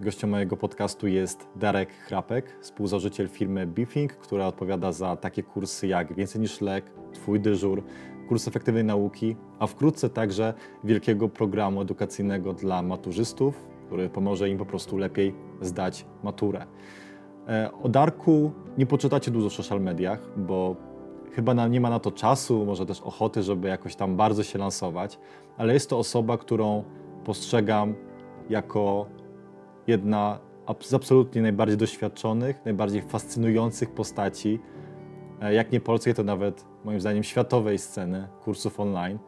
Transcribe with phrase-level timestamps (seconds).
[0.00, 6.14] Gościem mojego podcastu jest Darek Chrapek, współzałożyciel firmy Beefing, która odpowiada za takie kursy jak
[6.14, 7.82] Więcej niż lek, Twój dyżur,
[8.28, 14.66] kurs efektywnej nauki, a wkrótce także wielkiego programu edukacyjnego dla maturzystów, który pomoże im po
[14.66, 16.66] prostu lepiej zdać maturę.
[17.48, 20.76] E, O Darku nie poczytacie dużo w social mediach, bo
[21.32, 25.18] chyba nie ma na to czasu, może też ochoty, żeby jakoś tam bardzo się lansować,
[25.56, 26.84] ale jest to osoba, którą
[27.24, 27.94] postrzegam
[28.50, 29.06] jako
[29.88, 30.38] jedna
[30.82, 34.60] z absolutnie najbardziej doświadczonych, najbardziej fascynujących postaci,
[35.40, 39.18] e, jak nie polskiej, to nawet moim zdaniem światowej sceny kursów online.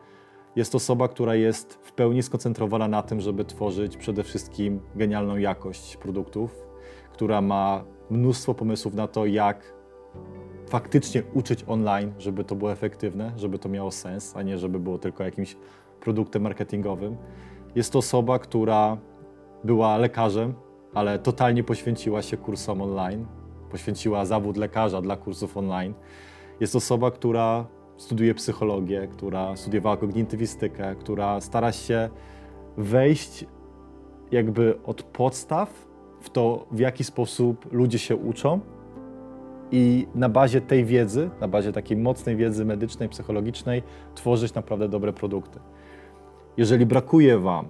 [0.57, 5.97] Jest osoba, która jest w pełni skoncentrowana na tym, żeby tworzyć przede wszystkim genialną jakość
[5.97, 6.67] produktów,
[7.13, 9.75] która ma mnóstwo pomysłów na to, jak
[10.69, 14.99] faktycznie uczyć online, żeby to było efektywne, żeby to miało sens, a nie żeby było
[14.99, 15.57] tylko jakimś
[16.01, 17.17] produktem marketingowym.
[17.75, 18.97] Jest to osoba, która
[19.65, 20.55] była lekarzem,
[20.95, 23.27] ale totalnie poświęciła się kursom online,
[23.71, 25.95] poświęciła zawód lekarza dla kursów online.
[26.61, 32.09] Jest osoba, która studiuje psychologię, która studiowała kognitywistykę, która stara się
[32.77, 33.45] wejść
[34.31, 35.87] jakby od podstaw
[36.21, 38.61] w to, w jaki sposób ludzie się uczą
[39.71, 43.83] i na bazie tej wiedzy, na bazie takiej mocnej wiedzy medycznej, psychologicznej,
[44.15, 45.61] tworzyć naprawdę dobre produkty.
[46.57, 47.69] Jeżeli brakuje Wam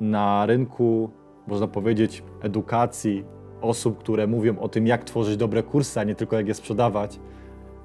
[0.00, 1.10] na rynku,
[1.46, 3.24] można powiedzieć, edukacji
[3.60, 7.20] osób, które mówią o tym, jak tworzyć dobre kursy, a nie tylko jak je sprzedawać,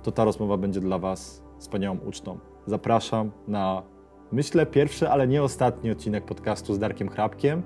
[0.03, 2.39] to ta rozmowa będzie dla Was wspaniałą ucztą.
[2.65, 3.83] Zapraszam na,
[4.31, 7.63] myślę, pierwszy, ale nie ostatni odcinek podcastu z Darkiem Chrapkiem,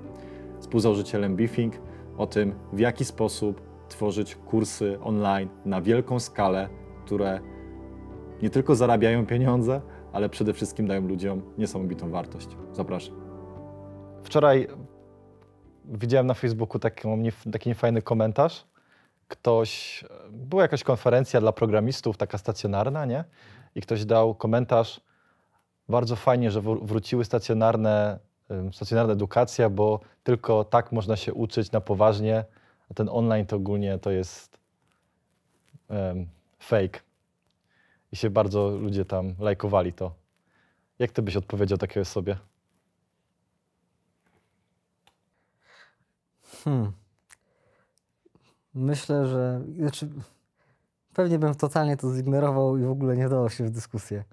[0.60, 1.74] współzałożycielem Beefing,
[2.16, 6.68] o tym, w jaki sposób tworzyć kursy online na wielką skalę,
[7.04, 7.40] które
[8.42, 9.80] nie tylko zarabiają pieniądze,
[10.12, 12.48] ale przede wszystkim dają ludziom niesamowitą wartość.
[12.72, 13.14] Zapraszam.
[14.22, 14.68] Wczoraj
[15.90, 18.64] widziałem na Facebooku taką, nief- taki niefajny komentarz.
[19.28, 23.24] Ktoś, była jakaś konferencja dla programistów, taka stacjonarna, nie?
[23.74, 25.00] I ktoś dał komentarz,
[25.88, 28.18] bardzo fajnie, że wr- wróciły stacjonarne,
[28.72, 32.44] stacjonarna edukacja, bo tylko tak można się uczyć na poważnie,
[32.90, 34.58] a ten online to ogólnie to jest
[35.88, 36.28] em,
[36.58, 37.00] fake.
[38.12, 40.12] I się bardzo ludzie tam lajkowali to.
[40.98, 42.36] Jak ty byś odpowiedział takiej osobie?
[46.64, 46.92] Hmm.
[48.74, 49.60] Myślę, że.
[49.78, 50.08] Znaczy,
[51.14, 54.24] pewnie bym totalnie to zignorował i w ogóle nie dało się w dyskusję.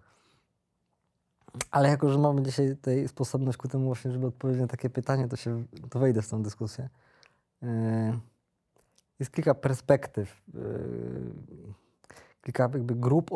[1.72, 5.28] Ale jako, że mamy dzisiaj tutaj sposobność ku temu właśnie, żeby odpowiedzieć na takie pytanie,
[5.28, 6.90] to się to wejdę w tą dyskusję.
[7.62, 7.70] Yy,
[9.20, 10.62] Jest kilka perspektyw, yy,
[12.42, 13.30] kilka jakby grup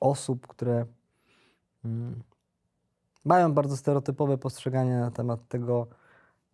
[0.00, 0.86] osób, które
[1.84, 2.22] mm,
[3.24, 5.86] mają bardzo stereotypowe postrzeganie na temat tego,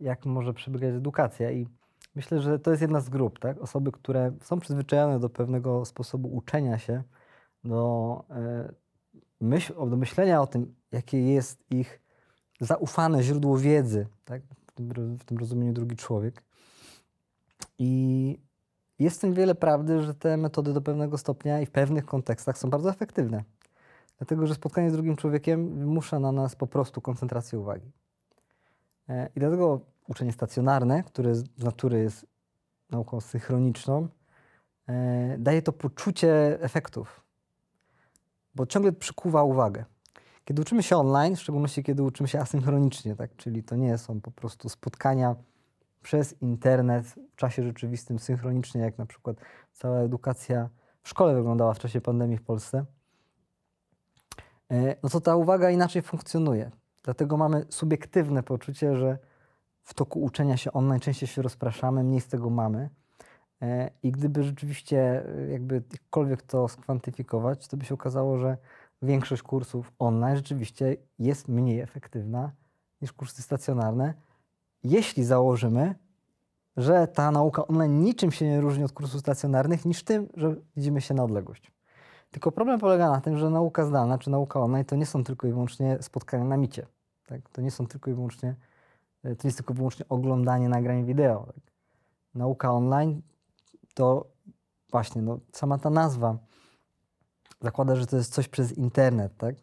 [0.00, 1.50] jak może przebiegać edukacja.
[1.50, 1.66] I
[2.14, 3.58] myślę, że to jest jedna z grup, tak?
[3.58, 7.02] Osoby, które są przyzwyczajone do pewnego sposobu uczenia się,
[7.64, 8.72] do, e,
[9.40, 12.00] myśl, do myślenia o tym, jakie jest ich
[12.60, 14.42] zaufane źródło wiedzy, tak?
[14.66, 16.42] w, tym, w tym rozumieniu drugi człowiek.
[17.78, 18.38] I
[18.98, 22.58] jest w tym wiele prawdy, że te metody do pewnego stopnia i w pewnych kontekstach
[22.58, 23.44] są bardzo efektywne.
[24.18, 27.90] Dlatego, że spotkanie z drugim człowiekiem wymusza na nas po prostu koncentrację uwagi.
[29.08, 32.26] E, I dlatego uczenie stacjonarne, które z natury jest
[32.90, 34.08] nauką synchroniczną,
[34.88, 37.24] e, daje to poczucie efektów,
[38.54, 39.84] bo ciągle przykuwa uwagę.
[40.44, 43.36] Kiedy uczymy się online, w szczególności kiedy uczymy się asynchronicznie, tak?
[43.36, 45.36] czyli to nie są po prostu spotkania
[46.02, 49.36] przez internet w czasie rzeczywistym, synchronicznie, jak na przykład
[49.72, 50.68] cała edukacja
[51.02, 52.84] w szkole wyglądała w czasie pandemii w Polsce,
[54.70, 56.70] e, no to ta uwaga inaczej funkcjonuje.
[57.02, 59.18] Dlatego mamy subiektywne poczucie, że
[59.82, 62.90] w toku uczenia się online częściej się rozpraszamy, mniej z tego mamy.
[63.62, 68.56] E, I gdyby rzeczywiście e, jakby jakkolwiek to skwantyfikować, to by się okazało, że
[69.02, 72.52] większość kursów online rzeczywiście jest mniej efektywna
[73.02, 74.14] niż kursy stacjonarne,
[74.84, 75.94] jeśli założymy,
[76.76, 81.00] że ta nauka online niczym się nie różni od kursów stacjonarnych, niż tym, że widzimy
[81.00, 81.77] się na odległość.
[82.30, 85.46] Tylko problem polega na tym, że nauka zdalna czy nauka online to nie są tylko
[85.46, 86.86] i wyłącznie spotkania na micie.
[87.26, 87.50] Tak?
[87.50, 88.54] To nie są tylko i wyłącznie,
[89.24, 91.46] e, to nie jest tylko i wyłącznie oglądanie nagrań wideo.
[91.46, 91.72] Tak?
[92.34, 93.22] Nauka online
[93.94, 94.26] to
[94.90, 96.38] właśnie no, sama ta nazwa
[97.60, 99.54] zakłada, że to jest coś przez internet, tak?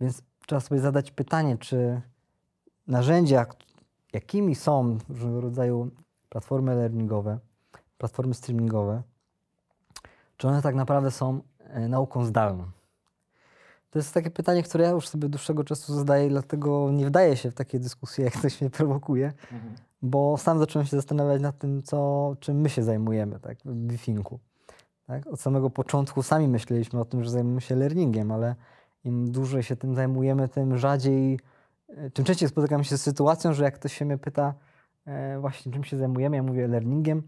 [0.00, 2.00] Więc trzeba sobie zadać pytanie, czy
[2.86, 3.46] narzędzia,
[4.12, 5.90] jakimi są różnego rodzaju
[6.28, 7.38] platformy learningowe,
[7.98, 9.02] platformy streamingowe,
[10.36, 11.40] czy one tak naprawdę są
[11.88, 12.64] nauką zdalną.
[13.90, 17.50] To jest takie pytanie, które ja już sobie dłuższego czasu zadaję, dlatego nie wdaję się
[17.50, 19.32] w takie dyskusje, jak ktoś mnie prowokuje,
[20.02, 24.38] bo sam zacząłem się zastanawiać nad tym, co, czym my się zajmujemy tak, w Bifinku.
[25.06, 25.26] Tak?
[25.26, 28.54] Od samego początku sami myśleliśmy o tym, że zajmujemy się learningiem, ale
[29.04, 31.40] im dłużej się tym zajmujemy, tym rzadziej,
[31.88, 34.54] e, czym częściej spotykam się z sytuacją, że jak ktoś się mnie pyta
[35.06, 37.22] e, właśnie czym się zajmujemy, ja mówię learningiem,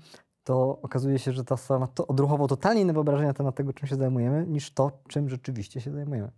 [0.47, 3.73] to okazuje się, że ta osoba ma to odruchowo totalnie inne wyobrażenie na temat tego,
[3.73, 6.31] czym się zajmujemy, niż to, czym rzeczywiście się zajmujemy.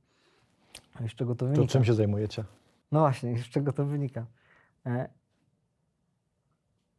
[0.94, 1.62] A z czego to wynika?
[1.62, 2.44] To czym się zajmujecie?
[2.93, 4.26] No właśnie, z czego to wynika?
[4.87, 5.08] E,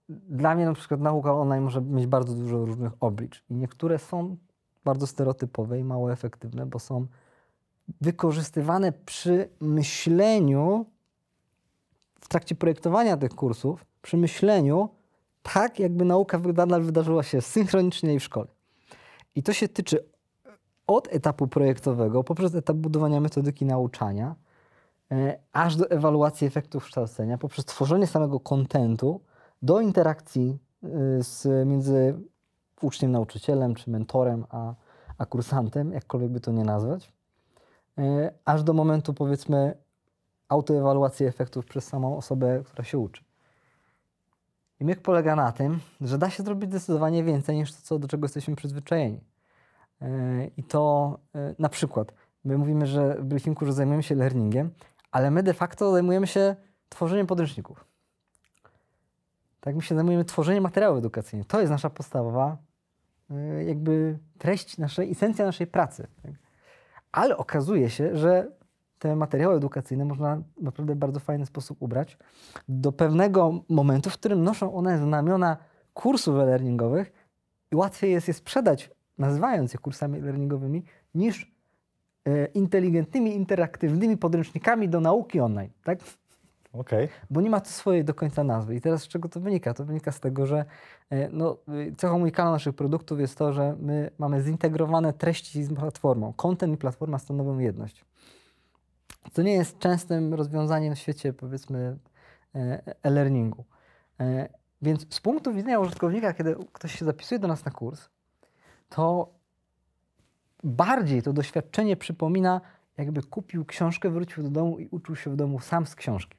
[0.09, 4.37] Dla mnie na przykład nauka online może mieć bardzo dużo różnych oblicz i niektóre są
[4.85, 7.07] bardzo stereotypowe i mało efektywne, bo są
[8.01, 10.85] wykorzystywane przy myśleniu
[12.21, 14.89] w trakcie projektowania tych kursów, przy myśleniu
[15.43, 18.47] tak, jakby nauka nadal wydarzyła się synchronicznie i w szkole.
[19.35, 20.05] I to się tyczy
[20.87, 24.35] od etapu projektowego, poprzez etap budowania metodyki nauczania,
[25.11, 29.21] e, aż do ewaluacji efektów kształcenia, poprzez tworzenie samego kontentu,
[29.61, 32.19] do interakcji y, z, między
[32.81, 34.73] uczniem, nauczycielem, czy mentorem, a,
[35.17, 37.13] a kursantem, jakkolwiek by to nie nazwać,
[37.97, 39.77] e, aż do momentu, powiedzmy,
[40.49, 43.23] autoewaluacji efektów przez samą osobę, która się uczy.
[44.79, 48.07] I myk polega na tym, że da się zrobić zdecydowanie więcej niż to, co, do
[48.07, 49.19] czego jesteśmy przyzwyczajeni.
[50.01, 50.07] E,
[50.57, 54.71] I to e, na przykład, my mówimy, że w briefingu, że zajmujemy się learningiem,
[55.11, 56.55] ale my de facto zajmujemy się
[56.89, 57.85] tworzeniem podręczników.
[59.61, 61.47] Tak, my się zajmujemy tworzeniem materiałów edukacyjnych.
[61.47, 62.57] To jest nasza podstawowa
[63.31, 66.07] e, jakby treść naszej, esencja naszej pracy.
[66.23, 66.31] Tak?
[67.11, 68.51] Ale okazuje się, że
[68.99, 72.17] te materiały edukacyjne można naprawdę w bardzo fajny sposób ubrać
[72.67, 75.57] do pewnego momentu, w którym noszą one znamiona
[75.93, 77.11] kursów e-learningowych
[77.71, 80.83] i łatwiej jest je sprzedać, nazywając je kursami learningowymi,
[81.15, 81.51] niż
[82.25, 85.71] e, inteligentnymi, interaktywnymi podręcznikami do nauki online.
[85.83, 85.99] Tak?
[86.73, 87.07] Okej.
[87.29, 88.75] bo nie ma to swojej do końca nazwy.
[88.75, 89.73] I teraz z czego to wynika?
[89.73, 90.65] To wynika z tego, że
[91.09, 95.73] e, no, y, cechą unikalną naszych produktów jest to, że my mamy zintegrowane treści z
[95.73, 96.33] platformą.
[96.33, 98.05] Content i platforma stanowią jedność.
[99.31, 101.97] Co nie jest częstym rozwiązaniem w świecie, powiedzmy,
[102.55, 103.65] e, e-learningu.
[104.19, 104.49] E,
[104.81, 108.09] Więc z punktu widzenia użytkownika, kiedy ktoś się zapisuje do nas na kurs,
[108.89, 109.29] to
[110.63, 112.61] bardziej to doświadczenie przypomina,
[112.97, 116.37] jakby kupił książkę, wrócił do domu i uczył się w domu sam z książki.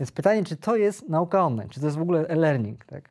[0.00, 3.10] Więc pytanie, czy to jest nauka online, czy to jest w ogóle e-learning, tak?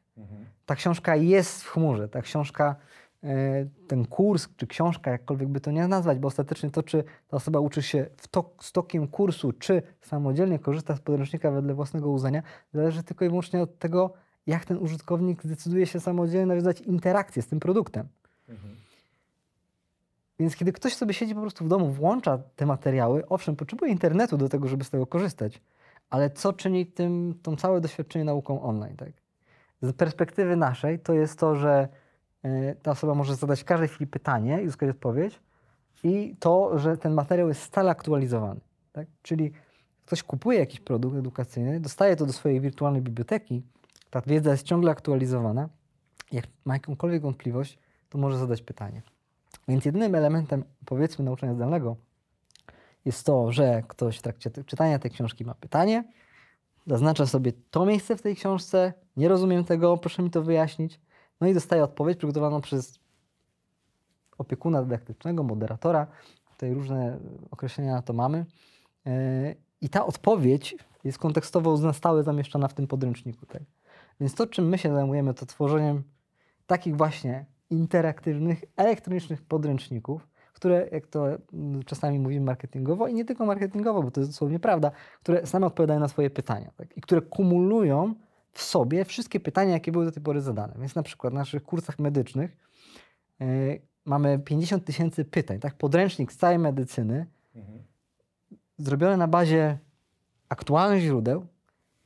[0.65, 2.75] Ta książka jest w chmurze, ta książka,
[3.87, 7.59] ten kurs, czy książka, jakkolwiek by to nie nazwać, bo ostatecznie to, czy ta osoba
[7.59, 12.43] uczy się w to, z tokiem kursu, czy samodzielnie korzysta z podręcznika wedle własnego uznania,
[12.73, 14.13] zależy tylko i wyłącznie od tego,
[14.47, 18.07] jak ten użytkownik zdecyduje się samodzielnie nawiązać interakcję z tym produktem.
[20.39, 24.37] Więc kiedy ktoś sobie siedzi po prostu w domu, włącza te materiały, owszem, potrzebuje internetu
[24.37, 25.61] do tego, żeby z tego korzystać,
[26.09, 29.09] ale co czyni tym, tą całe doświadczenie nauką online, tak?
[29.81, 31.87] Z perspektywy naszej to jest to, że
[32.81, 35.39] ta osoba może zadać w każdej chwili pytanie i uzyskać odpowiedź
[36.03, 38.59] i to, że ten materiał jest stale aktualizowany,
[38.91, 39.07] tak?
[39.21, 39.51] Czyli
[40.05, 43.63] ktoś kupuje jakiś produkt edukacyjny, dostaje to do swojej wirtualnej biblioteki,
[44.09, 45.69] ta wiedza jest ciągle aktualizowana,
[46.31, 49.01] jak ma jakąkolwiek wątpliwość, to może zadać pytanie.
[49.67, 51.95] Więc jedynym elementem, powiedzmy, nauczania zdalnego
[53.05, 56.03] jest to, że ktoś w trakcie czytania tej książki ma pytanie,
[56.87, 60.99] zaznacza sobie to miejsce w tej książce, nie rozumiem tego, proszę mi to wyjaśnić,
[61.41, 62.99] no i dostaje odpowiedź przygotowaną przez
[64.37, 66.07] opiekuna dydaktycznego, moderatora.
[66.51, 67.19] Tutaj różne
[67.51, 68.45] określenia na to mamy.
[69.05, 69.11] Yy,
[69.81, 73.45] I ta odpowiedź jest kontekstowo na stałe zamieszczona w tym podręczniku.
[73.45, 73.61] Tak?
[74.19, 76.03] Więc to, czym my się zajmujemy, to tworzeniem
[76.67, 81.25] takich właśnie interaktywnych, elektronicznych podręczników, które, jak to
[81.85, 85.99] czasami mówimy marketingowo, i nie tylko marketingowo, bo to jest dosłownie prawda, które same odpowiadają
[85.99, 86.97] na swoje pytania tak?
[86.97, 88.15] i które kumulują
[88.51, 90.73] w sobie wszystkie pytania, jakie były do tej pory zadane.
[90.79, 92.57] Więc na przykład w naszych kursach medycznych
[93.39, 95.77] yy, mamy 50 tysięcy pytań, tak?
[95.77, 97.25] podręcznik z całej medycyny,
[98.77, 99.77] zrobiony na bazie
[100.49, 101.45] aktualnych źródeł,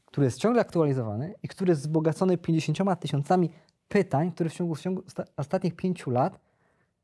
[0.06, 3.50] który jest ciągle aktualizowany i który jest wzbogacony 50 tysiącami
[3.88, 6.40] pytań, które w ciągu, w ciągu osta- ostatnich pięciu lat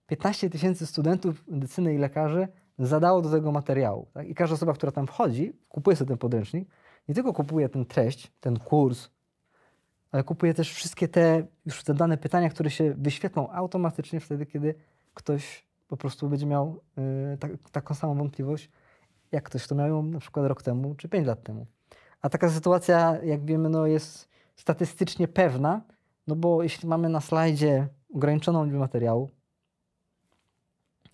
[0.07, 2.47] 15 tysięcy studentów medycyny i lekarzy
[2.79, 4.07] zadało do tego materiału.
[4.13, 4.27] Tak?
[4.27, 6.69] I każda osoba, która tam wchodzi, kupuje sobie ten podręcznik,
[7.07, 9.09] nie tylko kupuje tę treść, ten kurs,
[10.11, 14.75] ale kupuje też wszystkie te już zadane pytania, które się wyświetlą automatycznie wtedy, kiedy
[15.13, 16.81] ktoś po prostu będzie miał
[17.33, 18.69] y, tak, taką samą wątpliwość,
[19.31, 21.65] jak ktoś, kto miał ją na przykład rok temu czy 5 lat temu.
[22.21, 25.81] A taka sytuacja, jak wiemy, no jest statystycznie pewna,
[26.27, 29.29] no bo jeśli mamy na slajdzie ograniczoną liczbę materiału,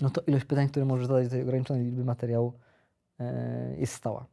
[0.02, 2.54] no to ilość pytań, które możesz zadać do tej ograniczonej liczby materiału
[3.20, 4.26] e, jest stała.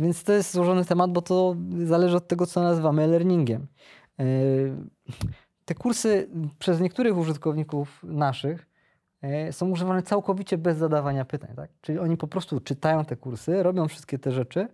[0.00, 3.66] Więc to jest złożony temat, bo to zależy od tego, co nazywamy e-learningiem.
[4.18, 4.24] E,
[5.64, 6.28] Te kursy
[6.58, 8.66] przez niektórych użytkowników naszych
[9.22, 11.50] e, są używane całkowicie bez zadawania pytań.
[11.56, 11.70] Tak?
[11.80, 14.68] Czyli oni po prostu czytają te kursy, robią wszystkie te rzeczy,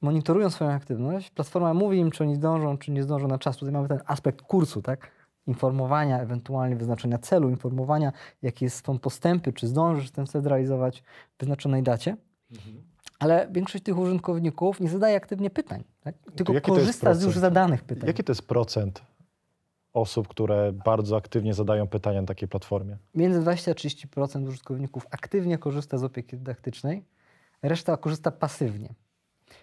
[0.00, 1.30] monitorują swoją aktywność.
[1.30, 3.56] Platforma mówi im, czy oni zdążą, czy nie zdążą na czas.
[3.56, 5.10] Tutaj mamy ten aspekt kursu, tak?
[5.46, 11.02] informowania, ewentualnie wyznaczenia celu, informowania, jakie są postępy, czy zdążysz ten cel zrealizować
[11.36, 12.16] w wyznaczonej dacie.
[13.22, 16.14] Ale większość tych użytkowników nie zadaje aktywnie pytań, tak?
[16.36, 18.06] tylko korzysta z już zadanych pytań.
[18.06, 19.02] Jaki to jest procent
[19.92, 22.96] osób, które bardzo aktywnie zadają pytania na takiej platformie?
[23.14, 27.04] Między 20 a 30% użytkowników aktywnie korzysta z opieki dydaktycznej,
[27.62, 28.94] reszta korzysta pasywnie.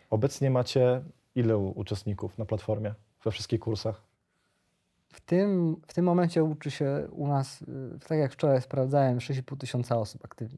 [0.10, 1.02] Obecnie macie
[1.36, 2.94] ile u- uczestników na platformie
[3.26, 4.02] we wszystkich kursach?
[5.14, 7.66] W tym, w tym momencie uczy się u nas, y,
[8.08, 10.58] tak jak wczoraj sprawdzałem, 6,5 tysiąca osób aktywnie.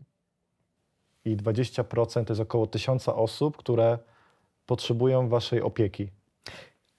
[1.26, 4.00] I 20% to jest około 1000 osób, które
[4.66, 6.10] potrzebują waszej opieki.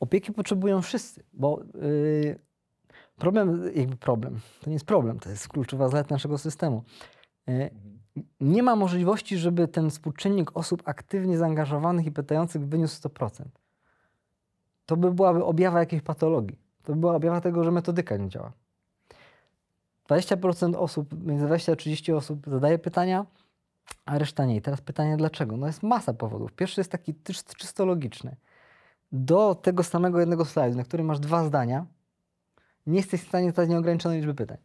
[0.01, 2.39] Opieki potrzebują wszyscy, bo yy,
[3.19, 6.83] problem, jakby problem, to nie jest problem, to jest kluczowa zaleta naszego systemu.
[7.47, 7.71] Yy,
[8.41, 13.45] nie ma możliwości, żeby ten współczynnik osób aktywnie zaangażowanych i pytających wyniósł 100%.
[14.87, 16.59] To by byłaby objawa jakiejś patologii.
[16.83, 18.53] To by była objawa tego, że metodyka nie działa.
[20.09, 23.27] 20% osób, między 20 a 30 osób zadaje pytania,
[24.05, 24.57] a reszta nie.
[24.57, 25.57] I teraz pytanie dlaczego?
[25.57, 26.53] No jest masa powodów.
[26.53, 28.37] Pierwszy jest taki czyst- czysto logiczny
[29.13, 31.87] do tego samego jednego slajdu, na którym masz dwa zdania,
[32.87, 34.59] nie jesteś w stanie zadać nieograniczonej liczby pytań.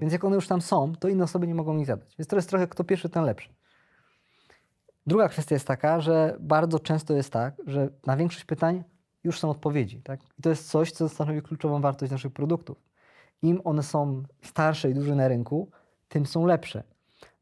[0.00, 2.16] Więc jak one już tam są, to inne osoby nie mogą ich zadać.
[2.18, 3.48] Więc to jest trochę kto pierwszy, ten lepszy.
[5.06, 8.84] Druga kwestia jest taka, że bardzo często jest tak, że na większość pytań
[9.24, 10.02] już są odpowiedzi.
[10.02, 10.20] Tak?
[10.38, 12.82] I to jest coś, co stanowi kluczową wartość naszych produktów.
[13.42, 15.70] Im one są starsze i duże na rynku,
[16.08, 16.82] tym są lepsze.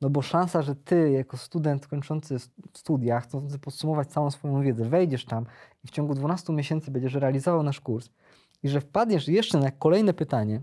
[0.02, 2.36] No bo szansa, że ty jako student kończący
[2.74, 5.46] studia, chcący podsumować całą swoją wiedzę, wejdziesz tam
[5.84, 8.10] i w ciągu 12 miesięcy będziesz realizował nasz kurs
[8.62, 10.60] i że wpadniesz jeszcze na kolejne pytanie,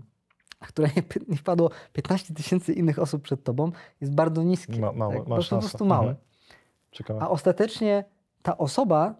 [0.60, 0.88] na które
[1.28, 4.80] nie, wpadło 15 tysięcy innych osób przed tobą, jest bardzo niskie.
[4.80, 5.24] Ma, małe, tak?
[5.24, 6.08] po prostu małe.
[6.08, 6.26] Mhm.
[6.90, 7.20] Ciekawe.
[7.22, 8.04] A ostatecznie
[8.42, 9.14] ta osoba,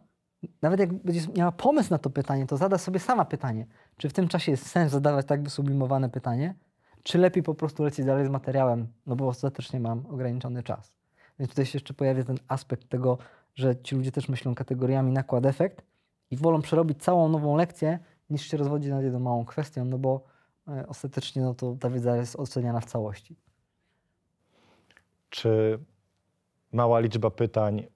[0.62, 4.12] nawet jak będzie miała pomysł na to pytanie, to zada sobie sama pytanie, czy w
[4.12, 6.55] tym czasie jest sens zadawać tak wysublimowane pytanie,
[7.02, 10.92] czy lepiej po prostu lecieć dalej z materiałem, no bo ostatecznie mam ograniczony czas.
[11.38, 13.19] Więc tutaj się jeszcze pojawia ten aspekt tego,
[13.54, 15.83] że ci ludzie też myślą kategoriami nakład-efekt
[16.30, 17.99] i wolą przerobić całą nową lekcję,
[18.30, 20.25] niż się rozwodzić nad jedną małą kwestią, no bo
[20.69, 23.37] e, ostatecznie no to ta wiedza jest oceniana w całości.
[25.30, 25.78] Czy
[26.73, 27.87] mała liczba pytań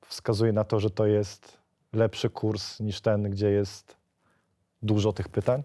[0.00, 1.58] wskazuje na to, że to jest
[1.92, 3.96] lepszy kurs niż ten, gdzie jest
[4.82, 5.62] dużo tych pytań?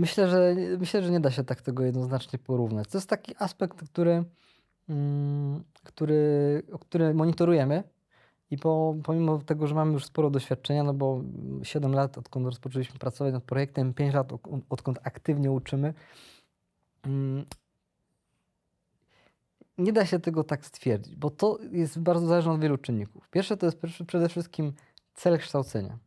[0.00, 2.88] Myślę, że, myślę, że nie da się tak tego jednoznacznie porównać.
[2.88, 4.24] To jest taki aspekt, który,
[4.88, 7.82] mm, który, który monitorujemy
[8.50, 11.22] i po, pomimo tego, że mamy już sporo doświadczenia, no bo
[11.62, 14.32] 7 lat odkąd rozpoczęliśmy pracować nad projektem, 5 lat
[14.68, 15.94] odkąd aktywnie uczymy,
[17.02, 17.44] mm,
[19.78, 23.28] nie da się tego tak stwierdzić, bo to jest bardzo zależne od wielu czynników.
[23.28, 24.72] Pierwsze to jest przede wszystkim
[25.14, 25.98] cel kształcenia.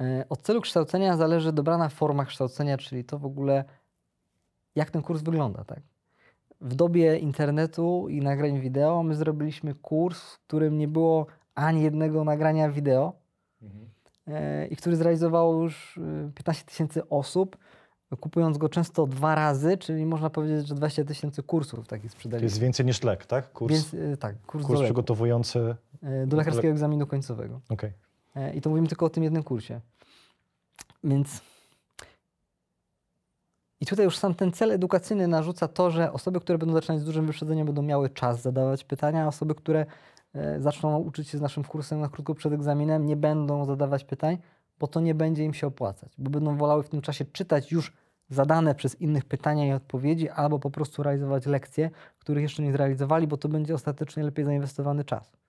[0.00, 3.64] E, Od celu kształcenia zależy dobrana forma kształcenia, czyli to w ogóle,
[4.74, 5.64] jak ten kurs wygląda.
[5.64, 5.80] Tak?
[6.60, 12.24] W dobie internetu i nagrań wideo my zrobiliśmy kurs, w którym nie było ani jednego
[12.24, 13.12] nagrania wideo
[14.28, 17.56] e, i który zrealizowało już e, 15 tysięcy osób,
[18.20, 22.44] kupując go często dwa razy, czyli można powiedzieć, że 20 tysięcy kursów takich To sprzedaliśmy.
[22.46, 23.52] jest więcej niż lek, tak?
[23.52, 25.76] Kurs, Więc e, tak, kurs, kurs do, przygotowujący.
[26.02, 27.60] e, do lekarskiego egzaminu końcowego.
[28.36, 29.80] E, I to mówimy tylko o tym jednym kursie.
[31.04, 31.40] Więc.
[33.80, 37.04] I tutaj już sam ten cel edukacyjny narzuca to, że osoby, które będą zaczynać z
[37.04, 39.86] dużym wyprzedzeniem, będą miały czas zadawać pytania, a osoby, które
[40.34, 44.38] e, zaczną uczyć się z naszym kursem na krótko przed egzaminem, nie będą zadawać pytań,
[44.78, 47.92] bo to nie będzie im się opłacać, bo będą wolały w tym czasie czytać już
[48.30, 53.26] zadane przez innych pytania i odpowiedzi, albo po prostu realizować lekcje, których jeszcze nie zrealizowali,
[53.26, 55.39] bo to będzie ostatecznie lepiej zainwestowany czas.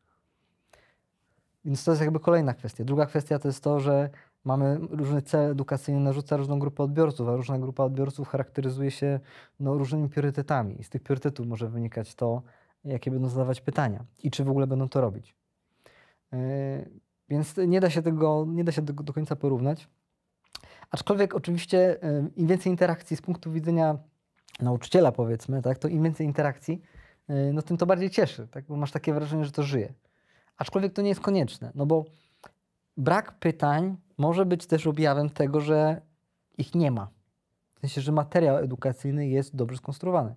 [1.65, 2.83] Więc to jest jakby kolejna kwestia.
[2.83, 4.09] Druga kwestia to jest to, że
[4.43, 9.19] mamy różny cel edukacyjny, narzuca różną grupę odbiorców, a różna grupa odbiorców charakteryzuje się
[9.59, 10.81] no, różnymi priorytetami.
[10.81, 12.41] I z tych priorytetów może wynikać to,
[12.83, 15.35] jakie będą zadawać pytania i czy w ogóle będą to robić.
[16.31, 16.39] Yy,
[17.29, 19.89] Więc nie da się tego, nie da się tego do końca porównać.
[20.91, 23.97] Aczkolwiek oczywiście yy, im więcej interakcji z punktu widzenia
[24.59, 26.81] nauczyciela powiedzmy, tak, to im więcej interakcji,
[27.29, 29.93] yy, no tym to bardziej cieszy, tak, bo masz takie wrażenie, że to żyje.
[30.61, 32.05] Aczkolwiek to nie jest konieczne, no bo
[32.97, 36.01] brak pytań może być też objawem tego, że
[36.57, 37.07] ich nie ma.
[37.79, 40.35] sensie, że materiał edukacyjny jest dobrze skonstruowany.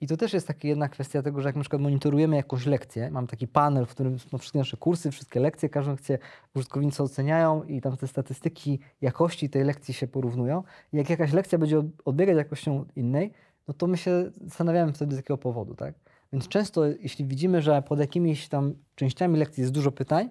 [0.00, 3.10] I to też jest taka jedna kwestia tego, że jak na przykład monitorujemy jakąś lekcję,
[3.10, 6.18] mam taki panel, w którym są wszystkie nasze kursy, wszystkie lekcje, każdą lekcję
[6.54, 10.62] użytkownicy oceniają i tam te statystyki jakości tej lekcji się porównują.
[10.92, 13.32] I jak jakaś lekcja będzie od- odbiegać jakością innej,
[13.68, 15.94] no to my się zastanawiamy wtedy z jakiego powodu, tak?
[16.32, 20.30] Więc często, jeśli widzimy, że pod jakimiś tam częściami lekcji jest dużo pytań,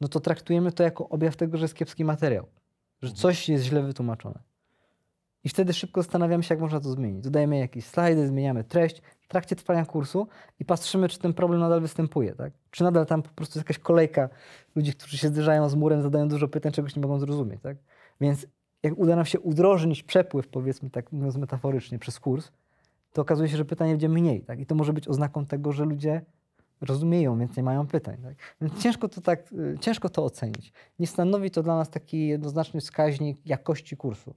[0.00, 2.46] no to traktujemy to jako objaw tego, że jest kiepski materiał,
[3.02, 4.48] że coś jest źle wytłumaczone.
[5.44, 7.24] I wtedy szybko zastanawiamy się, jak można to zmienić.
[7.24, 10.28] Dodajemy jakieś slajdy, zmieniamy treść w trakcie trwania kursu
[10.60, 12.34] i patrzymy, czy ten problem nadal występuje.
[12.34, 12.52] Tak?
[12.70, 14.28] Czy nadal tam po prostu jest jakaś kolejka
[14.74, 17.62] ludzi, którzy się zderzają z murem, zadają dużo pytań, czegoś nie mogą zrozumieć.
[17.62, 17.76] Tak?
[18.20, 18.46] Więc
[18.82, 22.50] jak uda nam się udrożnić przepływ, powiedzmy tak mówiąc metaforycznie, przez kurs,
[23.12, 24.42] to okazuje się, że pytań będzie mniej.
[24.42, 24.60] Tak?
[24.60, 26.22] I to może być oznaką tego, że ludzie
[26.80, 28.16] rozumieją, więc nie mają pytań.
[28.22, 28.34] Tak?
[28.60, 30.72] Więc ciężko to, tak, y, ciężko to ocenić.
[30.98, 34.34] Nie stanowi to dla nas taki jednoznaczny wskaźnik jakości kursu,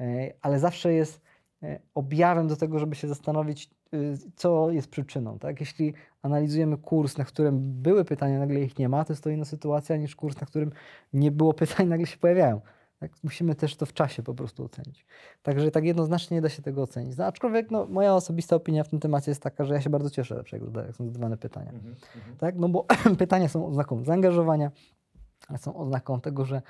[0.00, 1.20] E, ale zawsze jest
[1.62, 5.38] e, objawem do tego, żeby się zastanowić, y, co jest przyczyną.
[5.38, 5.60] Tak?
[5.60, 9.44] Jeśli analizujemy kurs, na którym były pytania, nagle ich nie ma, to jest to inna
[9.44, 10.72] sytuacja niż kurs, na którym
[11.12, 12.60] nie było pytań, nagle się pojawiają.
[13.00, 13.12] Tak?
[13.22, 15.06] Musimy też to w czasie po prostu ocenić.
[15.42, 17.16] Także tak jednoznacznie nie da się tego ocenić.
[17.16, 20.10] No, aczkolwiek no, moja osobista opinia w tym temacie jest taka, że ja się bardzo
[20.10, 20.62] cieszę, jak
[20.96, 21.72] są zadawane pytania.
[22.38, 22.56] Tak?
[22.56, 22.86] No bo
[23.18, 24.70] pytania są oznaką zaangażowania,
[25.48, 26.62] ale są oznaką tego, że,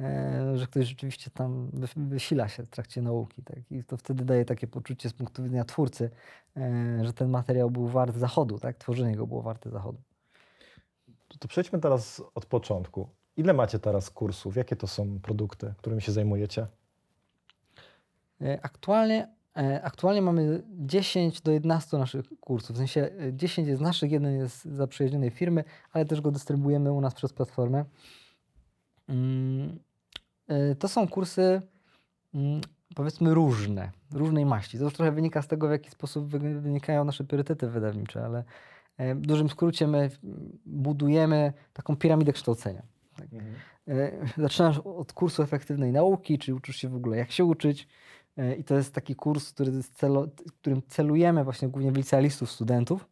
[0.00, 3.42] e, że ktoś rzeczywiście tam wy- wysila się w trakcie nauki.
[3.42, 3.58] Tak?
[3.70, 6.10] I to wtedy daje takie poczucie z punktu widzenia twórcy,
[6.56, 8.76] e, że ten materiał był wart zachodu, tak?
[8.76, 9.98] tworzenie go było warte zachodu.
[11.28, 13.08] To, to przejdźmy teraz od początku.
[13.36, 14.56] Ile macie teraz kursów?
[14.56, 16.66] Jakie to są produkty, którymi się zajmujecie?
[18.40, 22.76] E, Aktualnie, e, aktualnie mamy 10 do 11 naszych kursów.
[22.76, 27.00] W sensie e, 10 jest naszych, jeden jest zaprzyjaźnionej firmy, ale też go dystrybuujemy u
[27.00, 27.84] nas przez platformę.
[29.08, 29.78] Mm,
[30.48, 31.62] e, To są kursy
[32.34, 32.60] mm,
[32.94, 34.78] powiedzmy różne, różnej maści.
[34.78, 38.44] To już trochę wynika z tego, w jaki sposób wy- wynikają nasze priorytety wydawnicze, ale
[38.96, 40.10] e, w dużym skrócie my
[40.66, 42.82] budujemy taką piramidę kształcenia.
[43.16, 43.26] Tak?
[43.88, 47.88] E, Zaczynasz od kursu efektywnej nauki, czyli uczysz się w ogóle jak się uczyć.
[48.36, 50.26] E, I to jest taki kurs, który celo,
[50.60, 53.08] którym celujemy właśnie głównie w licealistów, studentów,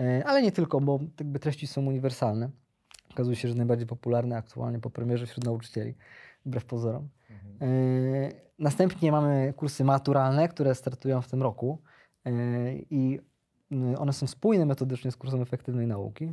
[0.00, 2.50] E, ale nie tylko, bo jakby treści są uniwersalne.
[3.10, 5.94] Okazuje się, że najbardziej popularne aktualnie po premierze wśród nauczycieli,
[6.46, 7.08] wbrew pozorom.
[7.60, 11.82] E, Następnie mamy kursy maturalne, które startują w tym roku
[12.90, 13.20] i
[13.98, 16.32] one są spójne metodycznie z kursem efektywnej nauki.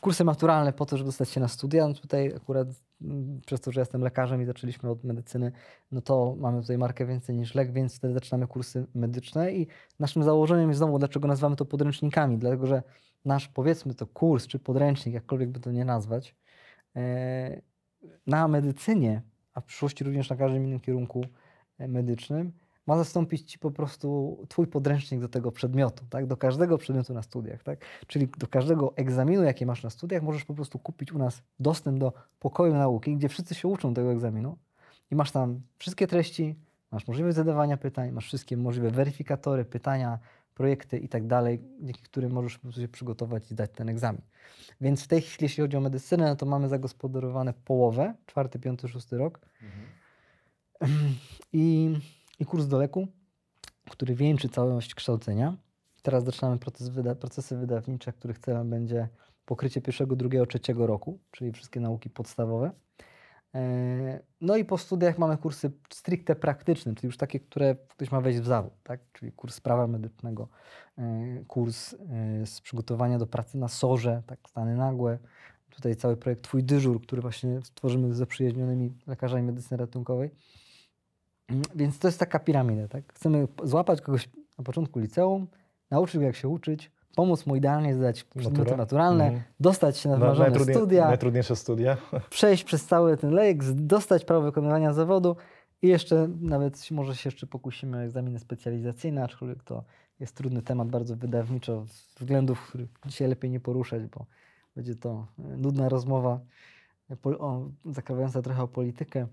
[0.00, 1.88] Kursy maturalne po to, żeby dostać się na studia.
[1.88, 2.68] No tutaj akurat
[3.02, 5.52] mm, przez to, że jestem lekarzem i zaczęliśmy od medycyny,
[5.92, 9.66] no to mamy tutaj markę więcej niż lek, więc wtedy zaczynamy kursy medyczne i
[9.98, 12.82] naszym założeniem jest znowu, dlaczego nazywamy to podręcznikami, dlatego że
[13.24, 16.36] nasz powiedzmy to kurs czy podręcznik, jakkolwiek by to nie nazwać,
[16.96, 17.60] e,
[18.26, 19.22] na medycynie,
[19.54, 21.24] a w przyszłości również na każdym innym kierunku
[21.78, 22.52] e, medycznym,
[22.86, 26.26] ma zastąpić ci po prostu twój podręcznik do tego przedmiotu, tak?
[26.26, 27.62] do każdego przedmiotu na studiach.
[27.62, 27.78] Tak?
[28.06, 31.98] Czyli do każdego egzaminu, jaki masz na studiach, możesz po prostu kupić u nas dostęp
[31.98, 34.58] do pokoju nauki, gdzie wszyscy się uczą tego egzaminu
[35.10, 36.56] i masz tam wszystkie treści,
[36.90, 40.18] masz możliwość zadawania pytań, masz wszystkie możliwe weryfikatory, pytania,
[40.54, 44.22] projekty i tak dalej, dzięki którym możesz po prostu się przygotować i zdać ten egzamin.
[44.80, 48.88] Więc w tej chwili, jeśli chodzi o medycynę, no to mamy zagospodarowane połowę, czwarty, piąty,
[48.88, 49.40] szósty rok
[51.52, 51.94] i,
[52.40, 53.08] i kurs do leku,
[53.90, 55.56] który wieńczy całość kształcenia.
[56.02, 59.08] Teraz zaczynamy proces wyda- procesy wydawnicze, których celem będzie
[59.44, 62.70] pokrycie pierwszego, drugiego, trzeciego roku, czyli wszystkie nauki podstawowe.
[63.54, 68.20] E, No i po studiach mamy kursy stricte praktyczne, czyli już takie, które ktoś ma
[68.20, 69.00] wejść w zawód, tak?
[69.12, 70.48] czyli kurs prawa medycznego,
[70.98, 75.18] e, kurs e, z przygotowania do pracy na sorze, tak stany nagłe.
[75.70, 80.30] Tutaj cały projekt Twój dyżur, który właśnie stworzymy z zaprzyjaźnionymi lekarzami medycyny ratunkowej.
[81.50, 83.12] Mm, Więc to jest taka piramida, tak?
[83.14, 85.46] Chcemy złapać kogoś na początku liceum,
[85.90, 89.42] nauczyć go jak się uczyć, pomóc mu idealnie zdać przedmioty naturalne, Mhm.
[89.60, 91.96] dostać się na wymarzone studia, Najtrudniejsze studia.
[92.30, 95.36] przejść przez cały ten lejek, dostać prawo wykonywania zawodu
[95.82, 99.84] i jeszcze nawet może się jeszcze pokusimy o egzaminy specjalizacyjne, aczkolwiek to
[100.20, 104.26] jest trudny temat bardzo wydawniczo, z względów, których dzisiaj lepiej nie poruszać, bo
[104.76, 106.40] będzie to nudna rozmowa
[107.84, 109.26] zakrawająca trochę o politykę.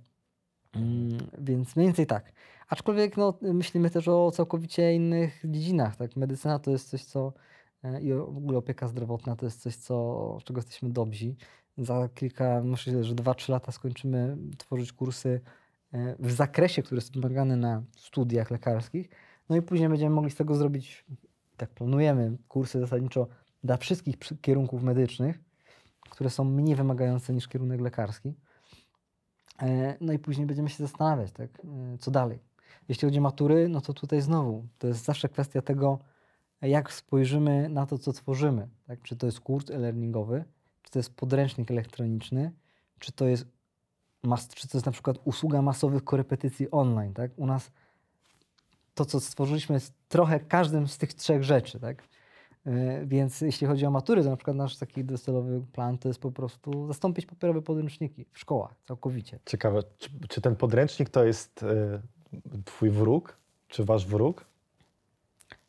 [0.76, 2.32] Mm, Więc mniej więcej tak.
[2.70, 5.96] Aczkolwiek no, myślimy też o całkowicie innych dziedzinach.
[5.96, 6.16] Tak?
[6.16, 7.34] Medycyna to jest coś, co
[7.84, 11.36] e, i w ogóle opieka zdrowotna to jest coś, co, czego jesteśmy dobrzy.
[11.78, 15.42] Za kilka, myślę, że 2-3 lata skończymy tworzyć kursy
[15.92, 19.10] e, w zakresie, który jest wymagany na studiach lekarskich.
[19.50, 21.06] No i później będziemy mogli z tego zrobić,
[21.58, 23.28] tak planujemy, kursy zasadniczo
[23.64, 25.40] dla wszystkich kierunków medycznych,
[26.10, 28.34] które są mniej wymagające niż kierunek lekarski.
[29.62, 32.40] E, No i później będziemy się zastanawiać, tak, e, co dalej.
[32.90, 36.00] jeśli chodzi o matury, no to tutaj znowu to jest zawsze kwestia tego,
[36.62, 38.68] jak spojrzymy na to, co tworzymy.
[38.88, 39.02] Tak?
[39.02, 40.44] Czy to jest kurs e-learningowy,
[40.84, 42.52] czy to jest podręcznik elektroniczny,
[43.00, 43.46] czy to jest,
[44.56, 47.14] czy to jest na przykład usługa masowych korepetycji online.
[47.14, 47.32] Tak?
[47.36, 47.72] U nas
[48.94, 51.80] to, co stworzyliśmy, jest trochę każdym z tych trzech rzeczy.
[51.80, 52.04] Tak?
[52.66, 56.20] E, Więc jeśli chodzi o matury, to na przykład nasz taki docelowy plan to jest
[56.20, 59.40] po prostu zastąpić papierowe podręczniki w szkołach całkowicie.
[59.46, 62.02] Ciekawe, czy, czy ten podręcznik to jest e,
[62.66, 64.46] twój wróg, czy wasz wróg?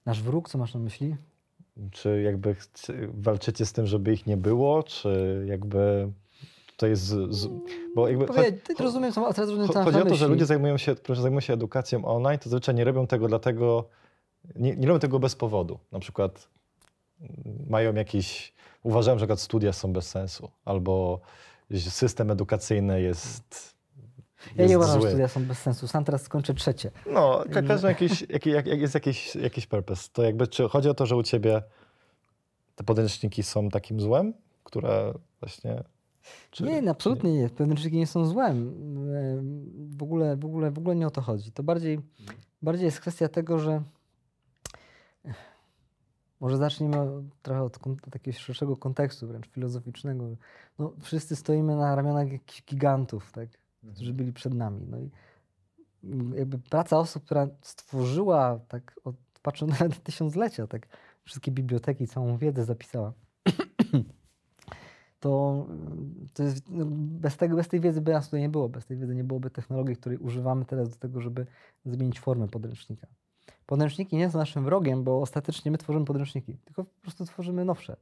[0.07, 1.17] Nasz wróg, co masz na myśli?
[1.91, 2.57] Czy jakby
[3.09, 6.13] walczycie z tym, żeby ich nie było, czy jakby
[6.77, 7.03] to jest...
[7.03, 7.49] Z, z,
[7.95, 10.47] bo jakby Powiedz, ty rozumiem, co, teraz rozumiem, co Cho- Chodzi o to, że ludzie
[10.47, 13.89] zajmują się, którzy zajmują się edukacją online, to zazwyczaj nie robią tego dlatego,
[14.57, 15.79] nie, nie robią tego bez powodu.
[15.93, 16.49] Na przykład
[17.69, 18.53] mają jakiś,
[18.83, 21.21] uważają, że na studia są bez sensu, albo
[21.79, 23.75] system edukacyjny jest,
[24.57, 25.11] Ja nie uważam, że zły.
[25.11, 25.89] studia są bez sensu.
[25.89, 26.91] Sam teraz skończę trzecie.
[27.13, 30.09] No, ka- każdy jakiś, jaki, jak, jest jakiś, jakiś purpose.
[30.13, 31.63] To jakby, czy chodzi o to, że u ciebie
[32.77, 35.83] te podręczniki są takim złem, które właśnie...
[36.51, 37.49] Czy, nie, no, absolutnie nie.
[37.49, 38.57] Podręczniki nie są złem.
[39.17, 41.53] Em, W ogóle, w, ogóle, w ogóle nie o to chodzi.
[41.53, 42.01] To bardziej,
[42.63, 43.83] bardziej jest kwestia tego, że
[46.41, 47.79] może zacznijmy od- trochę od
[48.11, 50.37] takiego szerszego kontekstu, wręcz filozoficznego.
[50.79, 53.49] No, wszyscy stoimy na ramionach jakichś gigantów, tak,
[53.95, 54.87] którzy byli przed nami.
[54.91, 55.11] No i
[56.35, 60.87] jakby praca osób, która stworzyła, tak od, patrząc na tysiąclecia, tak
[61.25, 63.13] wszystkie biblioteki, całą wiedzę zapisała.
[65.21, 65.67] to,
[66.35, 68.69] to jest, no, bez, tego, bez tej wiedzy by nas tutaj nie było.
[68.69, 71.47] Bez tej wiedzy nie byłoby technologii, której używamy teraz do tego, żeby
[71.85, 73.07] zmienić formę podręcznika.
[73.69, 77.97] Podręczniki nie są naszym wrogiem, bo ostatecznie my tworzymy podręczniki, tylko po prostu tworzymy nowsze.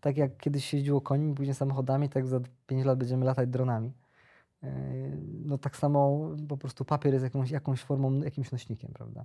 [0.00, 3.92] Tak jak kiedyś się jeździło konimi, później samochodami, tak za 5 lat będziemy latać dronami.
[4.62, 4.68] Yy,
[5.44, 9.24] No tak samo po prostu papier jest jakąś, jakąś formą, jakimś nośnikiem, prawda?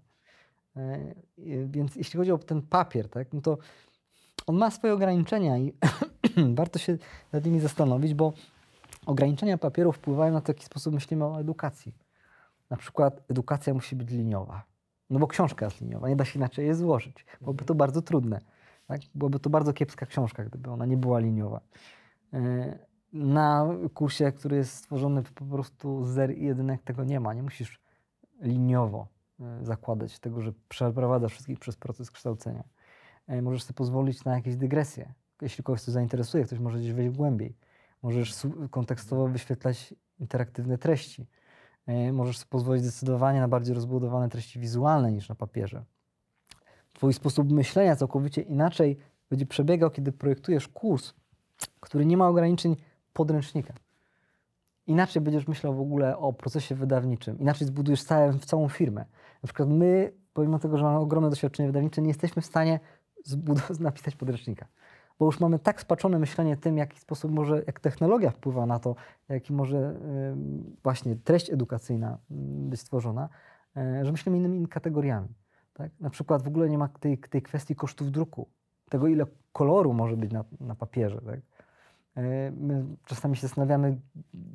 [1.37, 3.57] Yy, Więc jeśli chodzi o ten papier, tak, no to
[4.47, 5.73] on ma swoje ograniczenia i
[6.55, 6.97] warto się
[7.33, 8.33] nad nimi zastanowić, bo
[9.05, 11.93] ograniczenia papieru wpływają na jaki sposób myślimy o edukacji.
[12.69, 14.72] Na przykład edukacja musi być liniowa.
[15.09, 17.25] No bo książka jest liniowa, nie da się inaczej jej złożyć.
[17.41, 18.41] Byłoby to bardzo trudne.
[18.87, 19.01] Tak?
[19.15, 21.61] Byłaby to bardzo kiepska książka, gdyby ona nie była liniowa.
[22.33, 22.39] Yy,
[23.13, 27.33] Na kursie, który jest stworzony po prostu z zer i jedynek, tego nie ma.
[27.33, 27.81] Nie musisz
[28.41, 29.07] liniowo
[29.39, 32.63] yy, zakładać tego, że przeprowadzasz wszystkich przez proces kształcenia.
[33.27, 35.13] Yy, Możesz sobie pozwolić na jakieś dygresje.
[35.41, 37.57] Jeśli kogoś to zainteresuje, ktoś może gdzieś wejść głębiej.
[38.01, 41.27] Możesz kontekstowo wyświetlać interaktywne treści.
[41.87, 45.83] Yy, Możesz sobie pozwolić zdecydowanie na bardziej rozbudowane treści wizualne niż na papierze.
[46.93, 48.97] Twój sposób myślenia całkowicie inaczej
[49.29, 51.13] będzie przebiegał, kiedy projektujesz kurs,
[51.79, 52.75] który nie ma ograniczeń
[53.13, 53.73] podręcznika.
[54.87, 59.05] Inaczej będziesz myślał w ogóle o procesie wydawniczym, inaczej zbudujesz całe, całą firmę.
[59.43, 62.79] Na przykład my, pomimo tego, że mamy ogromne doświadczenie wydawnicze, nie jesteśmy w stanie
[63.79, 64.67] napisać podręcznika.
[65.23, 68.95] Bo już mamy tak spaczone myślenie tym, jaki sposób może, jak technologia wpływa na to,
[69.29, 69.95] jaki może
[70.83, 73.29] właśnie treść edukacyjna ym, być stworzona,
[73.77, 75.27] y, że myślimy innymi kategoriami.
[75.73, 75.91] Tak?
[75.99, 78.47] Na przykład w ogóle nie ma tej, tej kwestii kosztów druku,
[78.89, 81.21] tego ile koloru może być na, na papierze.
[81.21, 81.39] Tak?
[82.17, 83.97] E, My czasami się zastanawiamy,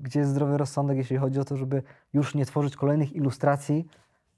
[0.02, 3.88] gdzie jest zdrowy rozsądek, jeśli chodzi o to, żeby już nie tworzyć kolejnych ilustracji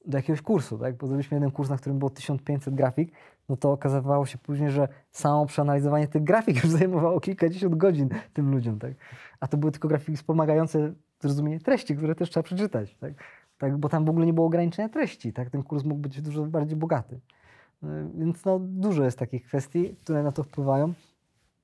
[0.07, 0.79] do jakiegoś kursu.
[0.79, 0.97] Tak?
[0.97, 3.13] Bo zrobiliśmy jeden kurs, na którym było 1500 grafik,
[3.49, 8.51] no to okazywało się później, że samo przeanalizowanie tych grafik już zajmowało kilkadziesiąt godzin tym
[8.51, 8.79] ludziom.
[8.79, 8.93] Tak?
[9.41, 12.95] A to były tylko grafiki wspomagające zrozumienie treści, które też trzeba przeczytać.
[12.95, 13.13] Tak?
[13.59, 15.33] Tak, bo tam w ogóle nie było ograniczenia treści.
[15.33, 15.51] Tak?
[15.51, 17.15] Ten kurs mógł być dużo bardziej bogaty.
[17.15, 20.93] Y, Więc no, dużo jest takich kwestii, które na to wpływają.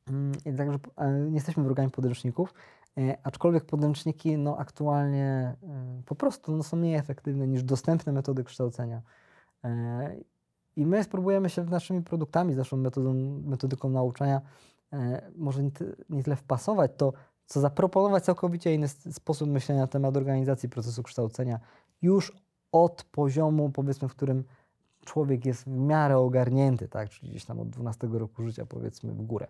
[0.08, 2.54] Mm, I także e, nie jesteśmy wrogami podręczników,
[3.22, 9.02] aczkolwiek podręczniki no, aktualnie e, po prostu no, są mniej efektywne niż dostępne metody kształcenia.
[9.64, 10.16] E,
[10.76, 14.40] I my spróbujemy się naszymi produktami, z naszą metodą, metodyką nauczania
[14.92, 17.12] e, może nie, ty- nie tyle wpasować to,
[17.46, 21.60] co zaproponować całkowicie inny sposób myślenia na temat organizacji procesu kształcenia
[22.02, 22.32] już
[22.72, 24.44] od poziomu, powiedzmy, w którym
[25.04, 27.08] człowiek jest w miarę ogarnięty, tak?
[27.08, 29.46] czyli gdzieś tam od 12 roku życia, powiedzmy, w górę.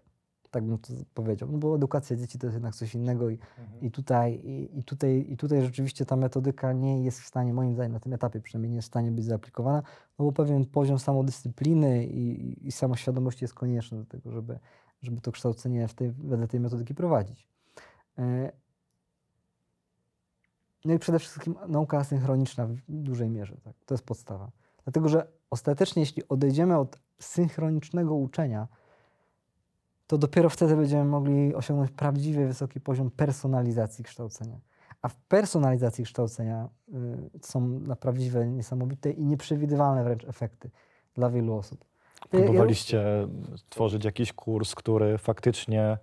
[0.50, 1.48] Tak bym to powiedział.
[1.52, 3.38] No bo edukacja dzieci to jest jednak coś innego i,
[3.80, 7.74] i, tutaj, i, i, tutaj, i tutaj rzeczywiście ta metodyka nie jest w stanie, moim
[7.74, 9.82] zdaniem, na tym etapie przynajmniej nie jest w stanie być zaaplikowana,
[10.18, 14.58] no bo pewien poziom samodyscypliny i, i, i samoświadomości jest konieczny do tego, żeby,
[15.02, 17.48] żeby to kształcenie w tej, wedle tej metodyki prowadzić.
[18.18, 18.52] E,
[20.86, 23.56] No i przede wszystkim nauka asynchroniczna w dużej mierze.
[23.64, 23.74] Tak?
[23.86, 24.50] To jest podstawa.
[24.84, 28.68] Dlatego, że ostatecznie, jeśli odejdziemy od synchronicznego uczenia,
[30.06, 34.58] to dopiero wtedy będziemy mogli osiągnąć prawdziwie wysoki poziom personalizacji kształcenia.
[35.02, 40.70] A w personalizacji kształcenia y, są na prawdziwe, niesamowite i nieprzewidywalne wręcz efekty
[41.14, 41.84] dla wielu osób.
[42.32, 43.04] Ja- ja- Próbowaliście
[43.68, 45.98] tworzyć jakiś kurs, który faktycznie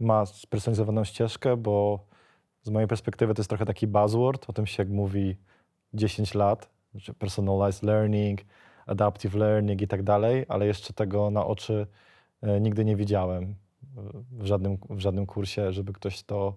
[0.00, 2.04] ma spersonalizowaną ścieżkę, bo
[2.62, 5.36] z mojej perspektywy to jest trochę taki buzzword, o tym się mówi
[5.94, 6.68] 10 lat,
[7.18, 8.40] personalized learning,
[8.86, 11.86] adaptive learning i tak dalej, ale jeszcze tego na oczy
[12.60, 13.54] nigdy nie widziałem e,
[14.30, 16.54] w żadnym, w żadnym kursie, żeby ktoś to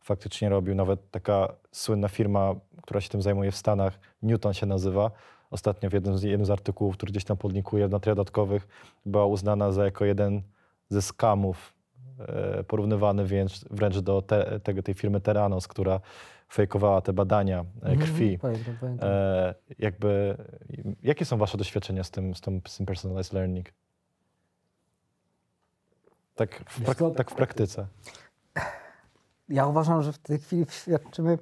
[0.00, 0.74] faktycznie robił.
[0.74, 5.10] Nawet taka słynna firma, która się tym zajmuje w Stanach, Newton się nazywa,
[5.50, 8.68] ostatnio w jednym z, jednym z artykułów, który gdzieś tam podlinkuję w materiałach dodatkowych,
[9.06, 10.42] była uznana za jako jeden
[10.88, 11.74] ze skamów,
[12.18, 16.00] e, porównywany wręcz, wręcz do te, tego, tej firmy Teranos, która
[16.52, 18.38] fejkowała te badania e, Mhm, krwi.
[18.38, 19.08] Pamiętam, pamiętam.
[19.12, 20.36] E, jakby,
[21.02, 23.66] jakie są wasze doświadczenia z tym, z tym, z tym personalized learning?
[26.34, 27.86] Tak w, prak- tak w praktyce.
[29.48, 31.38] Ja uważam, że w tej chwili świadczymy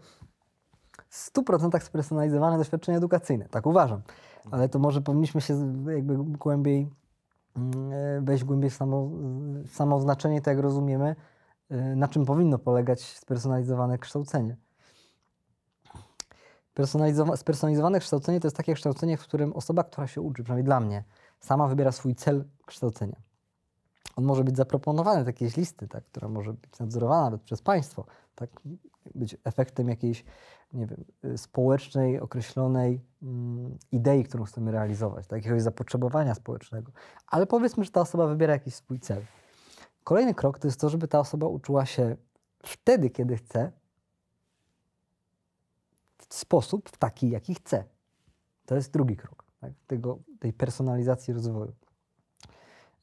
[1.08, 3.48] w 100% spersonalizowane doświadczenie edukacyjne.
[3.48, 4.02] Tak uważam.
[4.50, 6.90] Ale to może powinniśmy się jakby głębiej
[7.56, 9.08] mm, e, wejść głębiej w samo,
[9.64, 11.16] w samo znaczenie, tak jak rozumiemy,
[11.70, 14.56] e, na czym powinno polegać spersonalizowane kształcenie.
[16.74, 20.80] Personalizowa- spersonalizowane kształcenie to jest takie kształcenie, w którym osoba, która się uczy, przynajmniej dla
[20.80, 21.04] mnie,
[21.40, 23.16] sama wybiera swój cel kształcenia.
[24.16, 28.04] On może być zaproponowany z jakiejś listy, tak, która może być nadzorowana nawet przez państwo,
[28.34, 28.50] tak,
[29.14, 30.24] być efektem jakiejś,
[30.72, 36.92] nie wiem, y, społecznej, określonej mm, idei, którą chcemy realizować, tak, jakiegoś zapotrzebowania społecznego.
[37.26, 39.22] Ale powiedzmy, że ta osoba wybiera jakiś swój cel.
[40.04, 42.16] Kolejny krok to jest to, żeby ta osoba uczyła się
[42.62, 43.72] wtedy, kiedy chce,
[46.28, 47.84] w sposób w taki, jaki chce.
[48.66, 51.72] To jest drugi krok tak, tego, tej personalizacji rozwoju.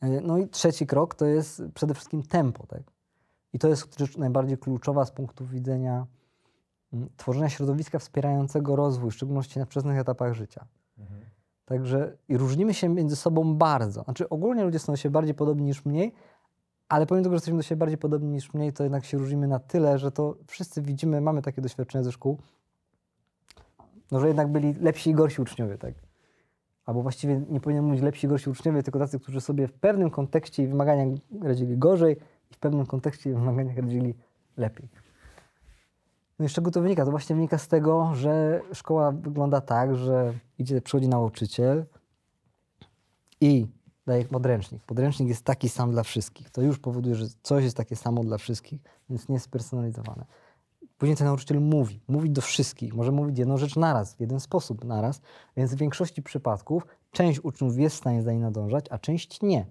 [0.02, 2.68] E, No i trzeci krok to jest przede wszystkim tempo.
[2.68, 2.82] Tak?
[3.54, 6.06] I to jest rzecz najbardziej kluczowa z punktu widzenia
[6.94, 10.66] mm, tworzenia środowiska wspierającego rozwój, w szczególności na wczesnych etapach życia.
[11.66, 14.04] Także i różnimy się między sobą bardzo.
[14.04, 16.14] Znaczy ogólnie ludzie są do siebie bardziej podobni niż mniej,
[16.90, 19.48] ale pomimo tego, że jesteśmy do siebie bardziej podobni niż mniej, to jednak się różnimy
[19.48, 22.38] na tyle, że to wszyscy widzimy, mamy takie doświadczenia ze szkół,
[24.12, 25.94] no, że jednak byli lepsi i gorsi uczniowie, tak?
[26.90, 30.64] Albo właściwie nie powinien mówić lepsi gorsi uczniowie, tylko tacy, którzy sobie w pewnym kontekście
[30.64, 32.18] i wymaganiach radzili gorzej
[32.52, 34.14] i w pewnym kontekście i wymaganiach radzili
[34.58, 34.90] lepiej.
[36.40, 37.06] No i z czego to wynika?
[37.06, 41.86] To właśnie wynika z tego, że szkoła wygląda tak, że idzie, przychodzi nauczyciel
[43.42, 43.68] i
[44.08, 44.84] daje podręcznik.
[44.84, 46.50] Podręcznik jest taki sam dla wszystkich.
[46.50, 50.26] To już powoduje, że coś jest takie samo dla wszystkich, więc nie jest spersonalizowane.
[51.00, 54.86] Później ten nauczyciel mówi, mówi do wszystkich, może mówić jedną rzecz naraz, w jeden sposób
[54.86, 55.22] naraz,
[55.58, 59.66] więc w większości przypadków część uczniów jest w stanie za nim nadążać, a część nie.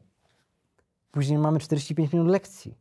[1.10, 2.72] Później mamy 45 minut lekcji.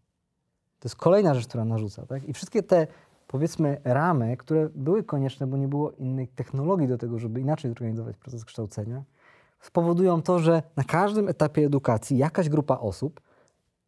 [0.79, 2.05] To jest kolejna rzecz, która narzuca.
[2.05, 2.23] Tak?
[2.23, 2.87] I wszystkie te,
[3.27, 8.17] powiedzmy, ramy, które były konieczne, bo nie było innej technologii do tego, żeby inaczej zorganizować
[8.17, 9.03] proces kształcenia,
[9.59, 13.21] spowodują to, że na każdym etapie edukacji jakaś grupa osób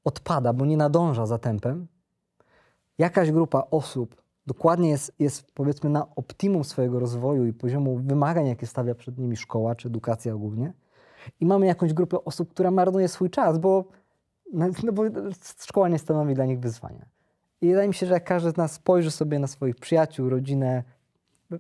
[0.04, 1.88] odpada, bo nie nadąża za tempem,
[2.98, 8.67] jakaś grupa osób dokładnie jest, jest powiedzmy na optimum swojego rozwoju i poziomu wymagań, jakie
[8.67, 10.73] stawia przed nimi szkoła czy edukacja ogólnie.
[11.39, 13.85] I mamy jakąś grupę osób, która marnuje swój czas, bo,
[14.53, 15.03] no, no bo
[15.65, 17.05] szkoła nie stanowi dla nich wyzwania.
[17.62, 20.83] I wydaje mi się, że jak każdy z nas spojrzy sobie na swoich przyjaciół, rodzinę,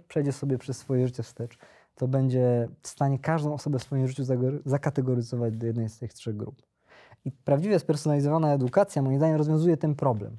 [0.07, 1.57] przejdzie sobie przez swoje życie wstecz,
[1.95, 4.23] to będzie w stanie każdą osobę w swoim życiu
[4.65, 6.61] zakategoryzować do jednej z tych trzech grup.
[7.25, 10.37] I prawdziwie spersonalizowana edukacja, moim zdaniem, rozwiązuje ten problem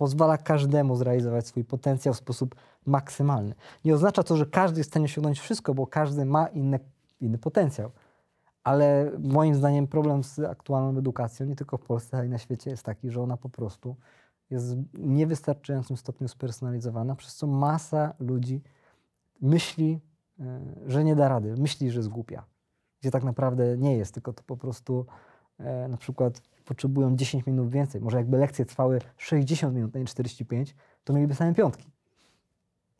[0.00, 2.54] pozwala każdemu zrealizować swój potencjał w sposób
[2.86, 3.54] maksymalny.
[3.84, 6.80] Nie oznacza to, że każdy jest w stanie osiągnąć wszystko, bo każdy ma inny,
[7.20, 7.90] inny potencjał.
[8.64, 12.70] Ale moim zdaniem problem z aktualną edukacją, nie tylko w Polsce, ale i na świecie,
[12.70, 13.96] jest taki, że ona po prostu
[14.50, 18.62] jest w niewystarczającym stopniu spersonalizowana, przez co masa ludzi
[19.40, 20.00] myśli,
[20.40, 22.44] e, że nie da rady, myśli, że jest głupia.
[23.00, 25.06] Gdzie tak naprawdę nie jest, tylko to po prostu
[25.58, 28.00] e, na przykład potrzebują 10 minut więcej.
[28.00, 31.90] Może jakby lekcje trwały 60 minut, a nie 45, to mieliby same piątki.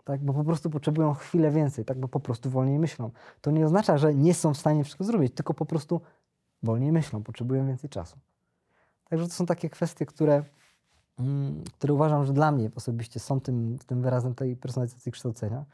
[0.05, 0.25] Tak?
[0.25, 2.01] Bo po prostu potrzebują chwilę więcej, tak?
[2.01, 3.11] bo po prostu wolniej myślą.
[3.41, 6.01] To nie oznacza, że nie są w stanie wszystko zrobić, tylko po prostu
[6.63, 8.17] wolniej myślą, potrzebują więcej czasu.
[9.11, 10.45] Także to są takie kwestie, które,
[11.19, 15.65] mm, które uważam, że dla mnie osobiście są tym, tym wyrazem tej personalizacji kształcenia.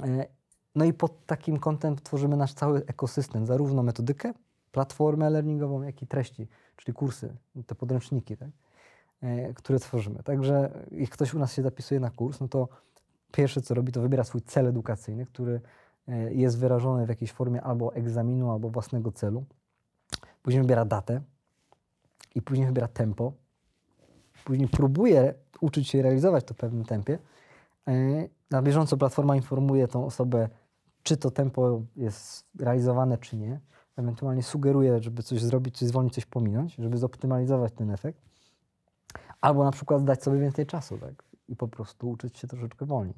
[0.00, 0.26] E,
[0.74, 4.32] No i pod takim kątem tworzymy nasz cały ekosystem, zarówno metodykę,
[4.72, 6.48] platformę learningową, jak i treści,
[6.84, 8.48] czyli kursy, te podręczniki, tak?
[9.22, 10.22] e, które tworzymy.
[10.22, 12.68] Także jak ktoś u nas się zapisuje na kurs, no to
[13.32, 15.60] pierwsze co robi, to wybiera swój cel edukacyjny, który
[16.08, 19.44] e, jest wyrażony w jakiejś formie albo egzaminu, albo własnego celu.
[20.42, 21.20] Później wybiera datę
[22.34, 23.32] i później wybiera tempo.
[24.44, 27.18] Później próbuje uczyć się realizować to w pewnym tempie,
[27.88, 27.92] e,
[28.50, 30.48] na bieżąco platforma informuje tą osobę,
[31.02, 33.60] czy to tempo jest realizowane, czy nie.
[34.02, 38.18] Ewentualnie sugeruje, żeby coś zrobić, coś zwolnić, coś pominąć, żeby zoptymalizować ten efekt.
[39.40, 41.24] Albo na przykład dać sobie więcej czasu, tak?
[41.48, 43.16] I po prostu uczyć się troszeczkę wolniej.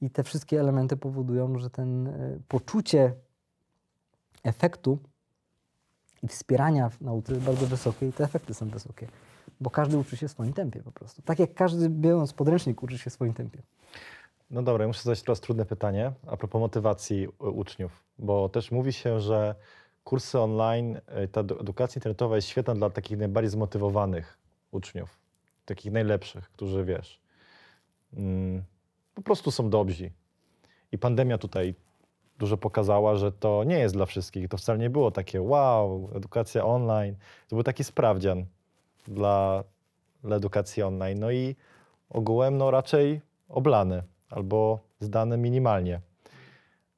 [0.00, 3.14] I te wszystkie elementy powodują, że ten e, poczucie
[4.44, 4.98] efektu
[6.22, 9.08] i wspierania w nauce jest bardzo wysokie i te efekty są wysokie.
[9.60, 11.22] Bo każdy uczy się w swoim tempie po prostu.
[11.22, 13.62] Tak jak każdy biorąc podręcznik uczy się w swoim tempie.
[14.50, 18.92] No dobra, muszę zadać teraz trudne pytanie a propos motywacji u- uczniów, bo też mówi
[18.92, 19.54] się, że
[20.06, 24.38] kursy online, y, ta edu- edukacja internetowa jest świetna dla takich najbardziej zmotywowanych
[24.70, 25.18] uczniów,
[25.64, 27.20] takich najlepszych, którzy wiesz,
[28.16, 28.62] mm,
[29.14, 30.10] po prostu są dobrzy.
[30.92, 31.74] I pandemia tutaj
[32.38, 34.48] dużo pokazała, że to nie jest dla wszystkich.
[34.48, 37.16] To wcale nie było takie wow, edukacja online.
[37.48, 38.46] To był taki sprawdzian
[39.06, 39.64] dla,
[40.24, 41.18] dla edukacji online.
[41.18, 41.56] No i
[42.10, 46.00] ogółem no raczej oblany albo zdane minimalnie,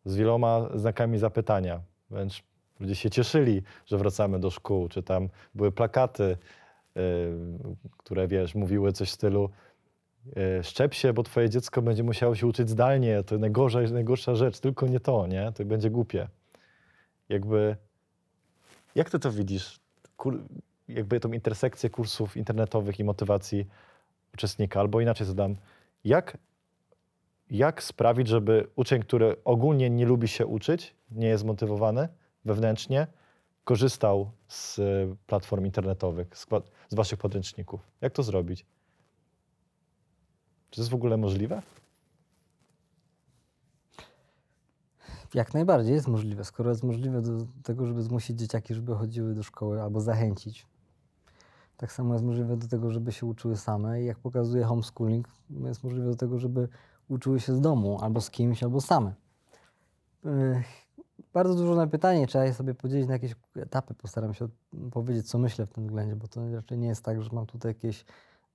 [0.04, 1.80] z wieloma znakami zapytania.
[2.10, 2.47] Wręcz
[2.80, 6.36] ludzie się cieszyli, że wracamy do szkół, czy tam były plakaty,
[6.94, 7.02] yy,
[7.96, 9.50] które wiesz, mówiły coś w stylu
[10.26, 14.60] yy, szczep się, bo twoje dziecko będzie musiało się uczyć zdalnie, to najgorsza, najgorsza rzecz,
[14.60, 15.52] tylko nie to, nie?
[15.52, 16.28] To będzie głupie.
[17.28, 17.76] Jakby,
[18.94, 19.80] jak ty to widzisz?
[20.16, 20.44] Kur,
[20.88, 23.66] jakby tą intersekcję kursów internetowych i motywacji
[24.34, 25.56] uczestnika, albo inaczej zadam,
[26.04, 26.38] jak
[27.50, 32.08] jak sprawić, żeby uczeń, który ogólnie nie lubi się uczyć, nie jest zmotywowany
[32.48, 33.06] wewnętrznie,
[33.64, 36.46] korzystał z y, platform internetowych, z,
[36.94, 37.80] waszych podręczników?
[38.00, 38.66] Jak to zrobić?
[40.70, 41.62] Czy to jest w ogóle możliwe?
[45.34, 46.44] Jak najbardziej jest możliwe.
[46.44, 50.66] Skoro jest możliwe do tego, żeby zmusić dzieciaki, żeby chodziły do szkoły albo zachęcić.
[51.76, 54.02] Tak samo jest możliwe do tego, żeby się uczyły same.
[54.02, 56.68] I jak pokazuje homeschooling, jest możliwe do tego, żeby
[57.08, 59.12] uczyły się z domu albo z kimś, albo same.
[61.32, 63.94] Bardzo dużo na pytanie, trzeba je sobie podzielić na jakieś etapy.
[63.94, 64.48] Postaram się
[64.90, 67.70] powiedzieć, co myślę w tym względzie, bo to raczej nie jest tak, że mam tutaj
[67.70, 68.04] jakieś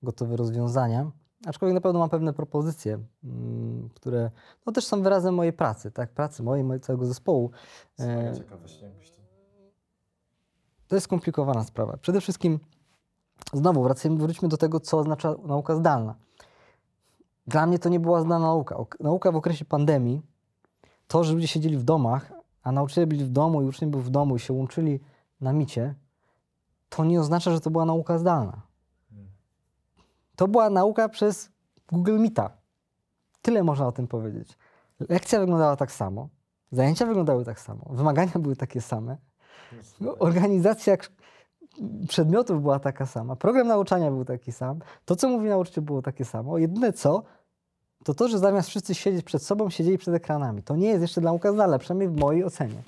[0.02, 1.10] gotowe rozwiązania.
[1.46, 4.30] Aczkolwiek na pewno mam pewne propozycje, mm, które
[4.66, 6.10] no, też są wyrazem mojej pracy, tak?
[6.10, 7.50] Pracy mojej, mojego całego zespołu.
[7.98, 8.32] E,
[10.88, 11.96] to jest skomplikowana sprawa.
[11.96, 12.58] Przede wszystkim,
[13.52, 16.14] znowu wracamy, wróćmy do tego, co oznacza nauka zdalna.
[17.46, 18.76] Dla mnie to nie była zdalna nauka.
[19.00, 20.22] Nauka w okresie pandemii,
[21.08, 22.32] to, że ludzie siedzieli w domach,
[22.64, 25.00] a nauczyciele byli w domu i uczniowie byli w domu i się łączyli
[25.40, 25.94] na micie,
[26.88, 28.62] to nie oznacza, że to była nauka zdalna.
[30.36, 31.50] To była nauka przez
[31.92, 32.50] Google Meeta.
[33.42, 34.58] Tyle można o tym powiedzieć.
[35.08, 36.28] Lekcja wyglądała tak samo,
[36.72, 39.16] zajęcia wyglądały tak samo, wymagania były takie same,
[40.00, 40.96] no, organizacja
[42.08, 46.24] przedmiotów była taka sama, program nauczania był taki sam, to co mówi nauczyciel było takie
[46.24, 46.58] samo.
[46.58, 47.22] Jedyne co,
[48.04, 50.62] to to, że zamiast wszyscy siedzieć przed sobą, siedzieli przed ekranami.
[50.62, 52.82] To nie jest jeszcze nauka zdalna, przynajmniej w mojej ocenie.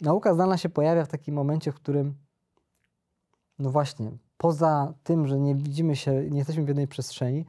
[0.00, 2.14] Nauka zdalna się pojawia w takim momencie, w którym,
[3.58, 7.44] no właśnie, poza tym, że nie widzimy się, nie jesteśmy w jednej przestrzeni,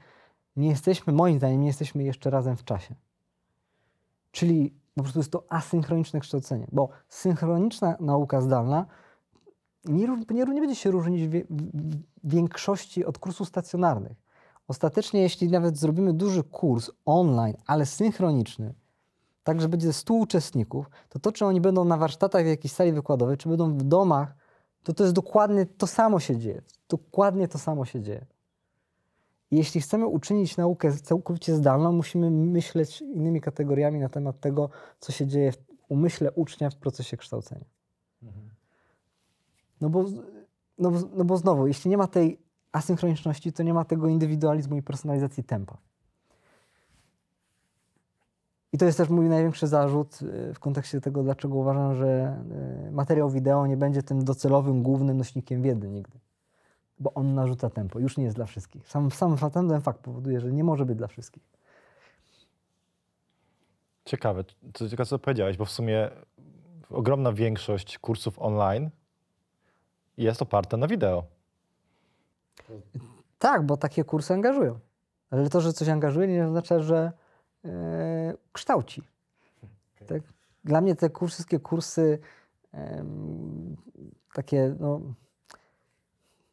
[0.56, 2.96] nie jesteśmy, moim zdaniem, nie jesteśmy jeszcze razem w czasie.
[4.32, 8.86] Czyli po prostu jest to asynchroniczne kształcenie, bo synchroniczna nauka zdalna
[9.86, 11.46] nie, nie, nie będzie się różnić w, wie-
[12.24, 14.27] w większości od kursów stacjonarnych.
[14.68, 18.74] Ostatecznie, jeśli nawet zrobimy duży kurs online, ale synchroniczny,
[19.44, 22.92] tak, że będzie 100 uczestników, to to, czy oni będą na warsztatach w jakiejś sali
[22.92, 24.36] wykładowej, czy będą w domach,
[24.84, 26.62] to to jest dokładnie to samo się dzieje.
[26.90, 28.26] Dokładnie to samo się dzieje.
[29.52, 35.12] I jeśli chcemy uczynić naukę całkowicie zdalną, musimy myśleć innymi kategoriami na temat tego, co
[35.12, 35.58] się dzieje w
[35.90, 37.66] umyśle ucznia w procesie kształcenia.
[39.82, 40.06] No bo,
[40.78, 42.47] no, no bo znowu, jeśli nie ma tej
[42.78, 45.78] asynchroniczności, to nie ma tego indywidualizmu i personalizacji tempa.
[48.74, 52.40] I to jest też mój największy zarzut y, w kontekście tego, dlaczego uważam, że
[52.88, 56.20] y, materiał wideo nie będzie tym docelowym, głównym nośnikiem wiedzy nigdy.
[57.00, 58.90] Bo on narzuca tempo, już nie jest dla wszystkich.
[58.90, 61.44] Sam, sam ten fakt powoduje, że nie może być dla wszystkich.
[64.06, 66.10] Ciekawe, co ciekawe, co powiedziałeś, bo w sumie
[66.90, 68.90] ogromna większość kursów online
[70.18, 71.37] jest oparta na wideo.
[73.40, 74.80] Tak, bo takie kursy angażują.
[75.30, 77.12] Ale to, że coś angażuje, nie oznacza, że
[77.66, 79.02] e, kształci.
[80.08, 80.22] Tak?
[80.64, 82.20] Dla mnie te kurs, wszystkie kursy
[82.72, 83.78] em,
[84.34, 85.02] takie, no,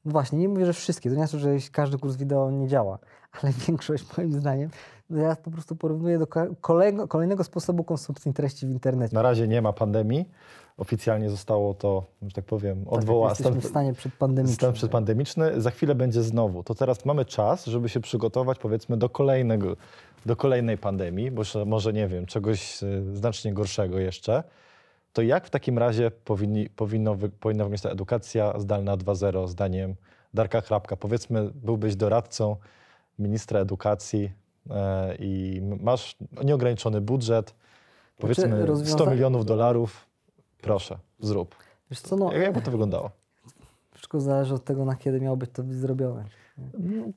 [0.04, 2.98] no właśnie, nie mówię, że wszystkie, to nie znaczy, że każdy kurs wideo nie działa,
[3.32, 4.70] ale większość moim zdaniem
[5.10, 9.14] ja po prostu porównuję do ko- kolejnego, kolejnego sposobu konsumpcji treści w internecie.
[9.14, 10.28] Na razie nie ma pandemii.
[10.76, 13.30] Oficjalnie zostało to, że tak powiem, Tak, odwołane.
[13.30, 14.56] Jesteśmy w stanie przedpandemicznym.
[14.56, 15.60] Stan przedpandemiczny.
[15.60, 16.62] Za chwilę będzie znowu.
[16.62, 19.76] To teraz mamy czas, żeby się przygotować powiedzmy do kolejnego,
[20.26, 24.42] do kolejnej pandemii, bo może nie wiem, czegoś y, znacznie gorszego jeszcze.
[25.12, 29.94] To jak w takim razie powinni, powinno, powinna wyglądać ta edukacja zdalna 2.0 zdaniem
[30.34, 30.96] Darka Chrapka?
[30.96, 32.56] Powiedzmy, byłbyś doradcą
[33.18, 34.32] ministra edukacji
[35.18, 37.54] i m- masz nieograniczony budżet,
[38.18, 40.06] powiedzmy rozwiąza- 100 milionów dolarów.
[40.62, 41.54] Proszę, zrób.
[41.90, 43.10] Wiesz co, no, Jak, jakby to wyglądało?
[43.92, 46.24] wszystko zależy od tego, na kiedy miało być to być zrobione.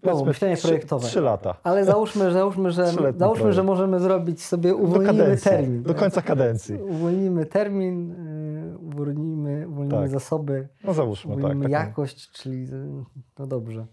[0.01, 1.07] Powiedzmy myślenie trzy- projektowe.
[1.07, 1.55] Trzy lata.
[1.63, 5.83] Ale załóżmy, załóżmy, że, Trzyletni załóżmy, że możemy zrobić sobie, Do uwolnimy kadencji, termin.
[5.83, 6.75] do końca kadencji.
[6.75, 10.09] Uwolnimy termin, y, uwolnimy, uwolnimy Tak.
[10.09, 11.37] zasoby, No załóżmy, tak.
[11.39, 13.03] uwolnimy taką- jakość, czyli y,
[13.39, 13.85] no dobrze.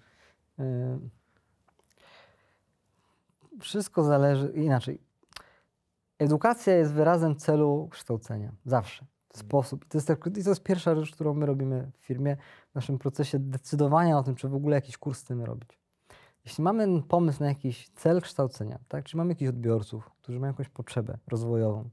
[3.61, 5.01] Wszystko zależy, inaczej.
[6.19, 8.53] Edukacja jest wyrazem celu kształcenia.
[8.65, 9.05] Zawsze.
[9.35, 9.85] Sposób.
[9.85, 12.37] I to, jest I to jest pierwsza rzecz, którą my robimy w firmie,
[12.71, 15.79] w naszym procesie decydowania o tym, czy w ogóle jakiś kurs chcemy robić.
[16.45, 20.69] Jeśli mamy pomysł na jakiś cel kształcenia, tak, czy mamy jakichś odbiorców, którzy mają jakąś
[20.69, 21.91] potrzebę rozwojową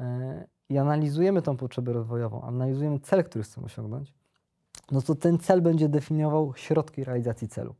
[0.00, 4.14] e, i analizujemy tą potrzebę rozwojową, analizujemy cel, który chcemy osiągnąć,
[4.90, 7.74] no to ten cel będzie definiował środki realizacji celu.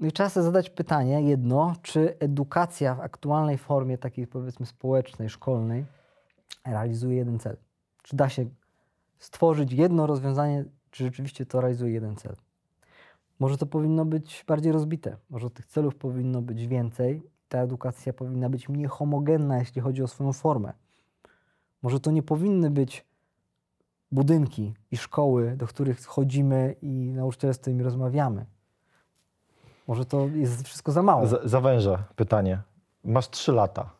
[0.00, 5.28] No i trzeba sobie zadać pytanie jedno, czy edukacja w aktualnej formie, takiej powiedzmy społecznej,
[5.28, 5.84] szkolnej,
[6.66, 7.56] realizuje jeden cel?
[8.02, 8.46] Czy da się
[9.18, 12.36] stworzyć jedno rozwiązanie, czy rzeczywiście to realizuje jeden cel?
[13.38, 18.48] Może to powinno być bardziej rozbite, może tych celów powinno być więcej, ta edukacja powinna
[18.50, 20.72] być mniej homogenna, jeśli chodzi o swoją formę.
[21.82, 23.06] Może to nie powinny być
[24.12, 28.46] budynki i szkoły, do których chodzimy i nauczyciele z którymi rozmawiamy.
[29.86, 31.26] Może to jest wszystko za mało.
[31.26, 32.58] Z- Zawężę pytanie.
[33.04, 33.90] Masz trzy lata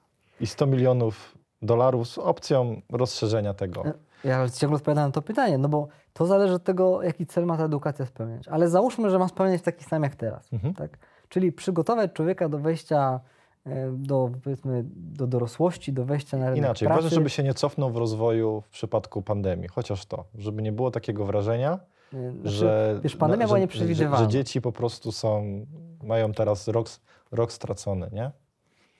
[0.41, 3.85] i 100 milionów dolarów z opcją rozszerzenia tego.
[4.25, 7.57] Ja ciągle odpowiadam na to pytanie, no bo to zależy od tego, jaki cel ma
[7.57, 8.49] ta edukacja spełniać.
[8.49, 10.53] Ale załóżmy, że ma spełniać taki sam jak teraz.
[10.53, 10.75] Mhm.
[10.75, 10.99] Tak?
[11.29, 13.21] Czyli przygotować człowieka do wejścia
[13.67, 17.03] e, do, powiedzmy, do dorosłości, do wejścia na rynek Inaczej, pracy.
[17.03, 20.91] ważne, żeby się nie cofnął w rozwoju w przypadku pandemii, chociaż to, żeby nie było
[20.91, 21.79] takiego wrażenia, E,
[22.11, 24.17] znaczy, że, wiesz, pandemia no, była nieprzewidywalna.
[24.17, 25.67] że, że dzieci po prostu są,
[26.03, 26.89] mają teraz rok,
[27.31, 28.31] rok stracony, nie?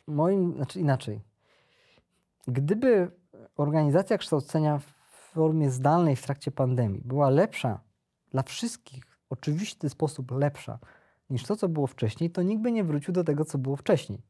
[0.07, 1.21] Moim, znaczy inaczej.
[2.49, 3.11] Gdyby
[3.57, 4.93] organizacja kształcenia w
[5.33, 7.81] formie zdalnej w trakcie pandemii była lepsza
[8.31, 10.79] dla wszystkich, oczywisty sposób lepsza
[11.31, 14.23] niż to, co było wcześniej, to nikt by nie wrócił do tego, co było wcześniej.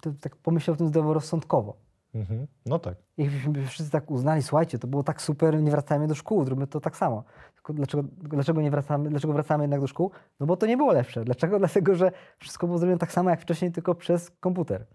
[0.00, 1.76] To tak pomyślał o tym zdroworozsądkowo.
[2.14, 2.46] Mhm.
[2.66, 2.94] No tak.
[3.18, 6.80] Jakbyśmy wszyscy tak uznali, słuchajcie, to było tak super, nie wracajmy do szkół, zróbmy to
[6.80, 7.24] tak samo.
[7.54, 10.10] Tylko dlaczego, dlaczego nie wracamy, dlaczego wracamy jednak do szkół?
[10.40, 11.24] No bo to nie było lepsze.
[11.24, 11.58] Dlaczego?
[11.58, 14.86] Dlatego, że wszystko było zrobione tak samo jak wcześniej, tylko przez komputer.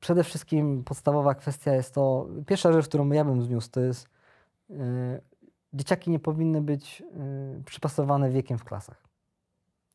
[0.00, 4.08] Przede wszystkim podstawowa kwestia jest to, pierwsza rzecz, którą ja bym zniósł, to jest
[4.68, 4.76] yy,
[5.72, 9.08] dzieciaki nie powinny być yy, przypasowane wiekiem w klasach.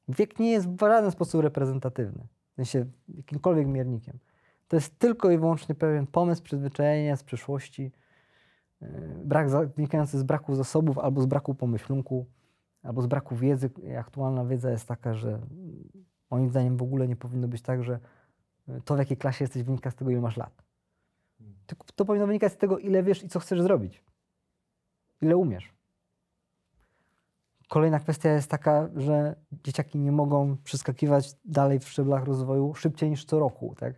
[0.08, 2.86] Wiek nie jest w żaden sposób reprezentatywny, w sensie
[3.16, 4.20] jakimkolwiek miernikiem.
[4.68, 7.92] To jest tylko i wyłącznie pewien pomysł, przyzwyczajenie z przeszłości,
[8.82, 8.88] yy,
[9.26, 12.26] brak wynikający z braku zasobów albo z braku pomyślunku,
[12.84, 13.70] albo z braku wiedzy.
[14.00, 15.40] Aktualna wiedza jest taka, że
[16.30, 18.00] moim zdaniem w ogóle nie powinno być tak, że
[18.70, 20.64] y, to w jakiej klasie jesteś wynika z tego, ile masz lat.
[21.66, 24.04] Tylko to powinno wynikać z tego, ile wiesz i co chcesz zrobić.
[25.22, 25.74] Ile umiesz.
[27.74, 33.26] Kolejna kwestia jest taka, że dzieciaki nie mogą przeskakiwać dalej w szczeblach rozwoju szybciej niż
[33.26, 33.76] co roku.
[33.80, 33.94] Tak?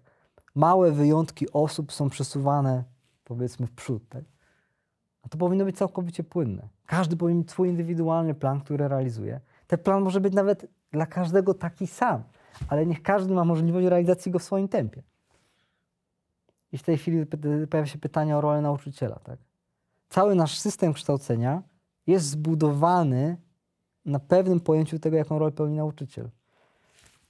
[0.55, 2.83] Małe wyjątki osób są przesuwane,
[3.23, 4.09] powiedzmy, w przód.
[4.09, 4.23] Tak?
[5.23, 6.67] A to powinno być całkowicie płynne.
[6.85, 9.39] Każdy powinien mieć swój indywidualny plan, który realizuje.
[9.67, 12.23] Ten plan może być nawet dla każdego taki sam,
[12.67, 15.03] ale niech każdy ma możliwość realizacji go w swoim tempie.
[16.71, 17.25] I w tej chwili
[17.69, 19.19] pojawia się pytanie o rolę nauczyciela.
[19.23, 19.39] Tak?
[20.09, 21.63] Cały nasz system kształcenia
[22.07, 23.44] jest zbudowany
[24.05, 26.29] na pewnym pojęciu tego, jaką rolę pełni nauczyciel.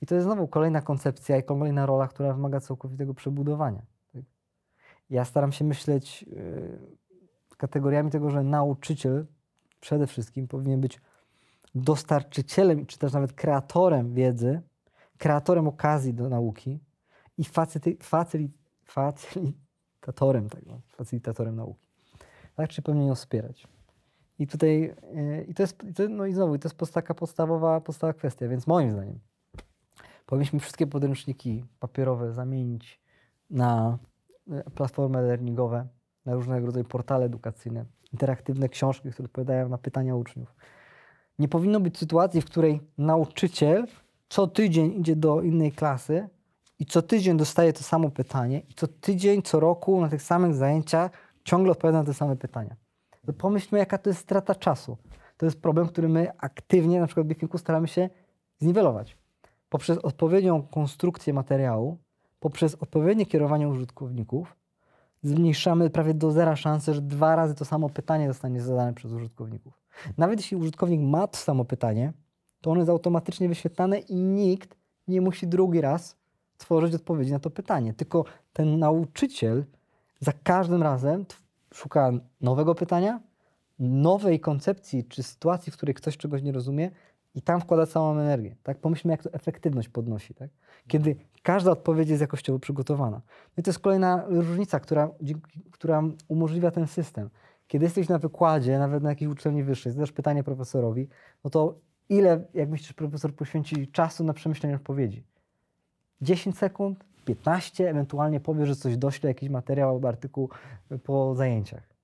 [0.01, 3.81] I to jest znowu kolejna koncepcja i kolejna rola, która wymaga całkowitego przebudowania.
[4.13, 4.23] Tak?
[5.09, 6.79] Ja staram się myśleć yy,
[7.57, 9.25] kategoriami tego, że nauczyciel
[9.79, 11.01] przede wszystkim powinien być
[11.75, 14.61] dostarczycielem, czy też nawet kreatorem wiedzy,
[15.17, 16.79] kreatorem okazji do nauki
[17.37, 18.51] i facyty, facyli,
[18.83, 21.85] facylitatorem tego, facylitatorem nauki.
[22.55, 23.67] Tak, czy powinien ją wspierać.
[24.39, 28.47] I tutaj, yy, i to jest, no i znowu, to jest taka podstawowa, podstawowa kwestia,
[28.47, 29.19] więc moim zdaniem
[30.25, 33.01] powinniśmy wszystkie podręczniki papierowe zamienić
[33.49, 33.97] na
[34.67, 35.87] y, platformy learningowe,
[36.25, 40.55] na różnego rodzaju portale edukacyjne, interaktywne książki, które odpowiadają na pytania uczniów.
[41.39, 43.87] Nie powinno być sytuacji, w której nauczyciel
[44.29, 46.29] co tydzień idzie do innej klasy
[46.79, 50.55] i co tydzień dostaje to samo pytanie i co tydzień, co roku na tych samych
[50.55, 51.11] zajęciach
[51.43, 52.75] ciągle odpowiada na te same pytania.
[53.25, 54.97] To pomyślmy, jaka to jest strata czasu.
[55.37, 58.09] To jest problem, który my aktywnie, na przykład w Bifinku, staramy się
[58.59, 59.17] zniwelować.
[59.69, 61.97] Poprzez odpowiednią konstrukcję materiału,
[62.39, 64.55] poprzez odpowiednie kierowanie użytkowników,
[65.23, 69.81] zmniejszamy prawie do zera szansę, że dwa razy to samo pytanie zostanie zadane przez użytkowników.
[70.17, 72.13] Nawet jeśli użytkownik ma to samo pytanie,
[72.61, 74.75] to ono jest automatycznie wyświetlane i nikt
[75.07, 76.17] nie musi drugi raz
[76.57, 77.93] tworzyć odpowiedzi na to pytanie.
[77.93, 79.65] Tylko ten nauczyciel
[80.19, 81.25] za każdym razem
[81.75, 82.11] szuka
[82.41, 83.19] nowego pytania,
[83.79, 86.91] nowej koncepcji czy sytuacji, w której ktoś czegoś nie rozumie
[87.35, 88.55] i tam wkłada całą energię.
[88.63, 88.77] Tak?
[88.77, 90.33] Pomyślmy, jak to efektywność podnosi.
[90.33, 90.49] Tak?
[90.87, 93.21] Kiedy każda odpowiedź jest jakościowo przygotowana.
[93.27, 95.09] No i to jest kolejna różnica, która,
[95.71, 97.29] która umożliwia ten system.
[97.67, 101.07] Kiedy jesteś na wykładzie, nawet na jakiejś uczelni wyższej, zadasz pytanie profesorowi,
[101.43, 105.23] no to ile, jak myślisz, profesor poświęci czasu na przemyślenie odpowiedzi?
[106.21, 110.49] 10 sekund, 15, ewentualnie powie, że coś dośle, jakiś materiał albo artykuł
[111.03, 111.95] po zajęciach.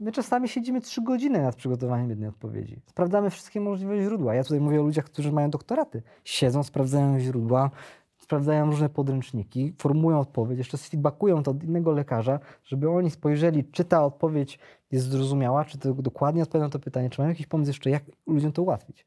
[0.00, 2.80] My czasami siedzimy 3 godziny nad przygotowaniem jednej odpowiedzi.
[2.86, 4.34] Sprawdzamy wszystkie możliwe źródła.
[4.34, 6.02] Ja tutaj mówię o ludziach, którzy mają doktoraty.
[6.24, 7.70] Siedzą, sprawdzają źródła,
[8.18, 13.84] sprawdzają różne podręczniki, formułują odpowiedź, jeszcze sfeedbackują to od innego lekarza, żeby oni spojrzeli, czy
[13.84, 14.58] ta odpowiedź
[14.90, 18.04] jest zrozumiała, czy to dokładnie odpowiada na to pytanie, czy mają jakiś pomysł jeszcze, jak
[18.26, 19.06] ludziom to ułatwić.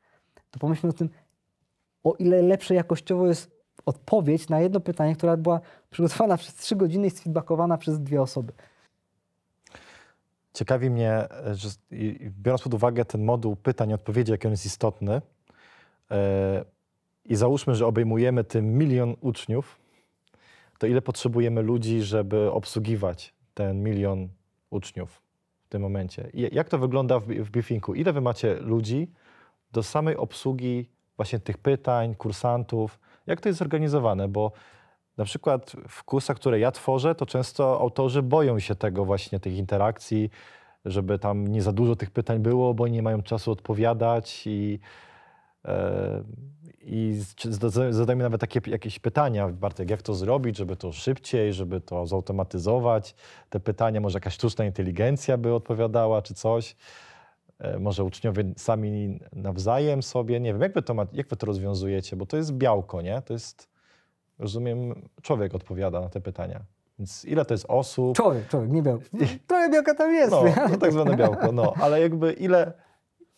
[0.52, 1.10] To pomyślmy o tym,
[2.04, 5.60] o ile lepsze jakościowo jest odpowiedź na jedno pytanie, która była
[5.90, 8.54] przygotowana przez 3 godziny i sfeedbackowana przez dwie osoby.
[10.54, 11.70] Ciekawi mnie, że
[12.42, 15.22] biorąc pod uwagę ten moduł pytań i odpowiedzi, jaki on jest istotny,
[16.12, 16.66] e,
[17.26, 19.80] i załóżmy, że obejmujemy tym milion uczniów,
[20.78, 24.30] to ile potrzebujemy ludzi, żeby obsługiwać ten milion
[24.70, 25.22] uczniów
[25.66, 26.30] w tym momencie?
[26.34, 27.94] I jak to wygląda w, w Biffinku?
[27.94, 29.12] Ile wy macie ludzi
[29.72, 33.00] do samej obsługi właśnie tych pytań, kursantów?
[33.30, 34.28] Jak to jest zorganizowane?
[34.28, 34.52] Bo
[35.18, 39.54] na przykład w kursach, które ja tworzę, to często autorzy boją się tego właśnie, tych
[39.54, 40.30] interakcji,
[40.86, 44.80] żeby tam nie za dużo tych pytań było, bo nie mają czasu odpowiadać i,
[45.66, 46.24] e,
[46.82, 47.22] i
[47.90, 53.16] zadajmy nawet takie jakieś pytania, Bartek, jak to zrobić, żeby to szybciej, żeby to zautomatyzować,
[53.50, 56.76] te pytania, może jakaś sztuczna inteligencja by odpowiadała, czy coś.
[57.60, 61.46] E, Może uczniowie sami nawzajem sobie, nie wiem, jak wy to, ma, jak wy to
[61.46, 63.22] rozwiązujecie, bo to jest białko, nie?
[63.26, 63.70] To jest,
[64.40, 66.60] rozumiem, człowiek odpowiada na te pytania.
[67.00, 68.16] Więc ile to jest osób?
[68.18, 69.06] Człowiek, człowiek, nie białko.
[69.48, 70.32] Trochę białka tam jest.
[70.32, 70.56] No, nie?
[70.72, 71.74] no tak zwane białko, no.
[71.82, 72.74] Ale jakby ile,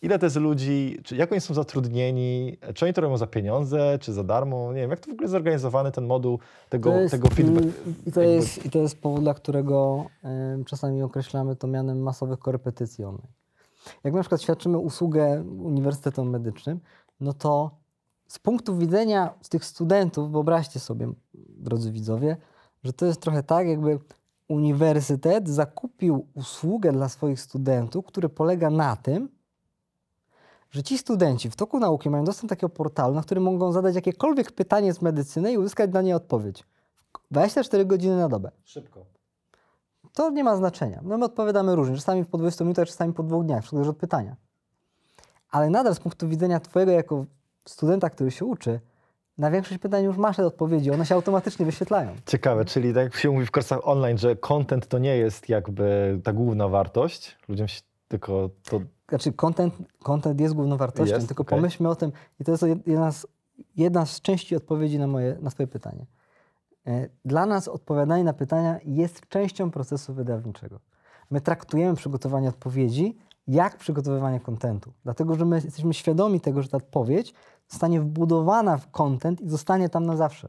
[0.02, 3.98] ile to jest ludzi, czy jak oni są zatrudnieni, czy oni to robią za pieniądze,
[4.00, 7.00] czy za darmo, nie wiem, jak to w ogóle jest zorganizowany ten moduł tego, To
[7.00, 7.66] jest, tego feedback.
[8.06, 12.02] I to, jakby- jest, I to jest powód, dla którego em, czasami określamy to mianem
[12.02, 13.26] masowych korepetycji online.
[14.04, 16.80] Jak na przykład świadczymy usługę uniwersytetom medycznym,
[17.20, 17.70] no to
[18.28, 22.36] z punktu widzenia tych studentów, wyobraźcie sobie, drodzy widzowie,
[22.84, 23.98] że to jest trochę tak, jakby
[24.48, 29.28] uniwersytet zakupił usługę dla swoich studentów, który polega na tym,
[30.70, 33.94] że ci studenci w toku nauki mają dostęp do takiego portalu, na którym mogą zadać
[33.94, 36.64] jakiekolwiek pytanie z medycyny i uzyskać na nie odpowiedź.
[37.30, 38.50] 24 godziny na dobę.
[38.64, 39.21] Szybko.
[40.14, 41.00] To nie ma znaczenia.
[41.02, 44.36] No my odpowiadamy różnie, czasami po 20 minutach, czasami po dwóch dniach, wszystko od pytania.
[45.50, 47.24] Ale nadal z punktu widzenia twojego jako
[47.64, 48.80] studenta, który się uczy,
[49.38, 52.10] na większość pytań już masz te odpowiedzi, one się automatycznie wyświetlają.
[52.26, 56.20] Ciekawe, czyli tak jak się mówi w kursach online, że content to nie jest jakby
[56.24, 58.80] ta główna wartość, ludziom się tylko to...
[59.08, 61.58] Znaczy, content, content jest główną wartością, Jest, tylko okej.
[61.58, 63.26] pomyślmy o tym, i to jest jedna z,
[63.76, 66.06] jedna z części odpowiedzi na, moje, na Twoje pytanie.
[66.86, 70.80] E, Dla nas odpowiadanie na pytania jest częścią procesu wydawniczego.
[71.30, 76.76] My traktujemy przygotowanie odpowiedzi jak przygotowywanie kontentu, dlatego że my jesteśmy świadomi tego, że ta
[76.76, 77.34] odpowiedź
[77.68, 80.48] zostanie wbudowana w content i zostanie tam na zawsze.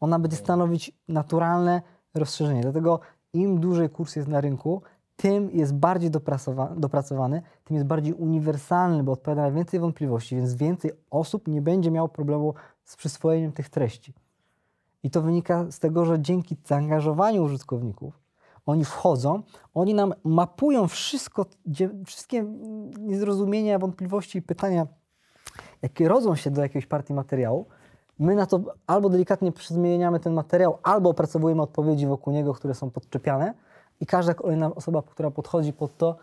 [0.00, 1.82] Ona będzie stanowić naturalne
[2.14, 2.60] rozszerzenie.
[2.60, 3.00] Dlatego
[3.32, 4.82] im dłużej kurs jest na rynku,
[5.16, 10.54] tym jest bardziej dopracowa- dopracowany, tym jest bardziej uniwersalny, bo odpowiada na więcej wątpliwości, więc
[10.54, 12.54] więcej osób nie będzie miało problemu
[12.84, 14.14] z przyswojeniem tych treści.
[15.06, 18.20] I to wynika z tego, że dzięki zaangażowaniu użytkowników,
[18.66, 19.42] oni wchodzą,
[19.74, 21.46] oni nam mapują wszystko,
[22.06, 22.44] wszystkie
[22.98, 24.86] niezrozumienia, wątpliwości i pytania,
[25.82, 27.66] jakie rodzą się do jakiejś partii materiału,
[28.18, 32.90] my na to albo delikatnie zmieniamy ten materiał, albo opracowujemy odpowiedzi wokół niego, które są
[32.90, 33.54] podczepiane
[34.00, 36.16] i każda kolejna osoba, która podchodzi pod to,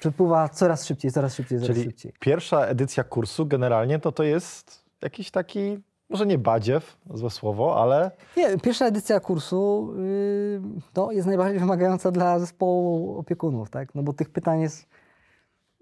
[0.00, 2.12] przepływa coraz szybciej, coraz szybciej, coraz Czyli szybciej.
[2.20, 5.78] pierwsza edycja kursu generalnie to to jest jakiś taki,
[6.14, 10.60] może nie badziew, złe słowo, ale Nie, pierwsza edycja kursu yy,
[10.92, 13.94] to jest najbardziej wymagająca dla zespołu opiekunów, tak?
[13.94, 14.86] No bo tych pytań jest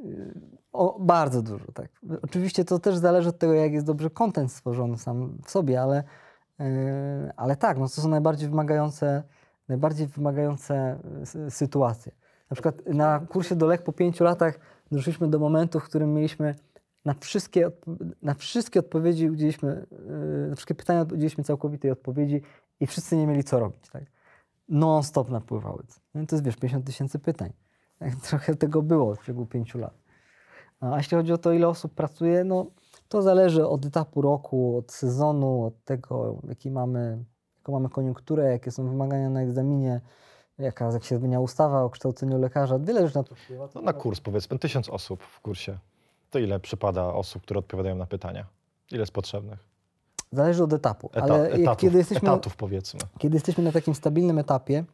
[0.01, 0.35] y,
[0.73, 1.89] o, bardzo dużo, tak.
[2.23, 6.05] Oczywiście to też zależy od tego, jak jest dobrze content stworzony sam w sobie, ale,
[6.59, 6.67] yy,
[7.37, 9.23] ale tak, no to są najbardziej wymagające,
[9.69, 12.13] najbardziej wymagające y, sy- sytuacje.
[12.51, 14.59] Na przykład na kursie do LEK po pięciu latach
[14.93, 16.55] doszliśmy do momentu, w którym mieliśmy
[17.05, 17.71] na wszystkie,
[18.23, 19.87] na wszystkie odpowiedzi udzieliśmy,
[20.43, 22.43] yy, na wszystkie pytania udzieliśmy całkowitej odpowiedzi
[22.81, 24.05] i wszyscy nie mieli co robić, tak.
[24.69, 25.83] Non-stop napływały.
[26.15, 27.53] No to jest, wiesz, 50 tysięcy pytań.
[28.29, 29.95] Trochę tego było w ciągu pięciu lat.
[30.81, 32.67] A jeśli chodzi o to, ile osób pracuje, no
[33.09, 37.25] to zależy od etapu roku, od sezonu, od tego, jaki mamy,
[37.57, 40.01] jaką mamy koniunkturę, jakie są wymagania na egzaminie,
[40.59, 42.79] jaka, jak się zmienia ustawa o kształceniu lekarza.
[42.79, 43.69] Wiele rzeczy na to wpływa.
[43.75, 45.79] No na kurs powiedzmy, tysiąc osób w kursie.
[46.33, 48.47] To ile przypada osób, które odpowiadają na pytania?
[48.91, 49.59] Ile jest potrzebnych?
[50.33, 51.11] Zależy od etapu.
[51.13, 53.01] Eta, ale etatów, kiedy, jesteśmy, etatów powiedzmy.
[53.19, 54.85] kiedy jesteśmy na takim stabilnym etapie,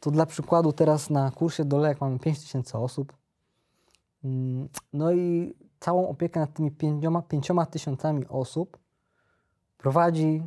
[0.00, 3.12] to dla przykładu teraz na kursie dole, jak mamy 5000 osób,
[4.24, 8.78] mm, no i całą opiekę nad tymi pięcioma, pięcioma tysiącami osób
[9.78, 10.42] prowadzi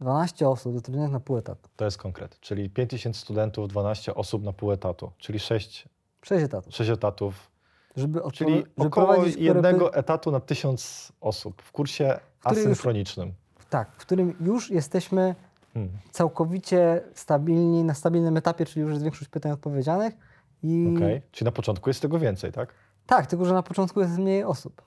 [0.00, 1.68] 12 osób zatrudnionych na pół etatu.
[1.76, 2.40] To jest konkret.
[2.40, 5.88] Czyli 5000 studentów, 12 osób na pół etatu, czyli 6,
[6.22, 6.74] 6 etatów.
[6.74, 7.50] 6 etatów,
[7.96, 13.32] Żeby, czyli żeby około jednego etatu na 1000 osób w kursie Który już- asynchronicznym.
[13.70, 15.34] Tak, w którym już jesteśmy
[15.74, 15.92] Hmm.
[16.10, 20.14] całkowicie stabilni, na stabilnym etapie, czyli już jest większość pytań odpowiedzianych.
[20.62, 21.22] I Okej.
[21.32, 22.74] Czyli na początku jest tego więcej, tak?
[23.06, 24.82] tak, tylko że na początku jest mniej osób.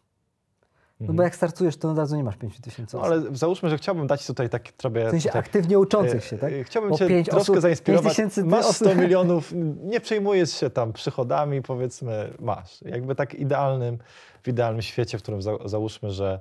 [1.04, 1.16] No Mhm.
[1.18, 3.14] bo jak startujesz, to od razu nie masz 5 tysięcy No, osób.
[3.14, 5.08] ale załóżmy, że chciałbym dać tutaj tak trochę...
[5.08, 6.54] W sensie tutaj, aktywnie uczących się, tak?
[6.54, 8.04] E, Chciałbym Bo cię troszkę osób, zainspirować.
[8.04, 8.88] 5 tysięcy masz osób.
[8.88, 12.82] 100 milionów, nie przejmujesz się tam przychodami, powiedzmy, masz.
[12.82, 13.98] Jakby tak idealnym,
[14.44, 16.40] w idealnym świecie, w którym za, załóżmy, że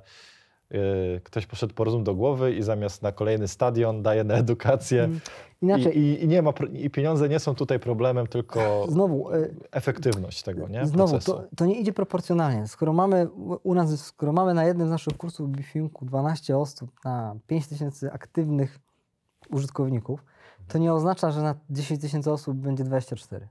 [1.23, 5.03] ktoś poszedł po rozum do głowy i zamiast na kolejny stadion daje na edukację.
[5.03, 5.19] Mm,
[5.61, 10.43] Inaczej, I, i, nie ma, i pieniądze nie są tutaj problemem, tylko znowu, y, efektywność
[10.43, 10.85] tego, nie?
[10.85, 11.33] Znowu, Procesu.
[11.33, 12.67] to, to nie idzie proporcjonalnie.
[12.67, 13.27] Skoro mamy
[13.63, 17.67] u nas, skoro mamy na jednym z naszych kursów w Bifinku 12 osób na 5
[17.67, 18.79] tysięcy aktywnych
[19.49, 20.23] użytkowników,
[20.67, 23.47] to nie oznacza, że na 10 tysięcy osób będzie 24.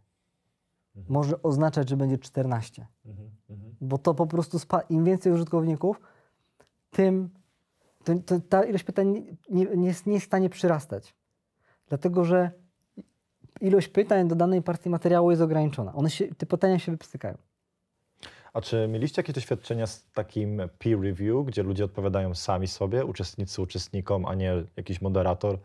[0.97, 1.15] Mhm.
[1.15, 2.87] Może oznaczać, że będzie 14.
[3.07, 3.75] Mhm, mhm.
[3.81, 6.01] Bo to po prostu spa- im więcej użytkowników,
[6.93, 7.31] tym
[8.05, 11.15] to, to, ta ilość pytań nie, nie, jest, nie jest w stanie przyrastać.
[11.89, 12.51] Dlatego, że
[13.61, 15.95] ilość pytań do danej partii materiału jest ograniczona.
[15.95, 17.37] One się, te pytania się wypstykają.
[18.53, 23.63] A czy mieliście jakieś doświadczenia z takim peer review, gdzie ludzie odpowiadają sami sobie, uczestnicy
[23.63, 25.59] uczestnikom, a nie jakiś moderator?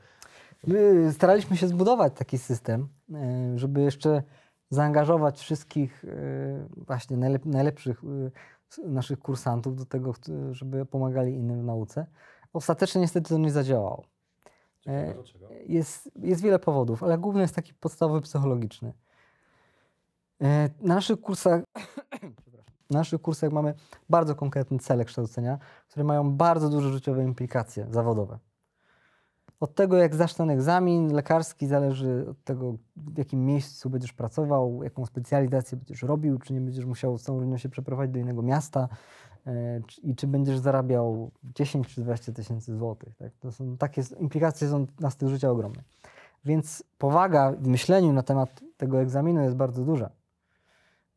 [0.68, 4.24] My staraliśmy się zbudować taki system, e, żeby jeszcze
[4.70, 8.32] zaangażować wszystkich e, właśnie najlep najlepszych e,
[8.86, 10.14] naszych kursantów do tego,
[10.52, 12.06] żeby pomagali innym w nauce.
[12.54, 14.04] Ostatecznie niestety to nie zadziałało.
[14.88, 15.14] E,
[15.68, 18.94] Jest, jest wiele powodów, ale główny jest taki podstawowy psychologiczny.
[20.42, 21.62] E, Na naszych kursach,
[22.90, 23.74] na naszych kursach mamy
[24.10, 25.58] bardzo konkretne cele kształcenia,
[25.88, 28.40] które mają bardzo duże życiowe implikacje zawodowe.
[29.60, 34.84] Od tego, jak zdasz ten egzamin lekarski, zależy od tego, w jakim miejscu będziesz pracował,
[34.84, 38.42] jaką specjalizację będziesz robił, czy nie będziesz musiał z całą rodziną się przeprowadzić do innego
[38.42, 38.90] miasta
[39.48, 43.16] e, i czy będziesz zarabiał 10 czy 20 tysięcy złotych.
[43.16, 43.32] Tak?
[43.40, 45.82] To są takie implikacje są na styl życia ogromne.
[46.46, 50.10] Więc powaga w myśleniu na temat tego egzaminu jest bardzo duża.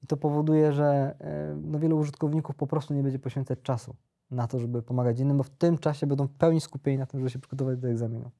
[0.02, 3.94] I to powoduje, że e, no, wielu użytkowników po prostu nie będzie poświęcać czasu
[4.30, 7.20] na to, żeby pomagać innym, bo w tym czasie będą w pełni skupieni na tym,
[7.20, 8.30] żeby się przygotować do egzaminu.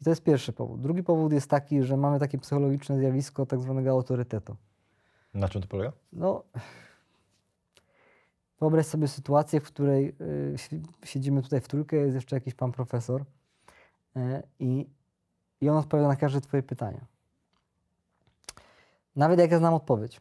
[0.00, 0.80] I to jest pierwszy powód.
[0.80, 4.56] Drugi powód jest taki, że mamy takie psychologiczne zjawisko tak zwanego autorytetu.
[5.34, 5.92] Na czym to polega?
[6.12, 6.42] No,
[8.60, 10.16] wyobraź sobie sytuację, w której
[10.54, 13.24] y, si- siedzimy tutaj w trójkę, jest jeszcze jakiś pan profesor
[14.16, 14.86] y, i,
[15.60, 17.00] i on odpowiada na każde twoje pytanie.
[19.16, 20.20] Nawet jak ja znam odpowiedź.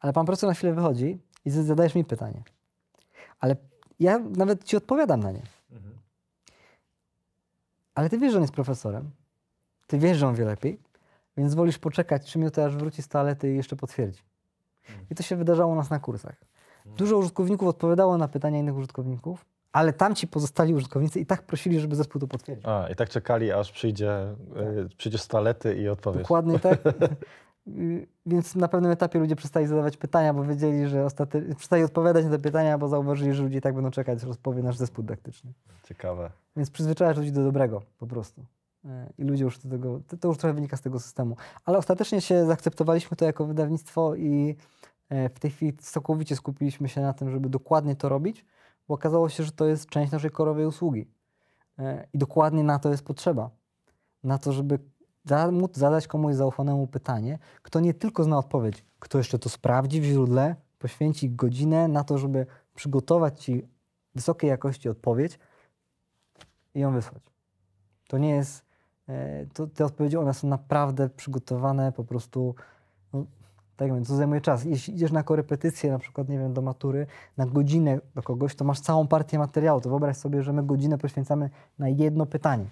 [0.00, 2.42] Ale pan profesor na chwilę wychodzi i zadajesz mi pytanie.
[3.42, 3.56] Ale
[4.00, 5.42] ja nawet ci odpowiadam na nie.
[7.94, 9.10] Ale ty wiesz, że on jest profesorem.
[9.86, 10.78] Ty wiesz, że on wie lepiej,
[11.36, 14.22] więc wolisz poczekać trzy minuty, aż wróci z toalety i jeszcze potwierdzi.
[15.10, 16.36] I to się wydarzało u nas na kursach.
[16.86, 21.96] Dużo użytkowników odpowiadało na pytania innych użytkowników, ale tamci pozostali użytkownicy i tak prosili, żeby
[21.96, 22.70] zespół to potwierdził.
[22.70, 24.34] A, i tak czekali, aż przyjdzie,
[24.86, 26.22] y, przyjdziesz z toalety i odpowiesz.
[26.22, 26.78] Dokładnie tak.
[28.26, 32.30] Więc na pewnym etapie ludzie przestali zadawać pytania, bo wiedzieli, że ostatecznie przestali odpowiadać na
[32.30, 35.52] te pytania, bo zauważyli, że ludzie tak będą czekać, rozpowie nasz zespół dydaktyczny.
[35.84, 36.30] Ciekawe.
[36.56, 38.44] Więc przyzwyczajasz ludzi do dobrego po prostu.
[38.84, 41.36] E, I ludzie już do tego, to, to już trochę wynika z tego systemu.
[41.64, 44.56] Ale ostatecznie się zaakceptowaliśmy to jako wydawnictwo i
[45.08, 48.44] e, w tej chwili całkowicie skupiliśmy się na tym, żeby dokładnie to robić,
[48.88, 51.08] bo okazało się, że to jest część naszej korowej usługi.
[51.78, 53.50] E, I dokładnie na to jest potrzeba.
[54.24, 54.78] Na to, żeby
[55.24, 60.00] za, móc zadać komuś zaufanemu pytanie, kto nie tylko zna odpowiedź, kto jeszcze to sprawdzi
[60.00, 63.68] w źródle, poświęci godzinę na to, żeby przygotować ci
[64.14, 65.38] wysokiej jakości odpowiedź
[66.74, 67.22] i ją wysłać.
[68.08, 68.64] To nie jest,
[69.08, 72.54] e, to, te odpowiedzi, one są naprawdę przygotowane po prostu,
[73.12, 73.24] no,
[73.76, 74.64] tak mówię, to zajmuje czas.
[74.64, 77.06] Jeśli idziesz na korepetycję, na przykład, nie wiem, do matury,
[77.36, 79.80] na godzinę do kogoś, to masz całą partię materiału.
[79.80, 82.66] To wyobraź sobie, że my godzinę poświęcamy na jedno pytanie.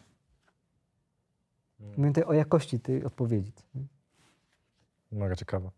[1.81, 3.53] Mówimy tutaj o jakości tej odpowiedzi.
[5.13, 5.71] Mega ciekawe.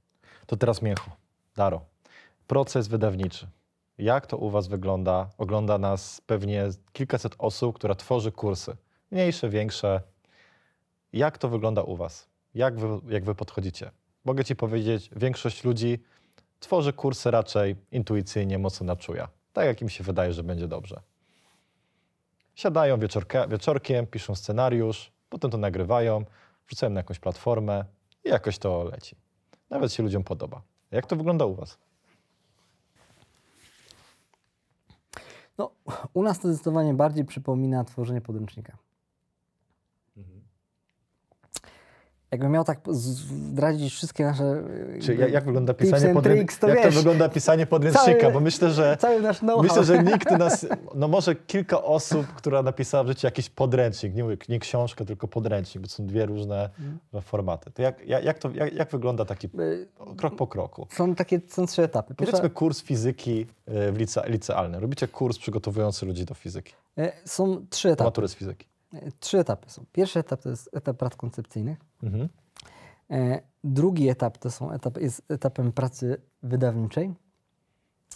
[0.47, 1.11] To teraz Miecho.
[1.57, 1.85] Daro.
[2.47, 3.47] Proces wydawniczy.
[3.99, 5.31] Jak to u Was wygląda?
[5.39, 8.77] Ogląda nas pewnie kilkaset osób, która tworzy kursy.
[9.11, 10.01] Mniejsze, większe.
[11.13, 12.29] Jak to wygląda u Was?
[12.55, 13.91] Jak wy, jak wy podchodzicie?
[14.25, 15.99] Mogę Ci powiedzieć, większość ludzi
[16.61, 19.29] tworzy kursy raczej intuicyjnie, mocno na czuja.
[19.53, 21.01] Tak jak im się wydaje, że będzie dobrze.
[22.55, 22.99] Siadają
[23.49, 26.25] wieczorkiem, piszą scenariusz, potem to nagrywają,
[26.67, 27.85] wrzucają na jakąś platformę
[28.25, 29.17] i jakoś to leci.
[29.71, 30.63] Nawet się ludziom podoba.
[30.91, 31.79] Jak to wygląda u Was?
[35.59, 35.71] No,
[36.15, 38.77] u nas to zdecydowanie bardziej przypomina tworzenie podręcznika.
[42.33, 44.63] Jakbym miał tak zdradzić wszystkie nasze.
[45.03, 46.35] Czy jak, jak wygląda pisanie podrę...
[46.37, 48.21] tricks, to Jak to wiesz, wygląda pisanie podręcznika?
[48.21, 49.63] cały- Bo myślę, że Cały nasz know-how.
[49.63, 50.67] myślę, że nikt nas.
[50.95, 55.83] No może kilka osób, która napisała w życiu jakiś podręcznik, nie, nie książkę, tylko podręcznik,
[55.83, 56.99] bo są dwie różne Mhm.
[57.23, 57.71] formaty.
[57.71, 60.87] To jak, jak, jak, to, jak, jak wygląda taki Y, krok po kroku?
[60.91, 62.15] Są takie są trzy etapy.
[62.15, 64.81] Pierwsza, Powiedzmy kurs fizyki y, w lice, licealnym.
[64.81, 68.05] Robicie kurs przygotowujący ludzi do fizyki, e, są trzy etapy.
[68.09, 68.72] matury z fizyki.
[68.95, 69.85] E, Trzy etapy są.
[69.93, 71.79] Pierwszy etap to jest etap prac koncepcyjnych.
[72.03, 72.29] Mhm.
[73.11, 77.15] E, Drugi etap to są etap, jest etapem pracy wydawniczej.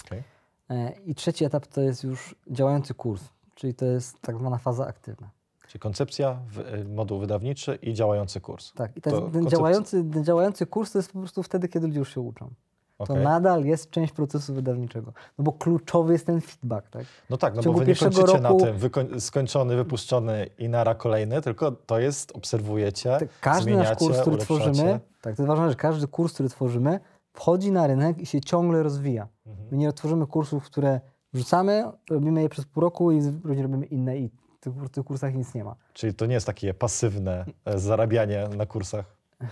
[0.07, 0.23] Okej.
[0.71, 3.23] E, I trzeci etap to jest już działający kurs,
[3.55, 5.31] czyli to jest tak zwana faza aktywna.
[5.69, 6.41] Czyli koncepcja,
[6.81, 8.73] y, moduł wydawniczy i działający kurs.
[8.73, 11.99] Tak, i ten, ten, działający, ten działający kurs to jest po prostu wtedy, kiedy ludzie
[11.99, 12.51] już się uczą.
[12.99, 13.25] To Okej.
[13.25, 15.13] nadal jest część procesu wydawniczego.
[15.39, 17.05] No bo kluczowy jest ten feedback, tak?
[17.31, 20.95] No tak, no bo wy nie kończycie roku- na tym, wykoń- skończony, wypuszczony i nara
[20.95, 24.45] kolejny, tylko to jest, obserwujecie, Tak, Każdy nasz kurs, który ulepszacie.
[24.65, 27.01] tworzymy, tak, to jest ważna rzecz, każdy kurs, który tworzymy,
[27.33, 29.29] wchodzi na rynek i się ciągle rozwija.
[29.47, 29.69] Mhm.
[29.71, 31.01] My nie tworzymy kursów, które
[31.33, 35.35] wrzucamy, robimy je przez pół roku i robimy inne i w tych, w tych kursach
[35.35, 35.77] nic nie ma.
[35.93, 39.17] Czyli to nie jest takie pasywne e, zarabianie na kursach.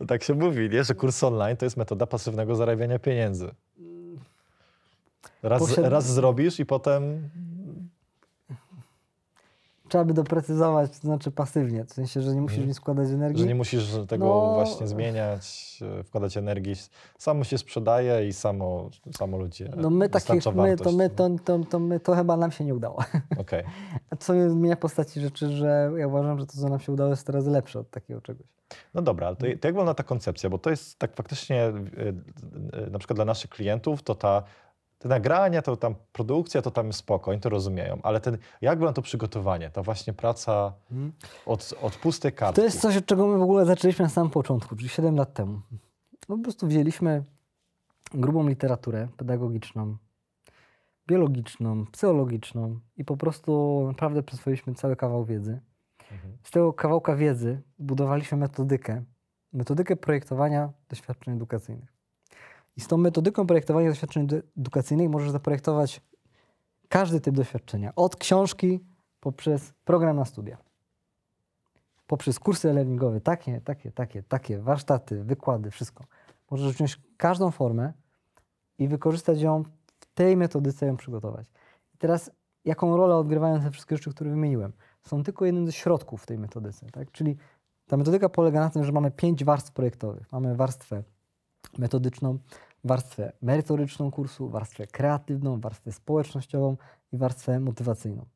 [0.00, 0.84] no tak się mówi, nie?
[0.84, 3.50] że kurs online to jest metoda pasywnego zarabiania pieniędzy.
[5.42, 7.30] Raz, Posiad- raz zrobisz i potem
[9.94, 12.68] Trzeba by doprecyzować, to znaczy pasywnie, w sensie, że nie musisz Mhm.
[12.68, 13.40] nic składać energii.
[13.40, 14.54] Że nie musisz tego No.
[14.54, 16.74] właśnie zmieniać, e, wkładać energii.
[17.18, 21.58] Samo się sprzedaje i samo, samo ludzie no my takich, my, to, my, to, to,
[21.58, 23.04] to, my, to chyba nam się nie udało.
[23.38, 23.64] Okej.
[24.10, 27.10] A co nie zmienia postaci rzeczy, że ja uważam, że to, co nam się udało,
[27.10, 28.46] jest teraz lepsze od takiego czegoś.
[28.94, 30.50] No dobra, ale to, to jak wygląda ta koncepcja?
[30.50, 31.72] Bo to jest tak faktycznie, e,
[32.86, 34.42] e, na przykład dla naszych klientów, to ta,
[34.98, 38.96] te nagrania, to tam produkcja, to tam spoko, oni to rozumieją, ale ten, jak wygląda
[38.96, 40.72] to przygotowanie, ta właśnie praca
[41.46, 42.56] od, od pustej kartki?
[42.56, 45.34] To jest coś, od czego my w ogóle zaczęliśmy na samym początku, czyli 7 lat
[45.34, 45.60] temu.
[46.28, 47.24] No, po prostu wzięliśmy
[48.14, 49.96] grubą literaturę pedagogiczną,
[51.06, 55.60] biologiczną, psychologiczną i po prostu naprawdę przyswoiliśmy cały kawał wiedzy.
[56.12, 56.36] Mhm.
[56.42, 59.04] Z tego kawałka wiedzy budowaliśmy metodykę,
[59.52, 61.93] metodykę projektowania doświadczeń edukacyjnych.
[62.76, 66.00] I z tą metodyką projektowania doświadczeń edu- edukacyjnych możesz zaprojektować
[66.88, 67.92] każdy typ doświadczenia.
[67.96, 68.80] Od książki
[69.20, 70.58] poprzez program na studia.
[72.06, 76.04] Poprzez kursy e-learningowe, takie, takie, takie, takie, warsztaty, wykłady, wszystko.
[76.50, 77.92] Możesz wziąć każdą formę
[78.78, 79.62] i wykorzystać ją
[80.00, 81.46] w tej metodyce ją przygotować.
[81.94, 82.30] I teraz
[82.64, 84.72] jaką rolę odgrywają te wszystkie rzeczy, które wymieniłem?
[85.02, 86.86] Są tylko jednym ze środków w tej metodyce.
[86.86, 87.10] Tak?
[87.10, 87.36] Czyli
[87.86, 90.32] ta metodyka polega na tym, że mamy pięć warstw projektowych.
[90.32, 91.02] Mamy warstwę
[91.78, 92.38] metodyczną,
[92.84, 96.76] warstwę merytoryczną kursu, warstwę kreatywną, warstwę społecznościową
[97.12, 98.26] i warstwę motywacyjną.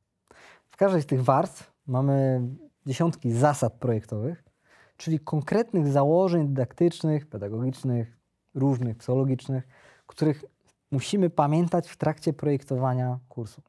[0.70, 2.40] W każdej z tych warstw mamy
[2.86, 4.44] dziesiątki zasad projektowych,
[4.96, 8.18] czyli konkretnych założeń dydaktycznych, pedagogicznych,
[8.54, 9.68] różnych, psychologicznych,
[10.06, 10.44] których
[10.90, 13.62] musimy pamiętać w trakcie projektowania kursu.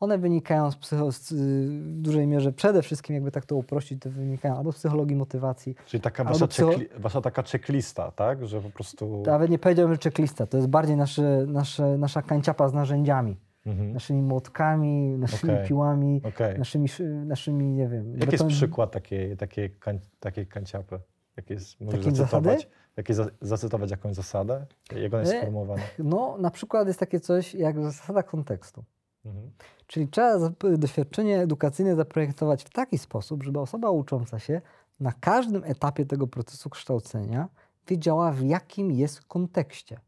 [0.00, 1.36] One wynikają z, psycho, z, y,
[1.80, 5.74] w dużej mierze, przede wszystkim, jakby tak to uprościć, to wynikają albo z psychologii motywacji,
[5.86, 8.46] Czyli taka wasza, psycho- wasza taka checklista, tak?
[8.46, 9.22] Że po prostu...
[9.26, 10.46] Nawet nie powiedziałbym, że checklista.
[10.46, 13.36] To jest bardziej nasze, nasze, nasza kanciapa z narzędziami.
[13.66, 13.92] Mhm.
[13.92, 15.66] Naszymi młotkami, naszymi Okej.
[15.68, 16.58] piłami, Okej.
[16.58, 18.12] naszymi, szy- naszymi, nie wiem...
[18.18, 20.98] Jaki jest beton- przykład takiej, takiej, kań, takiej kanciapy?
[21.36, 22.70] Jak jest, możesz zacytować, zasady?
[22.96, 24.66] jakie za, zacytować jakąś zasadę?
[24.96, 25.82] Jak ona jest E, sformułowana?
[25.98, 28.84] No, na przykład jest takie coś jak zasada kontekstu.
[29.26, 29.50] Mhm.
[29.86, 30.38] Czyli trzeba
[30.78, 34.60] doświadczenie edukacyjne zaprojektować w taki sposób, żeby osoba ucząca się
[35.00, 37.48] na każdym etapie tego procesu kształcenia
[37.88, 40.00] wiedziała, w jakim jest kontekście.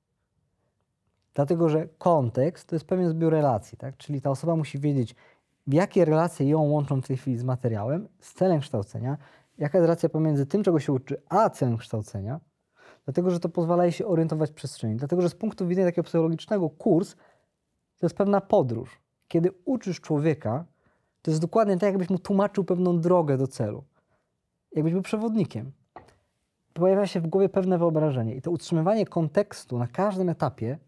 [1.35, 3.97] Dlatego, że kontekst to jest pewien zbiór relacji, tak?
[3.97, 5.15] czyli ta osoba musi wiedzieć,
[5.67, 9.19] jakie relacje ją łączą w tej chwili z materiałem, z celem kształcenia,
[9.59, 12.41] jaka jest relacja pomiędzy tym, czego się uczy, a celem kształcenia,
[13.05, 14.97] dlatego, że to pozwala jej się orientować w przestrzeni.
[14.97, 17.15] Dlatego, że z punktu widzenia takiego psychologicznego kurs
[17.99, 19.01] to jest pewna podróż.
[19.29, 20.65] Kiedy uczysz człowieka,
[21.23, 23.85] to jest dokładnie tak, jakbyś mu tłumaczył pewną drogę do celu.
[24.73, 25.73] Jakbyś był przewodnikiem.
[26.75, 30.79] Pojawia się w głowie pewne wyobrażenie i to utrzymywanie kontekstu na każdym etapie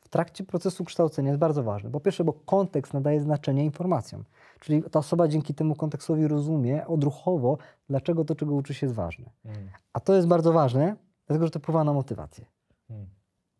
[0.00, 1.90] w trakcie procesu kształcenia jest bardzo ważne.
[1.90, 4.24] Po pierwsze, bo kontekst nadaje znaczenie informacjom.
[4.60, 7.58] Czyli ta osoba dzięki temu kontekstowi rozumie odruchowo,
[7.88, 9.30] dlaczego to, czego uczy się, jest ważne.
[9.44, 9.68] Mhm.
[9.92, 12.44] A to jest bardzo ważne, dlatego że to wpływa na motywację.
[12.90, 13.08] Mhm.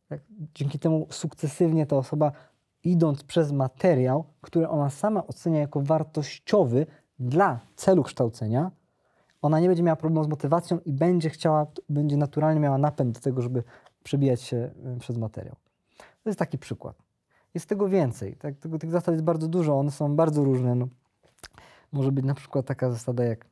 [0.09, 0.21] Tak?
[0.55, 2.33] Dzięki temu sukcesywnie ta osoba,
[2.91, 6.87] idąc przez materiał, który ona sama ocenia jako wartościowy
[7.19, 8.71] dla celu kształcenia,
[9.43, 13.21] ona nie będzie miała problemu z motywacją i będzie chciała, będzie naturalnie miała napęd do
[13.21, 13.63] tego, żeby
[14.05, 15.57] przebijać się y, przez materiał.
[15.99, 16.97] To jest taki przykład.
[17.55, 18.37] Jest tego więcej.
[18.37, 18.57] Tak?
[18.57, 20.75] Tego, tych zasad jest bardzo dużo, one są bardzo różne.
[20.75, 20.89] No,
[21.93, 23.47] może być na przykład taka zasada jak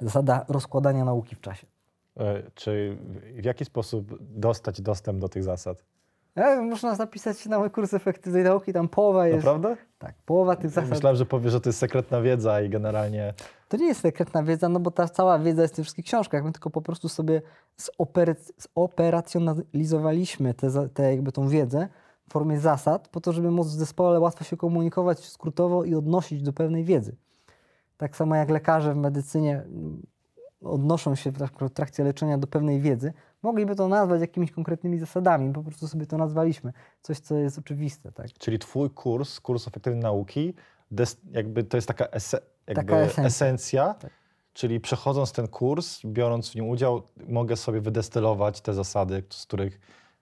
[0.00, 1.66] zasada rozkładania nauki w czasie.
[2.16, 5.84] E, Czy w- w jaki sposób dostać dostęp do tych zasad?
[6.38, 9.38] E, można zapisać się na mój kurs efektywnej nauki, tam połowa jest.
[9.44, 9.76] Naprawdę?
[9.98, 10.90] Tak, połowa tych zasad.
[10.90, 13.34] Myślałem, że powiesz, że to jest sekretna wiedza i generalnie...
[13.68, 16.44] To nie jest sekretna wiedza, no bo ta cała wiedza jest w tych wszystkich książkach.
[16.44, 17.42] My tylko po prostu sobie
[17.78, 21.88] zopery- zoperacjonalizowaliśmy tę za- tę jakby tą wiedzę
[22.28, 26.42] w formie zasad, po to, żeby móc w zespole łatwo się komunikować skrótowo i odnosić
[26.42, 27.16] do pewnej wiedzy.
[27.96, 30.02] Tak samo jak lekarze w medycynie mm,
[30.62, 33.12] odnoszą się w trakcie leczenia do pewnej wiedzy,
[33.42, 35.52] mogliby to nazwać jakimiś konkretnymi zasadami.
[35.52, 36.72] Po prostu sobie to nazwaliśmy.
[37.02, 38.12] Coś, co jest oczywiste.
[38.12, 38.26] Tak?
[38.38, 40.54] Czyli twój kurs, kurs efektywnej nauki,
[40.90, 43.24] des, jakby to jest taka, ese, jakby Taka esencja.
[43.24, 44.10] esencja, Tak.
[44.52, 49.80] czyli przechodząc ten kurs, biorąc w nim udział, mogę sobie wydestylować te zasady, z których,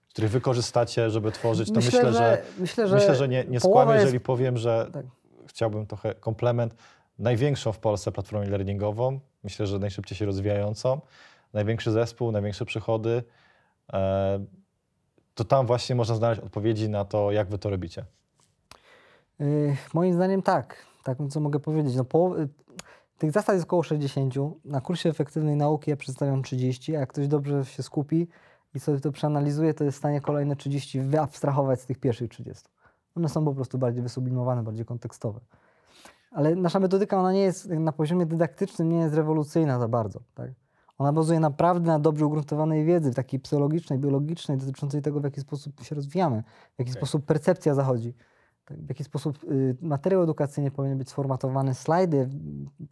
[0.09, 1.67] których wykorzystacie, żeby tworzyć.
[1.69, 5.05] To myślę, że, myślę, że, myślę, że nie, nie skłamię, jest- jeżeli powiem, że Tak.
[5.47, 6.75] chciałbym trochę komplement.
[7.19, 11.01] Największą w Polsce platformą learningową, myślę, że najszybciej się rozwijającą,
[11.57, 13.23] największy zespół, największe przychody.
[13.93, 14.45] E,
[15.35, 18.05] to tam właśnie można znaleźć odpowiedzi na to, jak wy to robicie.
[19.41, 20.85] Y, moim zdaniem tak.
[21.03, 21.95] Tak, co mogę powiedzieć.
[21.95, 22.49] No, połowy,
[23.17, 24.33] tych zasad jest około 60.
[24.65, 28.27] Na kursie efektywnej nauki ja przedstawiam 30, a jak ktoś dobrze się skupi
[28.75, 32.65] i sobie to przeanalizuje, to jest w stanie kolejne 30 wyabstrahować z tych pierwszych 30.
[33.15, 35.39] One są po prostu bardziej wysublimowane, bardziej kontekstowe.
[36.31, 40.19] Ale nasza metodyka, ona nie jest na poziomie dydaktycznym, nie jest rewolucyjna za bardzo.
[40.35, 40.51] Tak?
[40.97, 45.83] Ona bazuje naprawdę na dobrze ugruntowanej wiedzy, takiej psychologicznej, biologicznej, dotyczącej tego, w jaki sposób
[45.83, 46.43] się rozwijamy,
[46.75, 46.93] w jaki Okej.
[46.93, 48.13] sposób percepcja zachodzi,
[48.65, 52.29] tak, w jaki sposób y, materiał edukacyjny powinien być sformatowany, slajdy,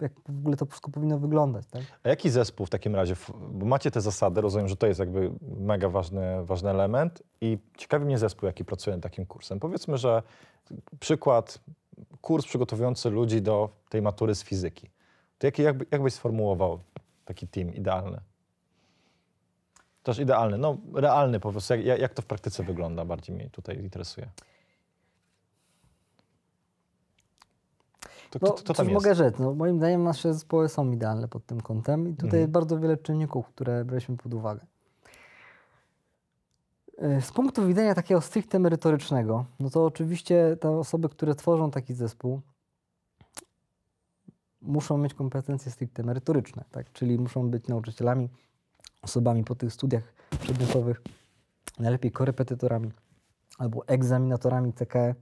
[0.01, 1.65] jak w ogóle to wszystko powinno wyglądać.
[1.67, 1.81] Tak?
[2.03, 3.15] A jaki zespół w takim razie?
[3.51, 8.05] Bo macie te zasady, rozumiem, że to jest jakby mega ważny, ważny element i ciekawi
[8.05, 9.59] mnie zespół, jaki pracuje nad takim kursem.
[9.59, 10.23] Powiedzmy, że
[10.99, 11.59] przykład,
[12.21, 14.89] kurs przygotowujący ludzi do tej matury z fizyki.
[15.37, 16.79] To jaki, jakby, jak byś sformułował
[17.25, 18.21] taki team idealny?
[20.03, 21.73] Też idealny, no realny po prostu.
[21.75, 24.29] Jak, jak to w praktyce wygląda, bardziej mnie tutaj interesuje.
[28.29, 29.39] To, No, to, to, tam mogę rzec?
[29.39, 32.41] No, moim zdaniem nasze zespoły są idealne pod tym kątem i tutaj Mhm.
[32.41, 34.65] jest bardzo wiele czynników, które braliśmy pod uwagę.
[37.03, 41.93] Y, Z punktu widzenia takiego stricte merytorycznego, no to oczywiście te osoby, które tworzą taki
[41.93, 42.41] zespół,
[44.65, 46.91] muszą mieć kompetencje stricte merytoryczne, tak?
[46.91, 48.29] czyli muszą być nauczycielami,
[49.01, 51.01] osobami po tych studiach przedmiotowych,
[51.79, 52.91] najlepiej korepetytorami
[53.57, 55.15] albo egzaminatorami CKE,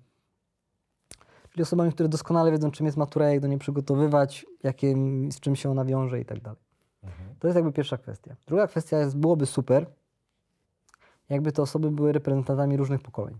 [1.50, 4.96] czyli osobami, które doskonale wiedzą, czym jest matura, jak do niej przygotowywać, jakie,
[5.32, 6.60] z czym się ona wiąże i tak dalej.
[7.04, 7.36] Mhm.
[7.39, 8.36] To jest jakby pierwsza kwestia.
[8.48, 9.86] Druga kwestia jest, byłoby super,
[11.30, 13.39] jakby te osoby były reprezentantami różnych pokoleń.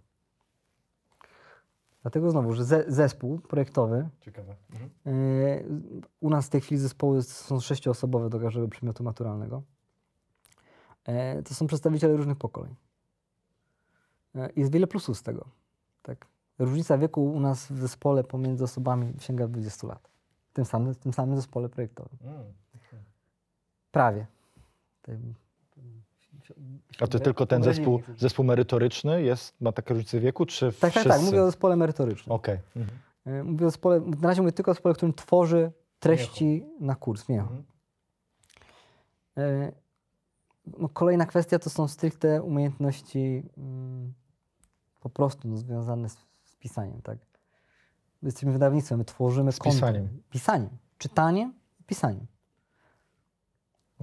[2.04, 4.56] Dlatego znowu, że ze, zespół projektowy, Ciekawe.
[5.06, 5.12] yy,
[6.20, 9.62] u nas w tej chwili zespoły są sześcioosobowe do każdego przedmiotu maturalnego.
[11.08, 12.76] Yy, to są przedstawiciele różnych pokoleń.
[14.36, 15.45] Yy, Jest wiele plusów z tego.
[16.01, 16.28] Tak?
[16.60, 20.10] Różnica wieku u nas w zespole pomiędzy osobami sięga 20 lat.
[20.49, 22.18] W tym samym, w tym samym zespole projektowym.
[22.22, 22.54] Mm.
[23.91, 24.28] Prawie.
[27.00, 30.91] A to tylko ten zespół, zespół merytoryczny jest, ma takie różnice wieku, czy Tak, tak,
[30.91, 31.10] wszyscy?
[31.10, 31.22] tak.
[31.22, 32.36] Mówię o zespole merytorycznym.
[32.36, 32.60] Okej.
[32.76, 33.00] Mhm.
[33.26, 37.30] E, Mówię o zespole, na razie mówię tylko o zespole, którym tworzy treści na kurs.
[37.30, 37.64] Mhm.
[39.38, 39.72] E,
[40.80, 44.14] No, kolejna kwestia to są stricte umiejętności mm,
[45.00, 47.18] po prostu no, związane z, z pisaniem, tak?
[48.24, 49.76] jesteśmy wydawnictwem, my tworzymy Z content.
[49.82, 50.10] pisaniem.
[50.30, 50.70] Pisaniem.
[50.98, 52.26] Czytaniem i pisaniem.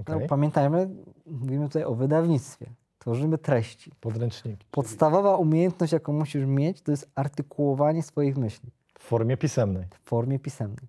[0.01, 0.19] Okej.
[0.21, 0.89] No, pamiętajmy,
[1.25, 2.65] mówimy tutaj o wydawnictwie.
[2.99, 3.91] Tworzymy treści.
[4.01, 4.65] Podręczniki.
[4.71, 9.85] Podstawowa umiejętność, jaką musisz mieć, to jest artykułowanie swoich myśli W formie pisemnej.
[10.03, 10.87] w formie pisemnej.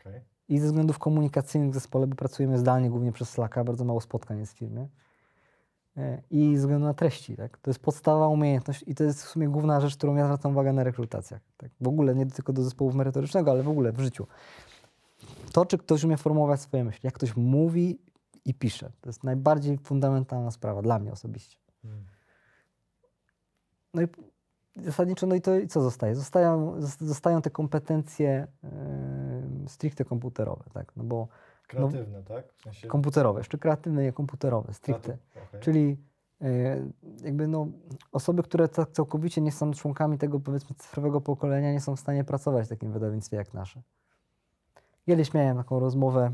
[0.00, 0.20] Okej.
[0.48, 4.38] I ze względów komunikacyjnych w zespole, bo pracujemy zdalnie, głównie przez Slacka, bardzo mało spotkań
[4.38, 4.88] jest w firmie.
[5.96, 7.58] E, I ze względu na treści, tak?
[7.58, 10.72] To jest podstawowa umiejętność i to jest w sumie główna rzecz, którą ja zwracam uwagę
[10.72, 11.40] na rekrutacjach.
[11.56, 11.70] Tak?
[11.80, 14.26] W ogóle, nie tylko do zespołu merytorycznego, ale w ogóle w życiu.
[15.52, 17.98] To, czy ktoś umie formułować swoje myśli, jak ktoś mówi
[18.46, 21.58] i pisze, to jest najbardziej fundamentalna sprawa dla mnie osobiście.
[21.84, 22.04] Mm.
[23.94, 24.06] No i
[24.76, 26.14] zasadniczo, no i to i co zostaje?
[26.14, 30.96] Zostają, zos- zostają te kompetencje yy, stricte komputerowe, tak?
[30.96, 31.28] No bo
[31.66, 32.52] Kreatywne, tak?
[32.52, 35.18] W sensie komputerowe, jeszcze kreatywne, nie komputerowe, stricte.
[35.48, 35.60] okej.
[35.60, 35.96] Czyli
[36.40, 36.92] yy,
[37.22, 37.66] jakby no,
[38.12, 42.24] osoby, które tak całkowicie nie są członkami tego powiedzmy cyfrowego pokolenia, nie są w stanie
[42.24, 43.82] pracować w takim wydawnictwie jak nasze.
[45.06, 46.32] Kiedyś miałem taką rozmowę,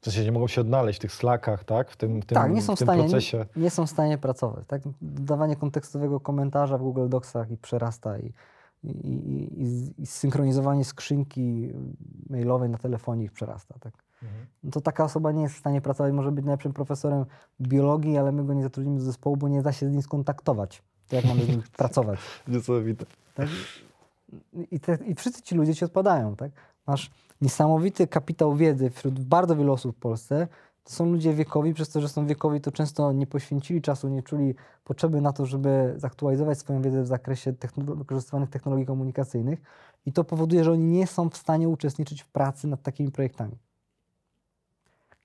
[0.00, 1.90] W sensie nie mogą się odnaleźć w tych slakach, tak?
[1.90, 3.46] W tym, w tym, tak, nie są w stanie, procesie.
[3.56, 4.66] nie, nie są w stanie pracować.
[4.66, 4.82] Tak?
[5.02, 8.32] Dodawanie kontekstowego komentarza w Google Docsach i przerasta i,
[8.84, 11.72] i, i, i, z- synchronizowanie skrzynki
[12.30, 13.74] mailowej na telefonie ich przerasta.
[13.80, 13.92] Tak?
[14.22, 14.46] Mhm.
[14.64, 17.24] No to taka osoba nie jest w stanie pracować, może być najlepszym profesorem
[17.60, 20.82] biologii, ale my go nie zatrudnimy do zespołu, bo nie da się z nim skontaktować.
[21.08, 22.18] To jak mamy z nim pracować?
[22.48, 23.06] Niesamowite.
[23.34, 23.48] Tak?
[24.70, 26.36] I, te, I wszyscy ci ludzie ci odpadają.
[26.36, 26.50] Tak?
[26.86, 27.10] Masz
[27.40, 30.48] niesamowity kapitał wiedzy wśród bardzo wielu osób w Polsce.
[30.84, 34.22] To są ludzie wiekowi, przez to, że są wiekowi, to często nie poświęcili czasu, nie
[34.22, 39.62] czuli potrzeby na to, żeby zaktualizować swoją wiedzę w zakresie techno- wykorzystywanych technologii komunikacyjnych.
[40.06, 43.58] I to powoduje, że oni nie są w stanie uczestniczyć w pracy nad takimi projektami.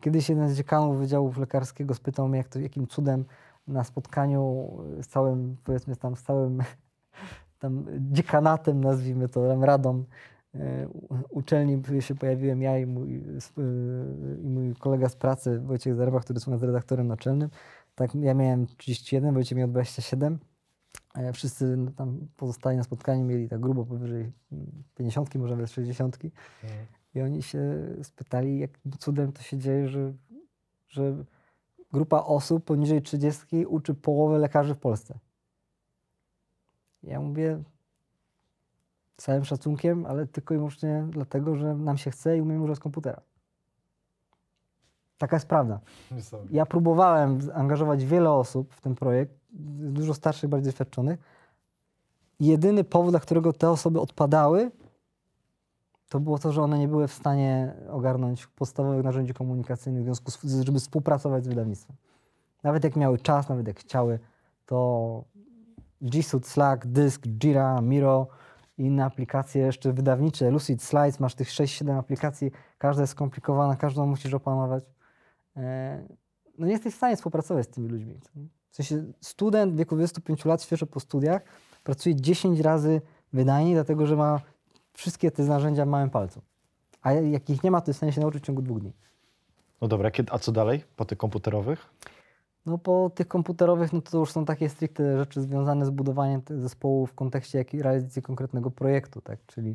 [0.01, 3.25] Kiedyś jeden z dziekanów Wydziału Lekarskiego spytał mnie, jak to, jakim cudem
[3.67, 4.69] na spotkaniu
[5.01, 6.63] z całym, powiedzmy tam, z całym
[7.59, 10.03] tam dziekanatem, nazwijmy to, radą
[11.29, 13.21] uczelni się pojawiłem ja i mój, e,
[14.43, 17.49] i mój kolega z pracy Wojciech Zarba, który jest u nas redaktorem naczelnym.
[17.95, 20.39] Tak, ja miałem 31, Wojciech miał 27.
[21.15, 25.71] E, Wszyscy no, tam pozostali na spotkaniu mieli tak grubo powyżej mm, 50, może nawet
[25.71, 26.15] 60.
[26.15, 26.85] Mhm.
[27.15, 27.59] I oni się
[28.03, 30.13] spytali, jakim cudem to się dzieje, że,
[30.87, 31.23] że
[31.93, 35.19] grupa osób poniżej 30 uczy połowę lekarzy w Polsce.
[37.03, 37.63] Ja mówię
[39.21, 43.21] całym szacunkiem, ale tylko i wyłącznie dlatego, że nam się chce i umiemy używać komputera.
[45.17, 45.79] Taka jest prawda.
[46.51, 49.33] Ja próbowałem angażować wiele osób w ten projekt,
[49.79, 51.19] dużo starszych, bardziej doświadczonych.
[52.39, 54.71] Jedyny powód, dla którego te osoby odpadały,
[56.09, 60.31] to było to, że one nie były w stanie ogarnąć podstawowych narzędzi komunikacyjnych, w związku
[60.31, 61.95] z, żeby współpracować z wydawnictwem.
[62.63, 64.19] Nawet jak miały czas, nawet jak chciały,
[64.65, 65.23] to
[66.01, 68.27] G Suite, Slack, Disk, Jira, Miro
[68.81, 74.05] i inne aplikacje jeszcze wydawnicze, Lucid Slides, masz tych 6-7 aplikacji, każda jest skomplikowana, każdą
[74.05, 74.83] musisz opanować.
[75.57, 76.07] E,
[76.57, 78.19] No nie jesteś w stanie współpracować z tymi ludźmi.
[78.69, 81.41] W sensie student w wieku 25 lat, świeżo po studiach,
[81.83, 83.01] pracuje 10 razy
[83.33, 84.41] wydajniej, dlatego że ma
[84.93, 86.41] wszystkie te narzędzia w małym palcu.
[87.01, 88.93] A jak ich nie ma, to jest w stanie się nauczyć w ciągu dwóch dni.
[89.81, 91.89] No dobra, a co dalej po tych komputerowych?
[92.65, 97.07] No po tych komputerowych, no to już są takie stricte rzeczy związane z budowaniem zespołu
[97.07, 99.45] w kontekście realizacji konkretnego projektu, tak?
[99.45, 99.69] Czyli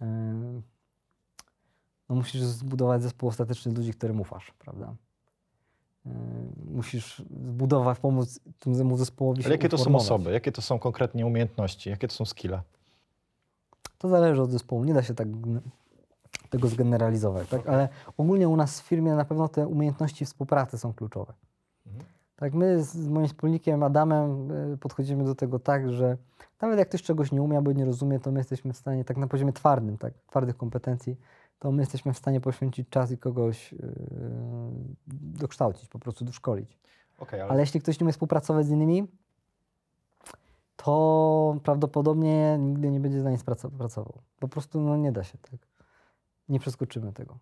[0.00, 0.06] yy,
[2.08, 4.94] no musisz zbudować zespół ostateczny ludzi, którym ufasz, prawda?
[6.06, 6.12] Yy,
[6.70, 10.06] musisz zbudować, pomóc temu zespołowi Ale jakie to są uformować.
[10.06, 10.32] osoby?
[10.32, 11.90] Jakie to są konkretnie umiejętności?
[11.90, 12.62] Jakie to są skille?
[13.98, 15.28] To zależy od zespołu, nie da się tak
[16.50, 17.66] tego zgeneralizować, tak?
[17.68, 21.32] ale ogólnie u nas w firmie na pewno te umiejętności współpracy są kluczowe.
[22.36, 26.16] Tak, my z moim wspólnikiem Adamem y, podchodzimy do tego tak, że
[26.60, 29.16] nawet jak ktoś czegoś nie umie albo nie rozumie, to my jesteśmy w stanie, tak
[29.16, 31.16] na poziomie twardym, tak, twardych kompetencji,
[31.58, 33.78] to my jesteśmy w stanie poświęcić czas i kogoś yy,
[35.38, 36.78] dokształcić, po prostu doszkolić.
[37.18, 39.08] Okej, ale, Ale jeśli ktoś nie umie współpracować z innymi,
[40.76, 44.18] to prawdopodobnie nigdy nie będzie za nic praco- pracował.
[44.40, 45.60] Po prostu no, nie da się tak.
[46.48, 47.38] Nie przeskoczymy tego.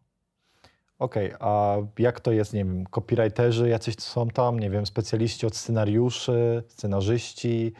[0.98, 5.56] Okej, a jak to jest, nie wiem, copywriterzy jacyś są tam, nie wiem, specjaliści od
[5.56, 7.72] scenariuszy, scenarzyści,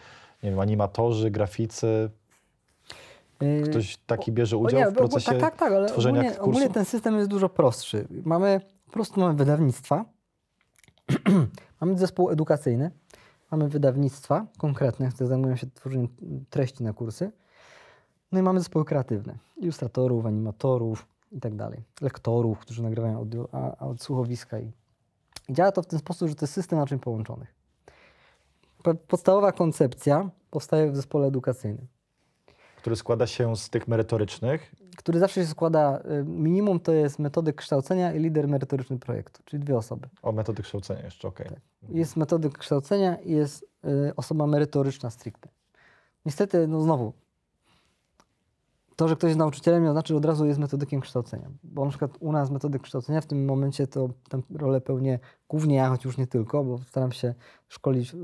[0.43, 2.11] nie wiem, animatorzy, graficy?
[3.41, 6.51] Yy, Ktoś taki bierze udział nie, w procesie Tak, tak, tak, ale tworzenia ogólnie, kursu?
[6.51, 8.09] ogólnie ten system jest dużo prostszy.
[8.25, 10.05] Mamy, po prostu mamy wydawnictwa,
[11.81, 12.91] mamy zespół edukacyjny,
[13.51, 16.09] mamy wydawnictwa konkretne, które zajmują się tworzeniem
[16.51, 17.33] treści na kursy,
[18.33, 23.77] no i mamy zespoły kreatywne, ilustratorów, animatorów i tak dalej, lektorów, którzy nagrywają audio, a,
[23.77, 24.73] a odsłuchowiska i,
[25.49, 27.55] i działa to w ten sposób, że to jest system naczyń połączonych.
[28.83, 31.87] Po- Podstawowa koncepcja powstaje w zespole edukacyjnym.
[32.77, 34.75] który składa się z tych merytorycznych.
[34.97, 39.65] który zawsze się składa, y, minimum to jest metodyk kształcenia i lider merytoryczny projektu, czyli
[39.65, 40.09] dwie osoby.
[40.23, 41.47] O, metody kształcenia jeszcze, okej.
[41.89, 45.49] Jest metodyk kształcenia i jest y, osoba merytoryczna stricte.
[46.27, 47.13] Niestety, no znowu,
[48.97, 51.51] to, że ktoś jest nauczycielem nie oznacza, że od razu jest metodykiem kształcenia.
[51.65, 55.19] Bo na przykład u nas metodyk kształcenia w tym momencie to tę rolę pełnię
[55.49, 57.35] głównie ja, choć już nie tylko, bo staram się
[57.69, 58.19] szkolić y,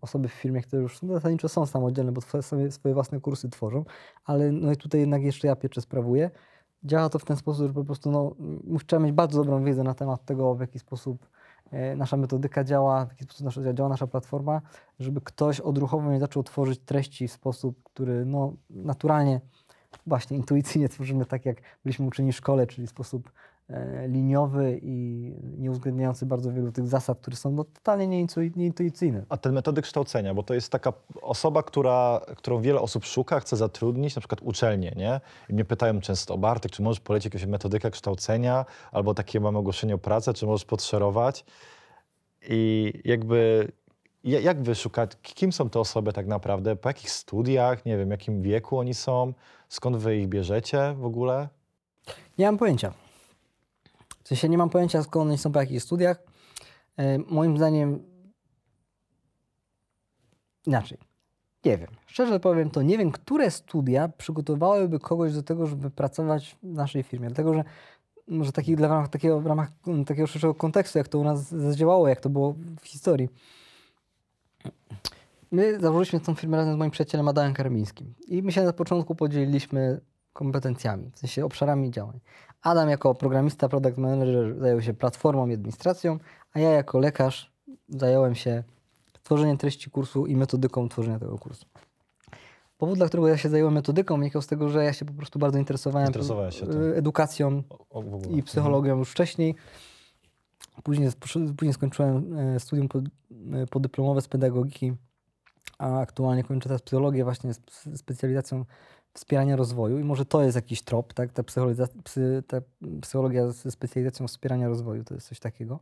[0.00, 3.84] osoby w firmie, które już zasadniczo są samodzielne, bo swoje, własne kursy tworzą,
[4.24, 6.30] ale no i tutaj jednak jeszcze ja pieczę sprawuję.
[6.84, 8.34] Działa to w ten sposób, że po prostu no,
[8.86, 11.28] trzeba mieć bardzo dobrą wiedzę na temat tego, w jaki sposób
[11.70, 14.60] e, nasza metodyka działa, w jaki sposób nasza, działa nasza platforma,
[14.98, 19.40] żeby ktoś odruchowo nie zaczął tworzyć treści w sposób, który no, naturalnie,
[20.06, 23.32] właśnie intuicyjnie tworzymy tak, jak byliśmy uczeni w szkole, czyli sposób
[23.68, 29.24] e, liniowy i nie uwzględniający bardzo wielu tych zasad, które są no, totalnie nieintu- nieintuicyjne.
[29.28, 30.92] A ten metody kształcenia, bo to jest taka
[31.22, 35.20] osoba, która, którą wiele osób szuka, chce zatrudnić, na przykład uczelnie, nie?
[35.48, 39.94] I mnie pytają często, Bartek, czy możesz polecić jakąś metodykę kształcenia, albo takie mamy ogłoszenie
[39.94, 41.44] o pracę, czy możesz podszerować?
[42.48, 43.83] I jakby, ja-
[44.24, 48.42] jak wy szukacie, kim są te osoby tak naprawdę, po jakich studiach, nie wiem, jakim
[48.42, 49.32] wieku oni są,
[49.68, 51.48] skąd wy ich bierzecie w ogóle?
[52.38, 52.94] Nie mam pojęcia.
[54.22, 56.22] W sensie nie mam pojęcia, skąd oni są po jakich studiach.
[57.26, 58.02] Moim zdaniem
[60.66, 60.98] inaczej.
[61.64, 61.88] Nie wiem.
[62.06, 67.02] Szczerze powiem, to nie wiem, które studia przygotowałyby kogoś do tego, żeby pracować w naszej
[67.02, 67.28] firmie.
[67.28, 67.64] Dlatego, że
[68.28, 69.68] może taki, dla, w ramach takiego, w ramach
[70.06, 73.28] takiego szerszego kontekstu, jak to u nas zadziałało, jak to było w historii.
[75.52, 78.14] My założyliśmy tą firmę razem z moim przyjacielem Adamem Karmińskim.
[78.28, 80.00] I my się na początku podzieliliśmy
[80.32, 82.20] kompetencjami, w sensie obszarami działań.
[82.62, 86.18] Adam jako programista, product manager zajął się platformą i administracją,
[86.52, 87.52] a ja jako lekarz
[87.88, 88.62] zająłem się
[89.22, 91.66] tworzeniem treści kursu i metodyką tworzenia tego kursu.
[92.78, 95.38] Powód, dla którego ja się zająłem metodyką, wynikał z tego, że ja się po prostu
[95.38, 96.12] bardzo interesowałem
[96.94, 99.54] edukacją O, o, i psychologią już wcześniej.
[100.82, 101.10] Później,
[101.56, 102.88] później skończyłem e, studium
[103.52, 104.92] e, podyplomowe z pedagogiki,
[105.78, 107.60] a aktualnie kończę teraz psychologię właśnie z
[107.96, 108.64] specjalizacją
[109.14, 109.98] wspierania rozwoju.
[109.98, 111.32] I może to jest jakiś trop, tak?
[111.32, 112.60] Ta, psychologiza- psy, ta
[113.02, 115.80] psychologia ze specjalizacją wspierania rozwoju to jest coś takiego.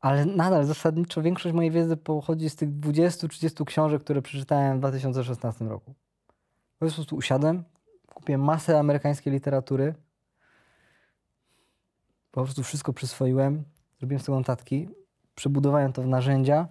[0.00, 5.64] Ale nadal zasadniczo większość mojej wiedzy pochodzi z tych 20-30 książek, które przeczytałem w 2016
[5.64, 5.94] roku.
[6.78, 7.64] Po prostu usiadłem,
[8.14, 9.94] kupiłem masę amerykańskiej literatury,
[12.30, 13.64] po prostu wszystko przyswoiłem,
[13.98, 14.88] zrobiłem sobie notatki,
[15.34, 16.68] przebudowałem to w narzędzia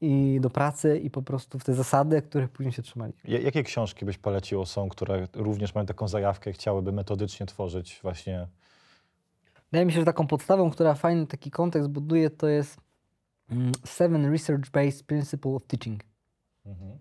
[0.00, 3.12] i do pracy i po prostu w te zasady, których później się trzymali.
[3.24, 8.00] Ja- Jakie książki byś polecił są, które również mają taką zajawkę i chciałyby metodycznie tworzyć
[8.02, 8.48] właśnie
[9.72, 12.80] Wydaje mi się, że taką podstawą, która fajny taki kontekst buduje, to jest
[13.50, 16.04] mm, Seven Research-Based Principle of Teaching.
[16.66, 16.98] Mhm.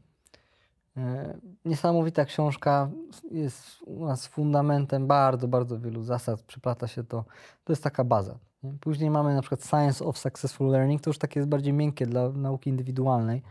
[0.97, 2.89] E, Niesamowita książka,
[3.31, 7.25] jest u nas fundamentem bardzo, bardzo wielu zasad, przyplata się to.
[7.63, 8.39] To jest taka baza.
[8.63, 8.73] Nie?
[8.73, 12.29] Później mamy na przykład Science of Successful Learning, to już takie jest bardziej miękkie dla
[12.29, 13.41] nauki indywidualnej,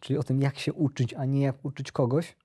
[0.00, 2.36] czyli o tym, jak się uczyć, a nie jak uczyć kogoś.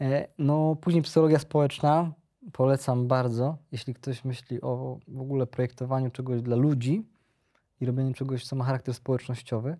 [0.00, 2.12] E, No, później psychologia społeczna,
[2.52, 7.06] polecam bardzo, jeśli ktoś myśli o w ogóle projektowaniu czegoś dla ludzi
[7.80, 9.76] i robieniu czegoś, co ma charakter społecznościowy,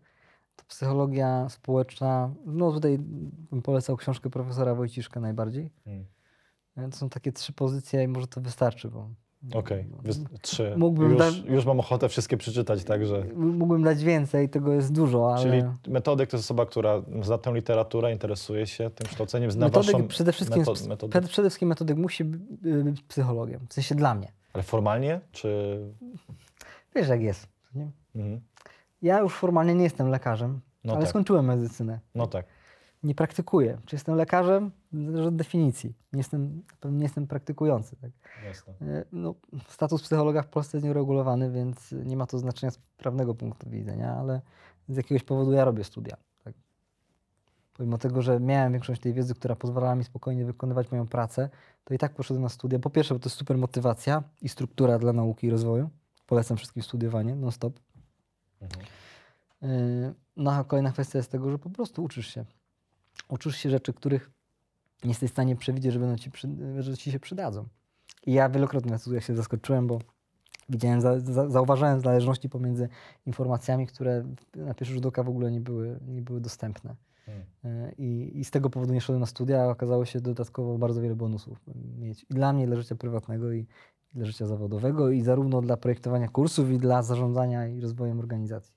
[0.57, 2.99] to psychologia społeczna, no tutaj
[3.51, 5.73] bym polecał książkę profesora Wojciszka najbardziej.
[5.87, 6.07] Mm.
[6.77, 9.09] E, To są takie trzy pozycje i może to wystarczy, bo
[9.55, 10.75] Okej, no, wys- trzy.
[10.77, 13.25] Mógłbym już, dać- już mam ochotę wszystkie przeczytać, także...
[13.37, 17.55] mógłbym dać więcej, tego jest dużo, ale Czyli metodyk to jest osoba, która zna tę
[17.55, 21.21] literaturę, interesuje się tym kształceniem, zna metodyk waszą przede wszystkim, metod- metodę.
[21.29, 24.33] przede, wszystkim metodyk musi być psychologiem, w sensie dla mnie.
[24.53, 25.79] Ale formalnie, czy...
[26.95, 27.49] Wiesz jak jest.
[27.75, 27.91] Nie?
[28.17, 28.41] Mhm.
[29.03, 31.11] Ja już formalnie nie jestem lekarzem, No ale tak.
[31.11, 32.01] skończyłem medycynę.
[32.15, 32.47] No tak.
[33.03, 33.79] Nie praktykuję.
[33.87, 34.71] Czy jestem lekarzem?
[34.93, 35.95] Zależy od definicji.
[36.13, 37.97] Nie jestem, nie jestem praktykujący.
[37.97, 38.11] Tak?
[38.45, 38.75] Jasne.
[38.81, 39.35] E, No,
[39.69, 44.17] status psychologa w Polsce jest nieuregulowany, więc nie ma to znaczenia z prawnego punktu widzenia,
[44.17, 44.41] ale
[44.89, 46.17] z jakiegoś powodu ja robię studia.
[46.45, 46.55] Tak?
[47.73, 51.49] Pomimo tego, że miałem większość tej wiedzy, która pozwalała mi spokojnie wykonywać moją pracę,
[51.85, 52.79] to i tak poszedłem na studia.
[52.79, 55.91] Po pierwsze, bo to jest super motywacja i struktura dla nauki i rozwoju.
[56.27, 57.81] Polecam wszystkim studiowanie non-stop.
[58.63, 58.87] Mhm.
[59.63, 62.45] Yy, No a kolejna kwestia jest tego, że po prostu uczysz się.
[63.29, 64.31] Uczysz się rzeczy, których
[65.05, 66.49] nie jesteś w stanie przewidzieć, że, będą ci, przy,
[66.79, 67.67] że ci się przydadzą.
[68.27, 69.99] I ja wielokrotnie na studiach się zaskoczyłem, bo
[70.69, 72.89] widziałem, za, za, zauważałem zależności pomiędzy
[73.27, 74.25] informacjami, które
[74.57, 76.97] na pierwszy rzut oka w ogóle nie były, nie były dostępne.
[77.29, 77.43] Mm.
[77.65, 81.01] Yy, I, I z tego powodu nie szedłem na studia, a okazało się dodatkowo bardzo
[81.01, 81.59] wiele bonusów
[81.99, 82.27] mieć.
[82.31, 83.67] I dla mnie, i dla życia prywatnego, i
[84.15, 88.75] i dla życia zawodowego, i zarówno dla projektowania kursów, i dla zarządzania i rozwojem organizacji.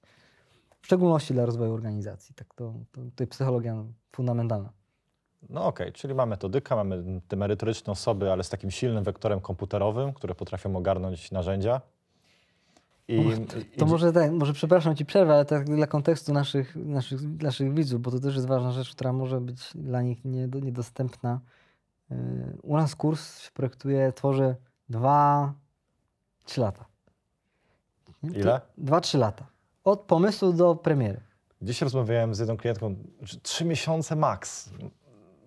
[0.83, 2.35] W szczególności dla rozwoju organizacji.
[2.35, 3.83] Tak to, to tutaj psychologia
[4.15, 4.69] fundamentalna.
[5.49, 10.13] No okej, czyli mamy metodyka, mamy te merytoryczne osoby, ale z takim silnym wektorem komputerowym,
[10.13, 11.81] które potrafią ogarnąć narzędzia.
[13.07, 13.45] I, i-
[13.77, 17.73] To i- może, tak, może przepraszam ci przerwę, ale tak dla kontekstu naszych, naszych, naszych
[17.73, 21.39] widzów, bo to też jest ważna rzecz, która może być dla nich niedo, niedostępna.
[22.09, 22.17] Yy,
[22.63, 24.55] U nas kurs się projektuje, tworzy
[24.89, 25.53] 2-3
[26.57, 26.85] lata.
[28.05, 28.61] To- Ile?
[28.77, 29.45] Dwa-trzy lata.
[29.83, 31.21] Od pomysłu do premiery.
[31.61, 34.69] Dziś rozmawiałem z jedną klientką, że trzy miesiące max.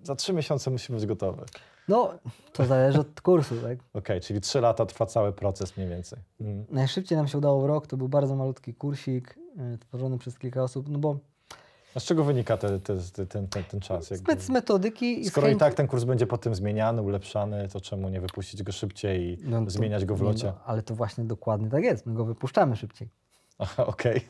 [0.03, 1.45] Za trzy miesiące musi być gotowy.
[1.89, 2.15] No,
[2.53, 3.79] to zależy od kursu, tak?
[4.01, 6.19] Okej, czyli trzy lata trwa cały proces mniej więcej.
[6.41, 6.67] Mhm.
[6.71, 10.63] Najszybciej nam się udało w rok, to był bardzo malutki kursik, yy, tworzony przez kilka
[10.63, 11.19] osób, no bo
[11.95, 14.11] A z czego wynika te, te, te, ten, ten, ten czas?
[14.11, 14.41] Jakby?
[14.41, 18.21] z metodyki i Skoro i tak ten kurs będzie potem zmieniany, ulepszany, to czemu nie
[18.21, 20.47] wypuścić go szybciej i No to- zmieniać go w locie?
[20.47, 23.09] No, ale to właśnie dokładnie tak jest, my go wypuszczamy szybciej.
[23.65, 24.21] Aha, okej.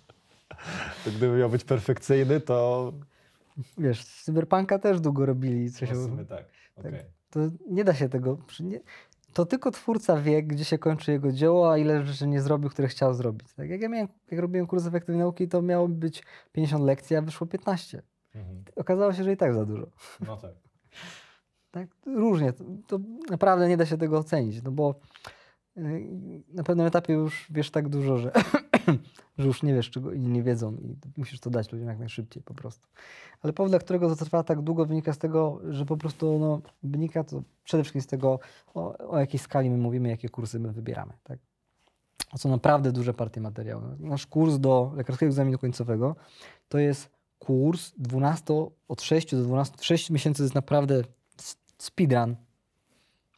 [1.04, 2.92] to gdyby miał być perfekcyjny, to...
[3.78, 5.70] Wiesz, Cyberpunka też długo robili.
[5.70, 6.44] Coś No, w sumie tak.
[6.76, 7.04] okej.
[7.30, 7.40] To
[7.70, 8.38] nie da się tego.
[8.60, 8.80] Nie,
[9.32, 12.88] to tylko twórca wie, gdzie się kończy jego dzieło, a ile rzeczy nie zrobił, które
[12.88, 13.52] chciał zrobić.
[13.52, 17.22] Tak jak ja miałem, jak robiłem kurs efektywnej nauki, to miało być 50 lekcji, a
[17.22, 18.02] wyszło 15.
[18.34, 18.64] Mhm.
[18.76, 19.86] Okazało się, że i tak za dużo.
[20.26, 20.52] No tak.
[21.70, 21.88] Tak?
[22.06, 22.52] Różnie.
[22.52, 22.98] To, to
[23.30, 24.94] naprawdę nie da się tego ocenić, no bo
[26.54, 28.32] na pewnym etapie już wiesz tak dużo, że,
[29.38, 32.42] że już nie wiesz, czego inni nie wiedzą i musisz to dać ludziom jak najszybciej
[32.42, 32.88] po prostu.
[33.42, 36.60] Ale powód, dla którego to trwa tak długo, wynika z tego, że po prostu no,
[36.82, 38.38] wynika to przede wszystkim z tego,
[38.74, 41.12] o, o jakiej skali my mówimy, jakie kursy my wybieramy.
[41.22, 41.38] Tak?
[42.30, 43.82] To są naprawdę duże partie materiału.
[43.98, 46.16] Nasz kurs do lekarskiego egzaminu końcowego
[46.68, 51.02] to jest kurs 12, od 6 do 12, 6 miesięcy to jest naprawdę
[51.78, 52.36] speedrun.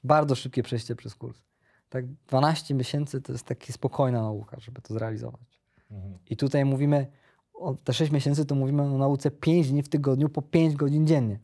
[0.05, 1.48] Bardzo szybkie przejście przez kurs.
[1.89, 5.61] Tak, 12 miesięcy to jest taka spokojna nauka, żeby to zrealizować.
[5.91, 6.19] Mhm.
[6.31, 7.07] I tutaj mówimy,
[7.55, 11.07] o te 6 miesięcy to mówimy o nauce 5 dni w tygodniu po 5 godzin
[11.07, 11.39] dziennie.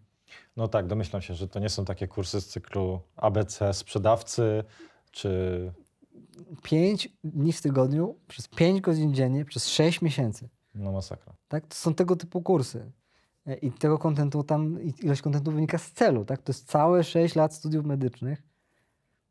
[0.57, 4.65] No tak, domyślam się, że to nie są takie kursy z cyklu ABC sprzedawcy,
[5.11, 5.73] czy...
[6.63, 10.49] 5 dni w tygodniu przez 5 godzin dziennie przez 6 miesięcy.
[10.75, 11.35] No masakra.
[11.49, 11.67] Tak?
[11.67, 12.93] To są tego typu kursy.
[13.47, 16.25] E, I tego kontentu tam, ilość kontentu wynika z celu.
[16.25, 16.43] Tak?
[16.43, 18.43] To jest całe 6 lat studiów medycznych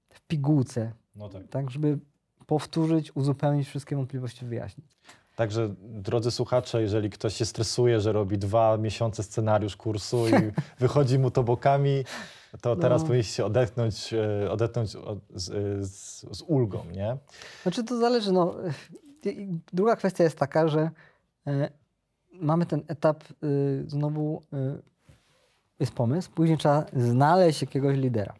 [0.10, 1.48] w pigułce, No tak.
[1.50, 1.72] tak?
[1.72, 2.00] żeby
[2.48, 4.98] powtórzyć, uzupełnić wszystkie wątpliwości, wyjaśnić.
[5.36, 10.32] Także, drodzy słuchacze, jeżeli ktoś się stresuje, że robi dwa miesiące scenariusz kursu i
[10.80, 12.04] wychodzi mu to bokami,
[12.62, 13.08] to teraz No.
[13.08, 17.18] powinniście odetchnąć, e, odetchnąć od- z, e, z, z ulgą, nie?
[17.64, 18.32] Znaczy to zależy.
[18.32, 18.56] No.
[19.74, 20.90] Druga kwestia jest taka, że
[21.48, 21.70] e,
[22.32, 23.24] mamy ten etap
[23.88, 24.42] znowu
[25.80, 28.34] jest pomysł, później trzeba znaleźć jakiegoś lidera.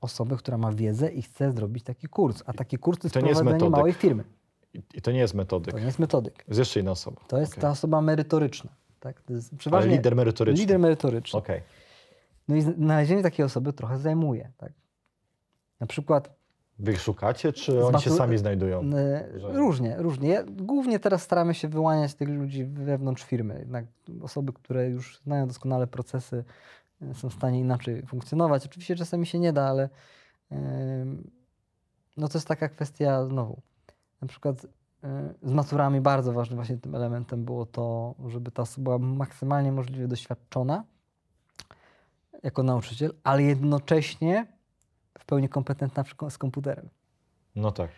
[0.00, 2.42] Osobę, która ma wiedzę i chce zrobić taki kurs.
[2.46, 4.24] A taki kurs to jest To prowadzenie małej firmy.
[4.94, 5.74] I, to nie jest metodyk.
[5.74, 6.44] To nie jest metodyk.
[6.48, 7.20] Jest jeszcze inna osoba.
[7.28, 7.62] To jest Okej.
[7.62, 8.70] ta osoba merytoryczna.
[9.00, 9.22] Tak?
[9.22, 10.60] To jest Ale przeważnie lider merytoryczny.
[10.60, 11.38] lider merytoryczny.
[11.38, 11.62] Okej.
[12.48, 14.52] No i znalezienie takiej osoby trochę zajmuje.
[14.56, 14.72] Tak?
[15.80, 16.38] Na przykład
[16.78, 18.80] Wy ich szukacie, czy oni się sami znajdują?
[18.94, 20.44] E, Różnie, różnie.
[20.50, 23.56] Głównie teraz staramy się wyłaniać tych ludzi wewnątrz firmy.
[23.58, 23.84] Jednak
[24.22, 26.44] osoby, które już znają doskonale procesy,
[27.14, 28.66] są w stanie inaczej funkcjonować.
[28.66, 29.88] Oczywiście czasami się nie da, ale
[32.16, 33.62] no to jest taka kwestia znowu.
[34.22, 34.66] Na przykład
[35.04, 39.72] e, z maturami bardzo ważnym właśnie tym elementem było to, żeby ta osoba była maksymalnie
[39.72, 40.84] możliwie doświadczona
[42.42, 44.46] jako nauczyciel, ale jednocześnie
[45.18, 46.88] w pełni kompetentna z komputerem.
[47.56, 47.90] No tak.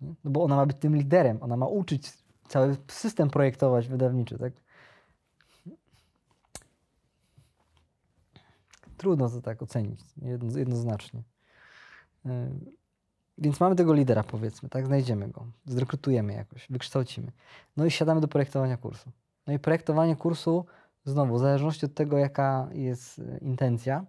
[0.00, 2.12] No bo ona ma być tym liderem, ona ma uczyć
[2.48, 4.52] cały system projektować wydawniczy, tak?
[8.96, 11.22] Trudno to tak ocenić jedno, jednoznacznie.
[12.26, 12.66] Ym,
[13.38, 14.86] Więc mamy tego lidera, powiedzmy, tak?
[14.86, 17.32] Znajdziemy go, zrekrutujemy jakoś, wykształcimy.
[17.76, 19.10] No i siadamy do projektowania kursu.
[19.46, 20.66] No i projektowanie kursu,
[21.04, 24.06] znowu, w zależności od tego, jaka jest e, intencja,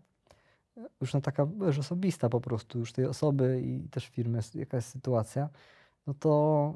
[1.02, 4.90] już na taka już osobista po prostu, już tej osoby i też firmy, jaka jest
[4.90, 5.50] sytuacja,
[6.08, 6.74] no to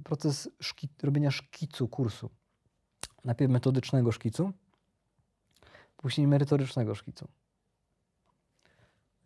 [0.00, 2.30] y, proces szki, robienia szkicu kursu.
[3.24, 4.52] Najpierw metodycznego szkicu,
[6.02, 7.28] później merytorycznego szkicu.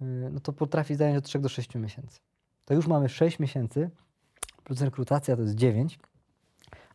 [0.02, 2.20] Y, no to potrafi zająć od 3 do 6 miesięcy.
[2.64, 3.90] To już mamy 6 miesięcy,
[4.64, 5.98] plus rekrutacja to jest 9,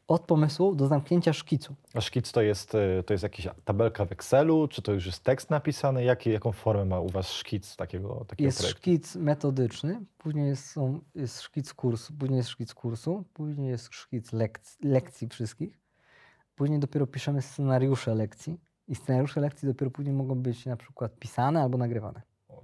[0.08, 1.76] od pomysłu do zamknięcia szkicu.
[1.94, 5.24] A szkic to jest, e, to jest jakaś tabelka w Excelu, czy to już jest
[5.24, 6.04] tekst napisany?
[6.26, 8.82] Jaką formę ma u was szkic takiego, takiego Jest projektu?
[8.82, 14.34] szkic metodyczny, później jest, są, jest szkic kursu, później jest szkic kursu, później jest szkic
[14.34, 15.80] lekc, lekcji wszystkich,
[16.56, 18.58] później dopiero piszemy scenariusze lekcji
[18.90, 22.22] i scenariusze lekcji dopiero później mogą być na przykład pisane albo nagrywane.
[22.50, 22.64] O.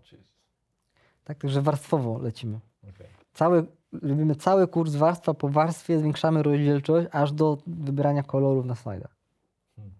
[1.23, 2.59] Tak, także warstwowo lecimy.
[2.89, 3.07] Okej.
[3.33, 3.65] Cały,
[4.01, 9.15] robimy cały kurs warstwa po warstwie, zwiększamy rozdzielczość aż do wybierania kolorów na slajdach.
[9.75, 9.93] Hmm.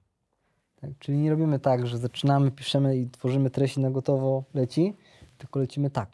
[0.76, 0.90] Tak?
[1.00, 4.94] Czyli nie robimy tak, że zaczynamy, piszemy i tworzymy treść i na gotowo leci,
[5.38, 6.10] tylko lecimy tak.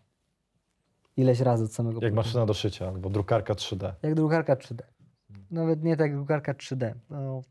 [1.17, 3.93] Ileś razy od samego Jak maszyna do szycia albo drukarka 3D.
[4.03, 4.81] Jak drukarka 3D.
[5.51, 6.93] Nawet nie tak jak drukarka 3D.
[7.09, 7.41] No,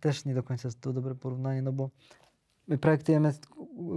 [0.00, 1.90] też nie do końca jest to dobre porównanie, no bo
[2.68, 3.32] my projektujemy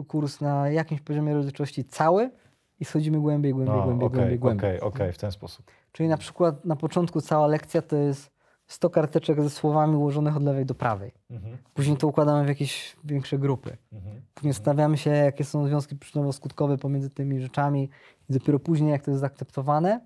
[0.07, 2.31] kurs na jakimś poziomie rozdzielczości cały
[2.79, 4.79] i schodzimy głębiej, głębiej, No, głębiej, Okej, głębiej, głębiej.
[4.79, 5.71] okej, okej, w ten sposób.
[5.91, 8.31] Czyli na przykład na początku cała lekcja to jest
[8.67, 11.11] 100 karteczek ze słowami ułożonych od lewej do prawej.
[11.29, 13.77] Mhm, Później to układamy w jakieś większe grupy.
[13.93, 14.21] mhm.
[14.33, 17.89] Później zastanawiamy się, jakie są związki przyczynowo-skutkowe pomiędzy tymi rzeczami
[18.29, 19.99] i dopiero później, jak to jest zaakceptowane,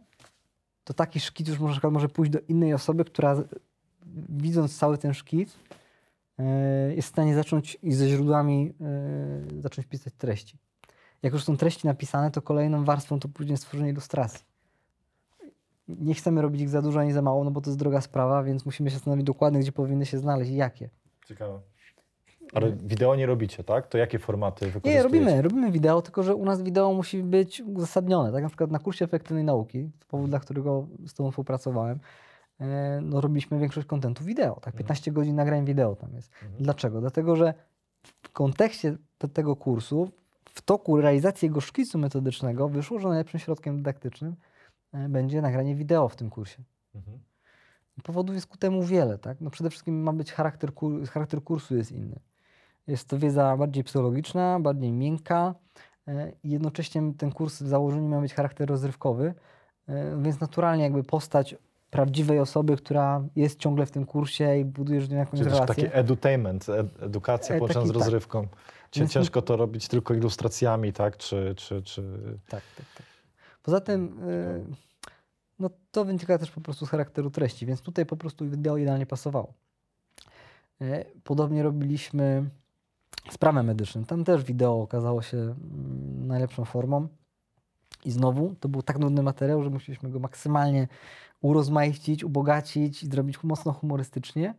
[0.84, 3.36] to taki szkic już może, może pójść do innej osoby, która
[4.30, 5.58] widząc cały ten szkic
[6.40, 6.44] e,
[6.96, 10.58] jest w stanie zacząć i ze źródłami e, zacząć pisać treści.
[11.24, 14.46] Jak już są treści napisane, to kolejną warstwą to później stworzenie ilustracji.
[15.88, 18.44] Nie chcemy robić ich za dużo ani za mało, no bo to jest droga sprawa,
[18.44, 20.90] więc musimy się zastanowić dokładnie, gdzie powinny się znaleźć i jakie.
[21.28, 21.60] Ciekawe.
[22.54, 23.88] Ale wideo nie robicie, tak?
[23.88, 24.98] To jakie formaty wykorzystujecie?
[24.98, 28.32] Nie, robimy, robimy wideo, tylko że u nas wideo musi być uzasadnione.
[28.32, 32.00] Tak na przykład na kursie efektywnej nauki, powód, dla którego z Tobą współpracowałem,
[33.02, 34.60] no robiliśmy większość kontentu wideo.
[34.62, 36.32] Tak, 15 godzin nagrań wideo tam jest.
[36.60, 37.02] Dlaczego?
[37.02, 37.54] Dlatego, że
[38.04, 40.12] w kontekście te- tego kursu,
[40.50, 44.36] w toku realizacji jego szkicu metodycznego wyszło, że najlepszym środkiem dydaktycznym
[44.94, 46.64] e, będzie nagranie wideo w tym kursie.
[46.96, 47.20] Mhm.
[48.04, 49.42] Powodów jest ku temu wiele, tak?
[49.42, 52.20] No przede wszystkim ma być charakter, kur, charakter kursu jest inny.
[52.88, 55.56] Jest to wiedza bardziej psychologiczna, bardziej miękka
[56.08, 59.34] e, i jednocześnie ten kurs w założeniu ma mieć charakter rozrywkowy,
[59.88, 61.56] e, więc naturalnie jakby postać
[61.94, 65.76] prawdziwej osoby, która jest ciągle w tym kursie i budujesz z nią jakąś Czyli relację.
[65.76, 67.98] taki edutainment, ed edukacja E, połączona z tak.
[67.98, 68.48] rozrywką.
[68.92, 71.18] Cię- Więc- Ciężko to robić tylko ilustracjami, tak?
[71.18, 72.02] Czy, czy, czy...
[72.50, 73.06] Tak, tak, tak.
[73.64, 74.66] Poza tym, y,
[75.60, 79.06] no to wynika też po prostu z charakteru treści, więc tutaj po prostu wideo idealnie
[79.06, 79.54] pasowało.
[80.82, 82.50] E, Podobnie robiliśmy
[83.32, 84.06] z prawem medycznym.
[84.06, 87.08] Tam też wideo okazało się mm, najlepszą formą.
[88.06, 90.88] I znowu to był tak nudny materiał, że musieliśmy go maksymalnie
[91.42, 94.56] urozmaicić, ubogacić i zrobić mocno humorystycznie.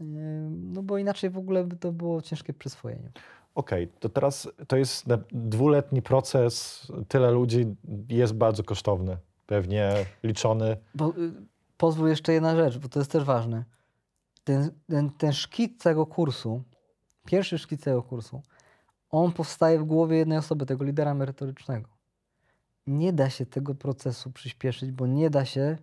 [0.00, 0.04] Y,
[0.50, 3.10] No bo inaczej w ogóle by to było ciężkie przyswojenie.
[3.54, 7.76] Okej, to teraz to jest dwuletni proces, tyle ludzi
[8.08, 9.16] jest bardzo kosztowny.
[9.46, 9.92] Pewnie
[10.22, 10.76] liczony.
[10.94, 11.32] Bo, y,
[11.76, 13.64] pozwól jeszcze jedna rzecz, bo to jest też ważne.
[14.44, 16.62] Ten, ten, ten szkic całego kursu,
[17.26, 18.42] pierwszy szkic całego kursu,
[19.10, 21.97] on powstaje w głowie jednej osoby, tego lidera merytorycznego.
[22.88, 25.76] Nie da się tego procesu przyspieszyć, bo nie da się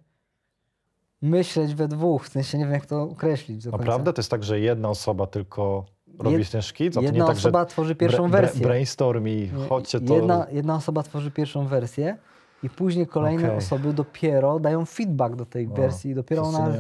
[1.22, 2.26] myśleć we dwóch.
[2.26, 3.66] W sensie nie wiem, jak to określić.
[3.66, 4.14] Naprawdę?
[4.14, 5.86] To jest tak, że jedna osoba tylko
[6.20, 6.98] robi Jed- ten szkic?
[6.98, 8.62] A Jedna nie tak, osoba tworzy pierwszą bra- wersję.
[8.62, 10.16] brainstorm i Nie, chodźcie to...
[10.16, 12.18] jedna, jedna osoba tworzy pierwszą wersję
[12.64, 13.58] i później kolejne Okej.
[13.58, 16.72] osoby dopiero dają feedback do tej O, wersji i dopiero ona,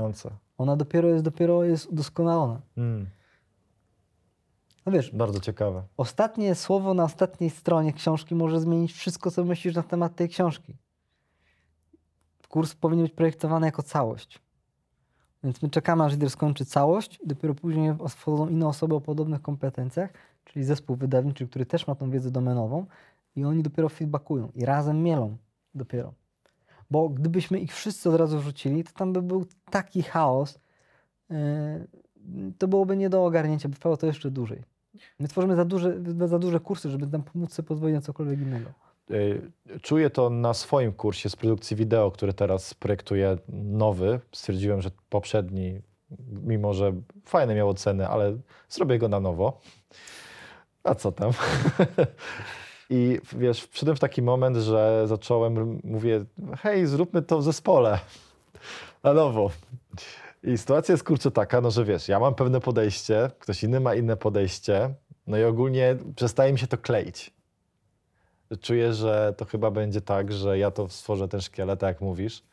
[0.57, 2.61] ona dopiero jest dopiero jest udoskonalona.
[2.77, 3.07] Mm,
[4.85, 5.83] No wiesz, bardzo ciekawe.
[5.97, 10.75] ostatnie słowo na ostatniej stronie książki może zmienić wszystko, co myślisz na temat tej książki.
[12.49, 14.39] Kurs powinien być projektowany jako całość.
[15.43, 19.41] Więc my czekamy, aż lider skończy całość i dopiero później wchodzą inne osoby o podobnych
[19.41, 20.13] kompetencjach,
[20.45, 22.85] czyli zespół wydawniczy, który też ma tą wiedzę domenową
[23.35, 25.37] i oni dopiero feedbackują i razem mielą
[25.75, 26.13] dopiero.
[26.91, 30.59] Bo gdybyśmy ich wszyscy od razu wrzucili, to tam by był taki chaos,
[31.29, 31.37] yy,
[32.57, 34.74] to byłoby nie do ogarnięcia, by trwało to jeszcze dłużej.
[35.19, 35.93] My tworzymy za duże,
[36.25, 38.69] za duże kursy, żeby nam pomóc sobie pozwolić na cokolwiek innego.
[39.11, 39.51] Y,
[39.81, 44.19] Czuję to na swoim kursie z produkcji wideo, który teraz projektuję nowy.
[44.31, 45.81] Stwierdziłem, że poprzedni,
[46.43, 46.93] mimo że
[47.25, 48.37] fajne miał oceny, ale
[48.69, 49.61] zrobię go na nowo.
[50.83, 51.31] A co tam?
[52.89, 56.25] I wiesz, przyszedłem w taki moment, że zacząłem, mówię,
[56.57, 57.99] hej, zróbmy to w zespole.
[59.03, 59.51] Na nowo.
[60.45, 63.95] I sytuacja jest kurczę taka, no że wiesz, ja mam pewne podejście, ktoś inny ma
[63.95, 64.93] inne podejście,
[65.27, 67.33] no i ogólnie przestaje mi się to kleić.
[68.61, 72.43] Czuję, że to chyba będzie tak, że ja to stworzę ten szkielet, tak jak mówisz,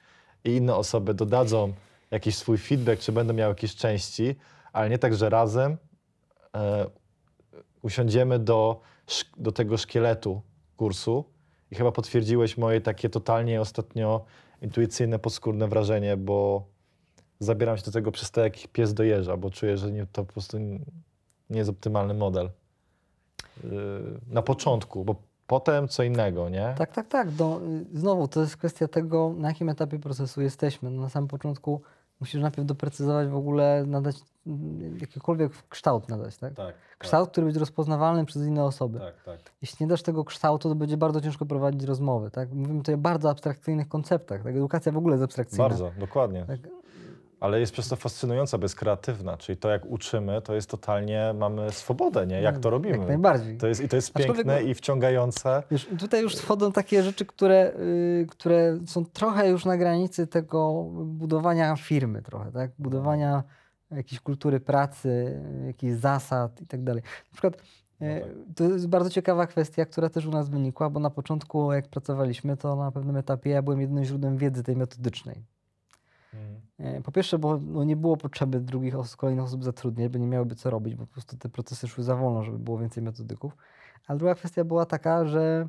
[0.44, 1.72] i inne osoby dodadzą
[2.10, 4.36] jakiś swój feedback, czy będą miały jakieś części,
[4.72, 5.76] ale nie tak, że razem
[6.54, 6.86] e,
[7.82, 8.80] usiądziemy do,
[9.36, 10.42] do tego szkieletu
[10.76, 11.24] kursu
[11.70, 14.24] i chyba potwierdziłeś moje takie totalnie ostatnio
[14.62, 16.71] intuicyjne, podskórne wrażenie, bo
[17.44, 20.32] zabieram się do tego przez to, jak pies dojeżdża, bo czuję, że nie, to po
[20.32, 20.78] prostu nie,
[21.50, 22.50] jest optymalny model.
[23.64, 23.70] Yy,
[24.28, 25.14] na początku, bo
[25.46, 26.74] potem co innego, nie?
[26.78, 27.28] Tak, tak, tak.
[27.38, 27.60] No,
[27.94, 30.90] y, znowu, to jest kwestia tego, na jakim etapie procesu jesteśmy.
[30.90, 31.80] No, na samym początku
[32.20, 34.16] musisz najpierw doprecyzować w ogóle, nadać
[34.46, 36.54] mm, jakikolwiek kształt nadać, tak?
[36.54, 36.74] Tak.
[36.98, 38.98] Kształt, który będzie rozpoznawalny przez inne osoby.
[38.98, 39.38] Tak, tak.
[39.62, 42.52] Jeśli nie dasz tego kształtu, to będzie bardzo ciężko prowadzić rozmowy, tak?
[42.52, 44.56] Mówimy tutaj o bardzo abstrakcyjnych konceptach, tak?
[44.56, 45.64] Edukacja w ogóle jest abstrakcyjna.
[45.64, 46.44] Bardzo, dokładnie.
[46.46, 46.81] Tak.
[47.42, 51.34] Ale jest przez to fascynująca, bo jest kreatywna, czyli to jak uczymy, to jest totalnie,
[51.38, 52.42] mamy swobodę, nie?
[52.42, 52.98] Jak to robimy.
[52.98, 53.58] Jak najbardziej.
[53.58, 55.62] To jest, I to jest Aczkolwiek piękne no- i wciągające.
[55.70, 60.84] Wiesz, tutaj już wchodzą takie rzeczy, które, y, które są trochę już na granicy tego
[61.04, 62.70] budowania firmy trochę, tak?
[62.78, 63.42] Budowania
[63.90, 67.02] jakiejś kultury pracy, jakichś zasad i tak dalej.
[67.02, 67.56] Na przykład
[68.00, 68.30] e, tak.
[68.56, 72.56] to jest bardzo ciekawa kwestia, która też u nas wynikła, bo na początku jak pracowaliśmy,
[72.56, 75.44] to na pewnym etapie ja byłem jedynym źródłem wiedzy tej metodycznej.
[76.34, 76.38] E,
[77.04, 80.54] Po pierwsze, bo no, nie było potrzeby drugich os- kolejnych osób zatrudniać, bo nie miałyby
[80.54, 83.56] co robić, bo po prostu te procesy szły za wolno, żeby było więcej metodyków.
[84.06, 85.68] A druga kwestia była taka, że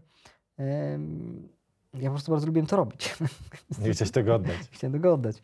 [0.57, 1.47] em,
[1.93, 3.15] ja po prostu bardzo lubiłem to robić.
[3.81, 4.57] Nie chciałeś tego oddać.
[4.71, 5.41] Chciałem tego oddać.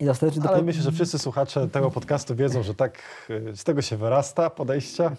[0.00, 3.64] I ostatecznie Ale dopiero- myślę, że wszyscy słuchacze tego podcastu wiedzą, że tak y, z
[3.64, 5.12] tego się wyrasta podejścia.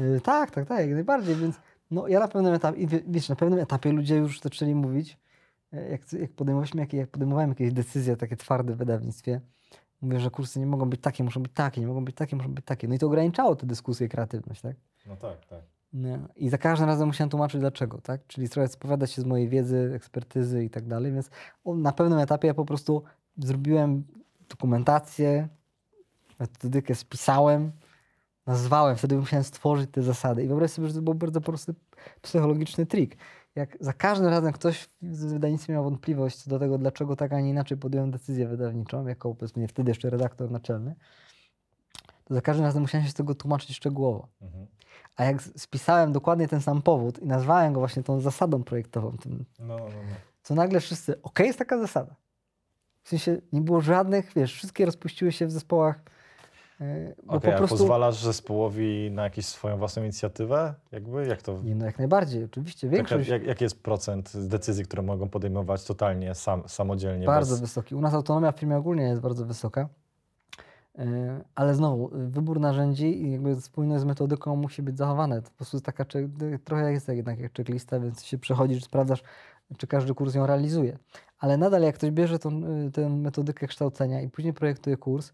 [0.00, 1.56] Y, Tak, tak, tak, jak najbardziej, więc
[1.90, 5.16] no, ja na pewnym etapie, wiesz, na pewnym etapie ludzie już zaczęli mówić, e,
[5.72, 9.40] jak, jak, podejmowaliśmy, jakie- jak podejmowałem jakieś decyzje takie twarde w wydawnictwie,
[10.02, 12.54] mówię, że kursy nie mogą być takie, muszą być takie, nie mogą być takie, muszą
[12.54, 12.88] być takie.
[12.88, 14.76] No i to ograniczało tę dyskusję i kreatywność, tak?
[15.06, 15.60] No tak, tak.
[15.92, 16.18] No.
[16.36, 18.26] I za każdym razem musiałem tłumaczyć dlaczego, tak?
[18.26, 21.30] Czyli trochę spowiadać się z mojej wiedzy, ekspertyzy i tak dalej, więc
[21.64, 23.02] na pewnym etapie ja po prostu
[23.38, 24.04] zrobiłem
[24.48, 25.48] dokumentację,
[26.38, 27.72] metodykę spisałem,
[28.46, 30.44] nazwałem, wtedy musiałem stworzyć te zasady.
[30.44, 31.74] I wyobraź sobie, że to był bardzo prosty
[32.22, 33.16] psychologiczny trik.
[33.54, 37.40] Jak za każdym razem ktoś z wydawnictwa miał wątpliwość co do tego, dlaczego tak, a
[37.40, 40.94] nie inaczej podjąłem decyzję wydawniczą, jako powiedzmy wtedy jeszcze redaktor naczelny,
[42.24, 44.28] to za każdym razem musiałem się z tego tłumaczyć szczegółowo.
[44.42, 44.66] Mhm.
[45.16, 49.44] A jak spisałem dokładnie ten sam powód i nazwałem go właśnie tą zasadą projektową, tym,
[49.58, 49.90] No, no, no.
[50.42, 52.16] to nagle wszyscy, okej, jest taka zasada.
[53.02, 56.00] W sensie nie było żadnych, wiesz, wszystkie rozpuściły się w zespołach.
[56.82, 57.76] Yy, bo Okej, po a prostu.
[57.78, 60.74] pozwalasz zespołowi na jakąś swoją własną inicjatywę?
[60.92, 61.26] Jakby?
[61.26, 61.62] Jak to?
[61.62, 62.86] Nie, no jak najbardziej, oczywiście.
[62.86, 67.26] Jaka, Większość jak, jaki jest procent decyzji, które mogą podejmować totalnie sam, samodzielnie?
[67.26, 67.60] bardzo bez...
[67.60, 67.94] wysoki.
[67.94, 69.88] U nas autonomia w firmie ogólnie jest bardzo wysoka.
[70.98, 71.04] Yy,
[71.54, 75.42] Ale znowu, wybór narzędzi i jakby spójność z metodyką musi być zachowane.
[75.42, 76.30] To po prostu jest taka, czy-
[76.64, 79.22] trochę jest jednak jak checklista, więc się przechodzisz, sprawdzasz,
[79.78, 80.98] czy każdy kurs ją realizuje.
[81.38, 82.50] Ale nadal jak ktoś bierze tą,
[82.86, 85.32] y, tę metodykę kształcenia i później projektuje kurs,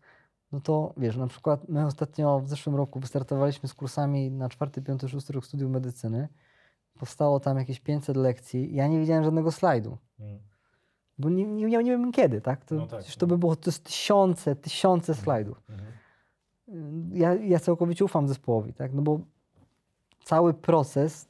[0.53, 4.83] no to wiesz, na przykład my ostatnio w zeszłym roku wystartowaliśmy z kursami na czwarty,
[4.83, 6.29] piąty, szósty rok studiów medycyny.
[6.99, 8.75] Powstało tam jakieś 500 lekcji.
[8.75, 9.99] Ja nie widziałem żadnego slajdu.
[10.21, 10.39] Mm.
[11.19, 12.65] Bo nie, nie, nie wiem kiedy, tak?
[12.65, 13.29] To, No tak, przecież to no.
[13.29, 15.63] by było to jest tysiące, tysiące slajdów.
[15.71, 15.93] Mhm.
[17.13, 18.95] Ja, ja całkowicie ufam zespołowi, tak?
[18.95, 19.21] No bo
[20.25, 21.29] cały proces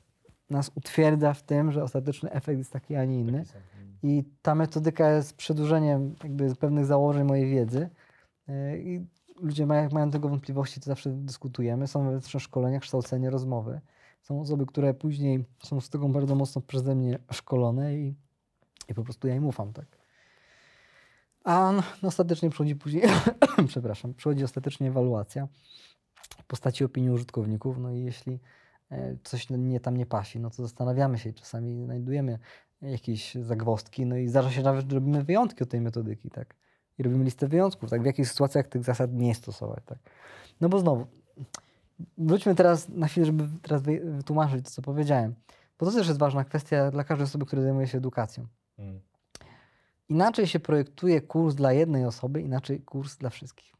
[0.50, 3.38] nas utwierdza w tym, że ostateczny efekt jest taki, a nie inny.
[3.38, 3.98] Mm.
[4.02, 7.90] I ta metodyka jest przedłużeniem jakby pewnych założeń mojej wiedzy.
[8.48, 9.06] Yy, I
[9.40, 11.86] ludzie mają, mają tego wątpliwości, to zawsze dyskutujemy.
[11.86, 13.80] Są szkolenia, kształcenie, rozmowy.
[14.22, 18.14] Są osoby, które później są z tego bardzo mocno przeze mnie szkolone i,
[18.88, 19.86] i po prostu ja im ufam, tak.
[21.44, 23.02] A no, ostatecznie przychodzi później,
[23.68, 25.48] przepraszam, przychodzi ostatecznie ewaluacja
[26.14, 27.78] w postaci opinii użytkowników.
[27.78, 28.40] No i jeśli
[28.90, 32.38] e, coś nie tam nie pasi, no to zastanawiamy się i czasami znajdujemy
[32.82, 36.54] jakieś zagwozdki, no i zdarza się nawet, że robimy wyjątki od tej metodyki, tak?
[36.98, 38.02] I robimy listę wyjątków, tak?
[38.02, 39.98] W jakich sytuacjach tych zasad nie stosować, tak?
[40.60, 41.06] No bo znowu,
[42.18, 45.34] wróćmy teraz na chwilę, żeby teraz wy- wytłumaczyć to, co powiedziałem.
[45.78, 48.46] Bo to też jest ważna kwestia dla każdej osoby, która zajmuje się edukacją.
[48.78, 49.00] Mm.
[50.08, 53.72] Inaczej się projektuje kurs dla jednej osoby, inaczej kurs dla wszystkich.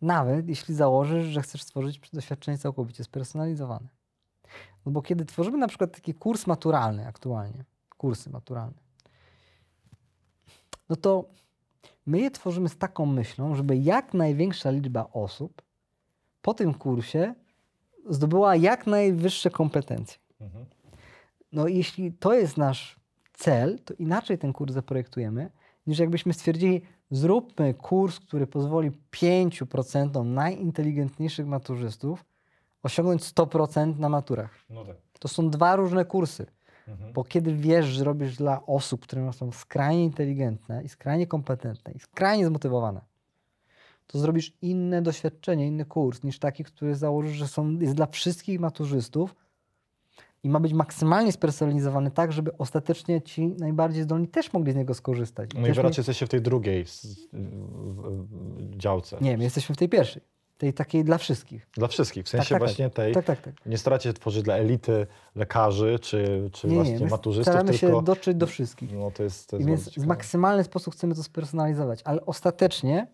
[0.00, 3.88] Nawet jeśli założysz, że chcesz stworzyć doświadczenie całkowicie spersonalizowane.
[4.86, 7.64] No bo kiedy tworzymy na przykład taki kurs maturalny aktualnie,
[7.96, 8.82] kursy maturalne,
[10.88, 11.24] no to
[12.06, 15.62] my je tworzymy z taką myślą, żeby jak największa liczba osób
[16.42, 17.34] po tym kursie
[18.08, 20.18] zdobyła jak najwyższe kompetencje.
[20.40, 20.66] Mhm.
[21.52, 23.00] No i jeśli to jest nasz
[23.32, 25.50] cel, to inaczej ten kurs zaprojektujemy,
[25.86, 32.24] niż jakbyśmy stwierdzili, zróbmy kurs, który pozwoli 5% najinteligentniejszych maturzystów
[32.82, 34.64] osiągnąć 100% na maturach.
[34.70, 34.96] No tak.
[35.18, 36.46] To są dwa różne kursy,
[36.88, 37.12] Mhm.
[37.12, 41.98] bo kiedy wiesz, że robisz dla osób, które są skrajnie inteligentne i skrajnie kompetentne i
[41.98, 43.00] skrajnie zmotywowane,
[44.06, 48.60] to zrobisz inne doświadczenie, inny kurs niż taki, który założysz, że są, jest dla wszystkich
[48.60, 49.34] maturzystów
[50.44, 54.94] i ma być maksymalnie spersonalizowany tak, żeby ostatecznie ci najbardziej zdolni też mogli z niego
[54.94, 55.50] skorzystać.
[55.54, 59.16] No i wy raczej jesteście w tej drugiej s- w- w- działce.
[59.20, 60.22] Nie, my jesteśmy w tej pierwszej,
[60.62, 61.66] tej takiej dla wszystkich.
[61.74, 62.68] Dla wszystkich, w sensie tak, tak.
[62.68, 63.14] właśnie tej.
[63.14, 63.54] Tak, tak, tak.
[63.66, 67.98] Nie staracie się tworzyć dla elity lekarzy czy, czy Nie, właśnie nie, maturzystów, staramy tylko...
[67.98, 68.92] się dotrzeć do wszystkich.
[68.92, 73.06] No to jest, to I jest więc w maksymalny sposób chcemy to spersonalizować, ale ostatecznie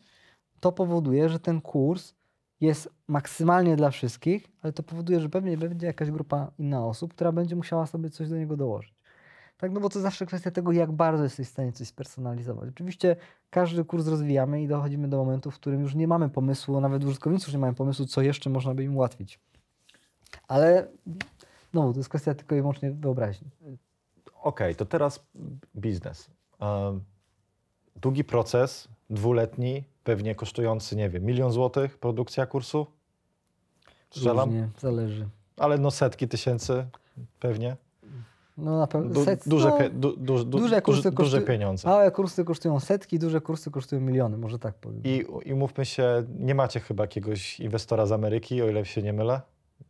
[0.61, 2.15] to powoduje, że ten kurs
[2.61, 7.33] jest maksymalnie dla wszystkich, ale to powoduje, że pewnie będzie jakaś grupa inna osób, która
[7.33, 8.95] będzie musiała sobie coś do niego dołożyć.
[9.59, 12.69] Tak, no bo to zawsze kwestia tego, jak bardzo jesteś w stanie coś spersonalizować.
[12.69, 13.17] Oczywiście
[13.51, 17.47] każdy kurs rozwijamy i dochodzimy do momentu, w którym już nie mamy pomysłu, nawet użytkownicy
[17.47, 19.41] już nie mają pomysłu, co jeszcze można by im ułatwić.
[20.49, 20.89] Ale
[21.75, 23.51] no, to jest kwestia tylko i wyłącznie wyobraźni.
[24.43, 25.27] Okej, to teraz
[25.77, 26.31] biznes.
[26.61, 27.05] Um,
[27.97, 32.87] długi proces, dwuletni, pewnie kosztujący, nie wiem, milion złotych produkcja kursu?
[34.11, 34.49] Strzelam?
[34.49, 35.29] Różnie, zależy.
[35.57, 36.87] Ale no setki tysięcy
[37.41, 37.77] pewnie.
[38.59, 39.11] No na pewno.
[39.11, 41.89] Du, set- duże, no, du, du, du, duże kursy duże, duże kosztują- pieniądze.
[41.89, 45.01] Małe kursy kosztują setki, duże kursy kosztują miliony, może tak powiem.
[45.05, 49.13] I, I mówmy się, nie macie chyba jakiegoś inwestora z Ameryki, o ile się nie
[49.13, 49.41] mylę?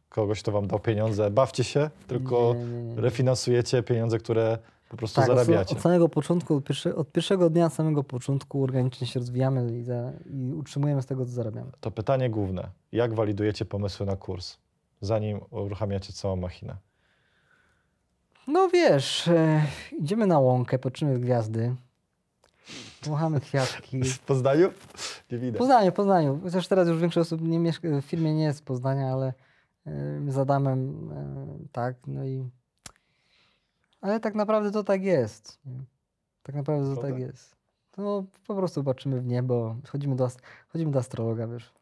[0.08, 1.30] Kogoś, kto wam dał pieniądze.
[1.30, 4.58] Bawcie się, tylko Nie, nie, nie, refinansujecie pieniądze, które
[4.88, 5.76] po prostu Tak, od, zarabiacie.
[5.76, 10.12] od samego początku, od, pierwsze, od pierwszego dnia samego początku organicznie się rozwijamy i, za,
[10.30, 11.70] i utrzymujemy z tego, co zarabiamy.
[11.80, 12.68] To pytanie główne.
[12.92, 14.56] Jak walidujecie pomysły na kurs,
[15.00, 16.76] zanim uruchamiacie całą machinę?
[18.48, 19.62] No wiesz, e,
[19.98, 21.74] idziemy na łąkę, patrzymy w gwiazdy,
[23.02, 24.02] wąchamy kwiatki.
[24.04, 24.70] W Poznaniu?
[25.30, 25.58] Nie W widać.
[25.58, 26.40] Poznaniu, Poznaniu.
[26.42, 29.32] Chociaż teraz już większość osób nie mieszka, w firmie nie jest z Poznania, ale
[30.20, 32.50] my z Adamem e, tak, no i...
[34.00, 35.58] Ale tak naprawdę to tak jest.
[36.42, 37.10] Tak naprawdę to Prawda?
[37.10, 37.56] tak jest.
[37.98, 40.28] No po prostu patrzymy w niebo, chodzimy do,
[40.68, 41.72] chodzimy do astrologa, wiesz.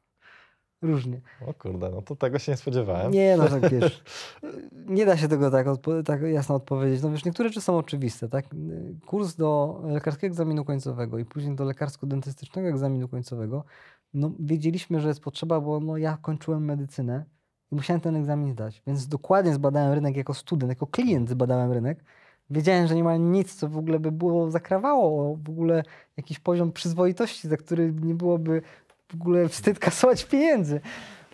[0.87, 1.21] Różnie.
[1.47, 3.13] O kurde, no to tego się nie spodziewałem.
[3.13, 4.03] Nie, no tak wiesz.
[4.87, 5.67] Nie da się tego tak,
[6.05, 7.03] tak jasno odpowiedzieć.
[7.03, 8.45] No wiesz, niektóre rzeczy są oczywiste, tak?
[9.07, 13.65] Kurs do lekarskiego egzaminu końcowego i później do lekarsko-dentystycznego egzaminu końcowego,
[14.15, 17.25] no wiedzieliśmy, że jest potrzeba, bo no, ja kończyłem medycynę
[17.73, 22.05] i musiałem ten egzamin zdać, więc dokładnie zbadałem rynek jako student, jako klient zbadałem rynek.
[22.51, 25.83] Wiedziałem, że nie ma nic, co w ogóle by było zakrawało w ogóle
[26.17, 28.63] jakiś poziom przyzwoitości, za który nie byłoby
[29.09, 30.81] w ogóle wstyd kasować pieniędzy.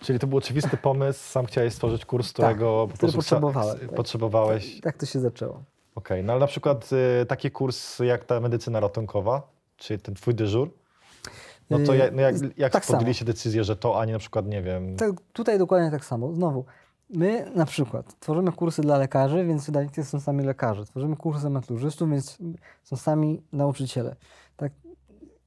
[0.00, 3.78] Czyli to był oczywisty pomysł, sam chciałeś stworzyć kurs, Tak, którego po który prostu potrzebowałem,
[3.78, 3.94] tak.
[3.94, 4.80] potrzebowałeś.
[4.80, 5.62] Tak to się zaczęło.
[5.94, 6.90] Okej, no ale na przykład
[7.22, 9.42] y, taki kurs jak ta medycyna ratunkowa,
[9.76, 10.70] czyli ten twój dyżur,
[11.70, 14.18] no to Y, jak, no jak, jak tak podjęliście decyzję, że to, a nie na
[14.18, 16.32] przykład, nie wiem, Tak, tutaj dokładnie tak samo.
[16.32, 16.64] Znowu,
[17.10, 20.84] my na przykład tworzymy kursy dla lekarzy, więc wydawnictwie są sami lekarze.
[20.84, 22.38] Tworzymy kursy dla maturzystów, więc
[22.82, 24.16] są sami nauczyciele.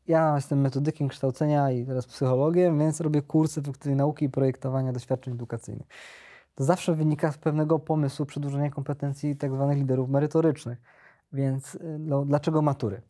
[0.05, 4.93] Tak, ja jestem metodykiem kształcenia i teraz psychologiem, więc robię kursy efektywnej nauki i projektowania
[4.93, 5.87] doświadczeń edukacyjnych.
[6.55, 10.81] To zawsze wynika z pewnego pomysłu przedłużenia kompetencji tak zwanych liderów merytorycznych.
[11.33, 13.01] Więc y, no, dlaczego matury?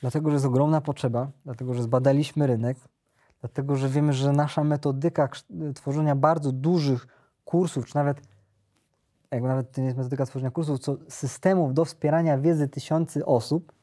[0.00, 2.76] Dlatego, że jest ogromna potrzeba, dlatego, że zbadaliśmy rynek,
[3.40, 7.06] dlatego, że wiemy, że nasza metodyka kszt- tworzenia bardzo dużych
[7.44, 8.20] kursów, czy nawet,
[9.30, 13.75] jakby nawet to nie jest metodyka tworzenia kursów, co systemów do wspierania wiedzy tysięcy osób,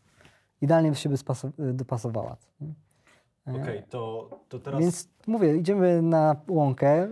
[0.63, 2.37] idealnie by się by dopasowała.
[3.47, 4.81] E, Okej, to, to teraz...
[4.81, 7.09] Więc mówię, idziemy na łąkę,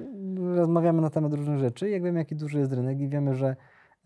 [0.55, 1.89] rozmawiamy na temat różnych rzeczy.
[1.89, 3.55] Jak wiemy, jaki duży jest rynek i wiemy, że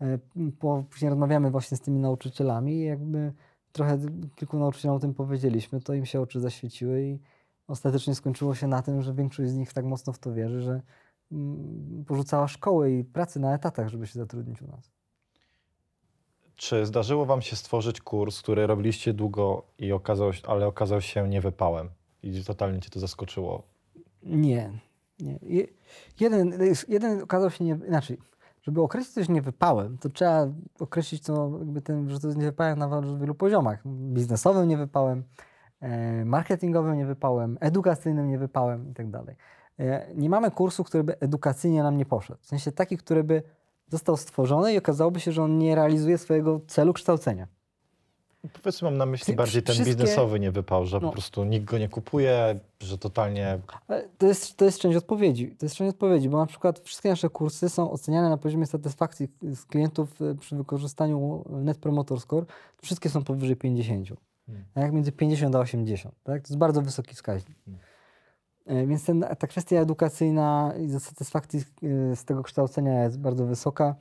[0.00, 0.18] e,
[0.58, 3.32] po, później rozmawiamy właśnie z tymi nauczycielami i jakby
[3.72, 3.98] trochę
[4.36, 7.18] kilku nauczycielom o tym powiedzieliśmy, to im się oczy zaświeciły i
[7.66, 10.82] ostatecznie skończyło się na tym, że większość z nich tak mocno w to wierzy, że
[11.32, 14.95] mm, porzucała szkołę i pracę na etatach, żeby się zatrudnić u nas.
[16.56, 21.28] Czy zdarzyło wam się stworzyć kurs, który robiliście długo, i okazał, się- ale okazał się
[21.28, 21.88] niewypałem
[22.22, 23.62] i totalnie cię to zaskoczyło?
[24.22, 24.70] Nie,
[25.20, 25.38] nie.
[25.42, 25.66] Je-
[26.20, 26.52] Jeden,
[26.88, 28.18] jeden okazał się nie, inaczej.
[28.62, 30.46] Żeby określić coś niewypałem, to trzeba
[30.80, 33.82] określić to, jakby ten, że to jest niewypałem na bardzo wielu poziomach.
[33.86, 35.24] Biznesowym niewypałem,
[35.80, 39.36] e, marketingowym niewypałem, edukacyjnym niewypałem i tak dalej.
[39.78, 42.40] E, Nie mamy kursu, który by edukacyjnie nam nie poszedł.
[42.42, 43.42] W sensie taki, który by
[43.90, 47.46] został stworzony i okazałoby się, że on nie realizuje swojego celu kształcenia.
[48.62, 51.08] Powiedzmy, mam na myśli bardziej ten wszystkie- biznesowy nie wypał, że No.
[51.08, 53.58] po prostu nikt go nie kupuje, że totalnie
[54.18, 55.56] To jest, to jest część odpowiedzi.
[55.58, 59.28] To jest część odpowiedzi, bo na przykład wszystkie nasze kursy są oceniane na poziomie satysfakcji
[59.42, 62.46] z klientów e, przy wykorzystaniu Net Promoter Score.
[62.82, 64.08] Wszystkie są powyżej 50.
[64.46, 64.64] Hmm.
[64.74, 66.14] A jak między 50 a 80.
[66.24, 66.42] Tak?
[66.42, 67.56] To jest bardzo wysoki wskaźnik.
[67.68, 67.70] E,
[68.66, 73.94] Więc ten, ta kwestia edukacyjna i satysfakcji z, e, z tego kształcenia jest bardzo wysoka.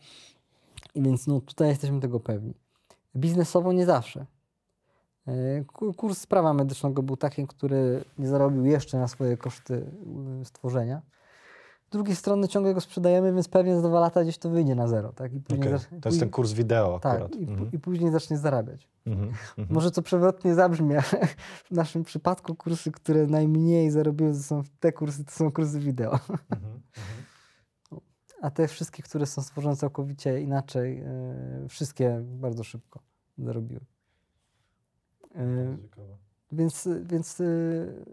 [0.95, 2.53] I więc no, tutaj jesteśmy tego pewni.
[3.15, 4.25] Biznesowo nie zawsze.
[5.27, 9.85] E, ku- Kurs prawa medycznego był taki, który nie zarobił jeszcze na swoje koszty
[10.43, 11.01] stworzenia.
[11.95, 14.87] Z drugiej strony ciągle go sprzedajemy, więc pewnie za dwa lata gdzieś to wyjdzie na
[14.87, 15.13] zero.
[15.13, 15.33] Tak?
[15.33, 17.35] I później Okej, zac- To jest ten kurs wideo tak, akurat.
[17.35, 17.71] i, Mhm.
[17.71, 18.89] i później zacznie zarabiać.
[19.05, 19.27] Mhm.
[19.57, 19.67] Mhm.
[19.69, 21.27] Może to przewrotnie zabrzmi, ale
[21.65, 26.11] w naszym przypadku kursy, które najmniej zarobiły, to są te kursy, to są kursy wideo.
[26.11, 26.39] Mhm.
[26.51, 26.81] Mhm.
[28.41, 31.03] A te wszystkie, które są stworzone całkowicie inaczej,
[31.65, 32.99] y, wszystkie bardzo szybko
[33.37, 33.81] zarobiły.
[35.35, 36.17] Y, Ciekawe.
[36.51, 38.05] Więc, więc y,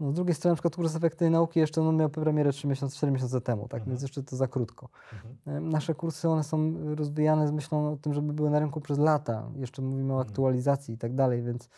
[0.00, 2.96] No, z drugiej strony, na przykład kurs efektywnej nauki jeszcze no, miał premierę 3 miesiące,
[2.96, 3.80] 4 miesiące temu, tak?
[3.80, 3.90] Mhm.
[3.90, 4.88] Więc jeszcze to za krótko.
[5.12, 5.70] Mhm.
[5.70, 9.50] Nasze kursy, one są rozwijane z myślą o tym, żeby były na rynku przez lata.
[9.56, 10.28] Jeszcze mówimy o Mhm.
[10.28, 11.68] aktualizacji i tak dalej, więc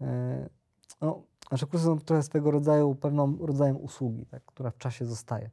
[0.00, 0.48] e,
[1.00, 5.50] no, nasze kursy są trochę swego rodzaju pewną rodzajem usługi, tak, która w czasie zostaje.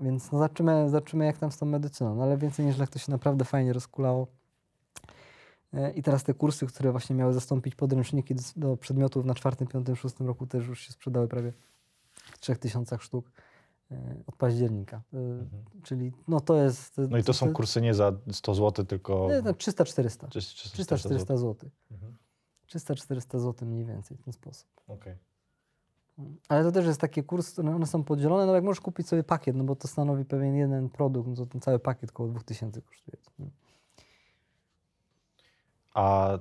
[0.00, 2.14] Więc no, zobaczymy, zobaczymy, jak tam z tą medycyną.
[2.14, 4.26] No, ale więcej niż lek to się naprawdę fajnie rozkulało.
[5.76, 9.96] E, I teraz te kursy, które właśnie miały zastąpić podręczniki do, przedmiotów na czwartym, piątym,
[9.96, 11.52] szóstym roku też już się sprzedały prawie
[12.14, 13.30] w 3000 sztuk
[13.90, 15.02] e, od października.
[15.14, 15.18] E,
[15.82, 17.00] Czyli no to jest...
[17.10, 20.28] No i to są kursy nie za 100 zł, tylko Nie, no 300-400.
[20.28, 21.38] czy- czy- 400 300-400 zł.
[21.38, 21.70] zł.
[21.90, 22.16] Mhm.
[22.68, 24.68] 300-400 zł mniej więcej w ten sposób.
[24.88, 25.14] Okej.
[26.48, 29.24] Ale to też jest taki kurs, one one są podzielone, no jak możesz kupić sobie
[29.24, 32.82] pakiet, no bo to stanowi pewien jeden produkt, no to ten cały pakiet około 2000
[32.82, 33.16] kosztuje.
[35.96, 36.38] A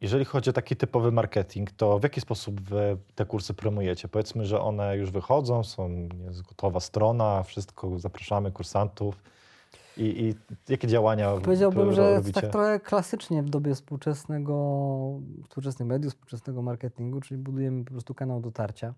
[0.00, 4.08] jeżeli chodzi o taki typowy marketing, to w jaki sposób wy te kursy promujecie?
[4.08, 9.22] Powiedzmy, że one już wychodzą, są jest gotowa strona, wszystko, zapraszamy kursantów.
[9.96, 10.34] I, i
[10.68, 12.40] jakie działania Powiedziałbym, że robicie?
[12.40, 14.54] tak trochę klasycznie w dobie współczesnego,
[15.42, 18.94] współczesnych mediów, współczesnego marketingu, czyli budujemy po prostu kanał dotarcia.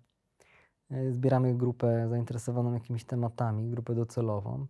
[0.90, 4.66] E, Zbieramy grupę zainteresowaną jakimiś tematami, grupę docelową.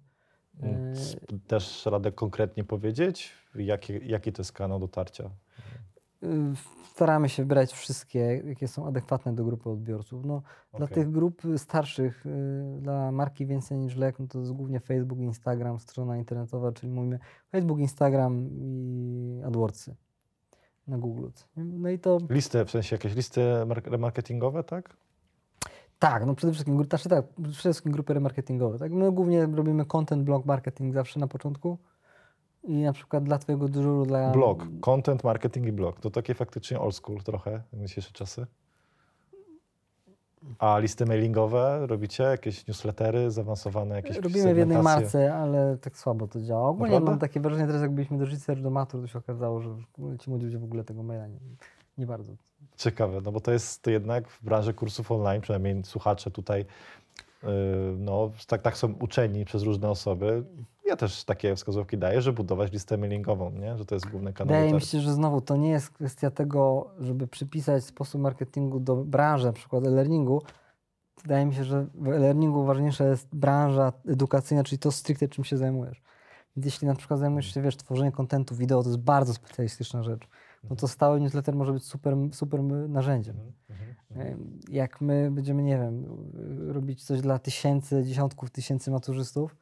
[0.62, 5.30] E, Też radę konkretnie powiedzieć, jaki, jaki to jest kanał dotarcia?
[6.94, 10.24] Staramy się wybrać wszystkie, jakie są adekwatne do grupy odbiorców.
[10.24, 10.42] No,
[10.76, 10.94] Dla Okej.
[10.94, 15.78] tych grup starszych, y, dla marki więcej niż lek, no to jest głównie Facebook, Instagram,
[15.78, 17.18] strona internetowa, czyli mówimy
[17.52, 19.94] Facebook, Instagram i AdWordsy
[20.86, 21.28] na Google.
[21.56, 24.96] No i to Listy, w sensie jakieś listy mark- remarketingowe, tak?
[26.00, 28.78] Tak, no przede wszystkim, znaczy tak, przede wszystkim grupy remarketingowe.
[28.78, 28.92] Tak?
[28.92, 31.78] My głównie robimy content, blog marketing zawsze na początku.
[32.64, 34.30] I na przykład dla Twojego dyżuru, dla.
[34.30, 36.00] Blog, content, marketing i blog.
[36.00, 38.46] To takie faktycznie old school trochę na dzisiejsze czasy.
[40.58, 42.24] A listy mailingowe robicie?
[42.24, 46.68] Jakieś newslettery zaawansowane, jakieś Robimy w jednej marce, ale tak słabo to działa.
[46.68, 47.10] Ogólnie Naprawdę?
[47.10, 49.70] mam takie wrażenie, teraz jak byliśmy do research do matur, to się okazało, że
[50.20, 51.40] ci młodzi ludzie w ogóle tego maila nie,
[51.98, 52.32] nie bardzo.
[52.76, 56.64] Ciekawe, no bo to jest to jednak w branży kursów online, przynajmniej słuchacze tutaj,
[57.42, 57.48] yy,
[57.98, 60.44] no tak, tak są uczeni przez różne osoby.
[60.86, 63.78] Ja też takie wskazówki daję, że budować listę mailingową, nie?
[63.78, 66.90] że to jest główny kanał Wydaje mi się, że znowu to nie jest kwestia tego,
[66.98, 70.42] żeby przypisać sposób marketingu do branży, na przykład e-learningu.
[71.22, 75.56] Wydaje mi się, że w e-learningu ważniejsza jest branża edukacyjna, czyli to stricte czym się
[75.56, 76.02] zajmujesz.
[76.56, 80.28] Jeśli na przykład zajmujesz się, wiesz, tworzeniem kontentu wideo, to jest bardzo specjalistyczna rzecz.
[80.70, 83.36] No to stały newsletter może być super, super narzędziem.
[83.36, 83.54] Mhm,
[84.10, 84.58] mhm, mhm.
[84.68, 86.04] Jak my będziemy, nie wiem,
[86.72, 89.56] robić coś dla tysięcy, dziesiątków tysięcy maturzystów,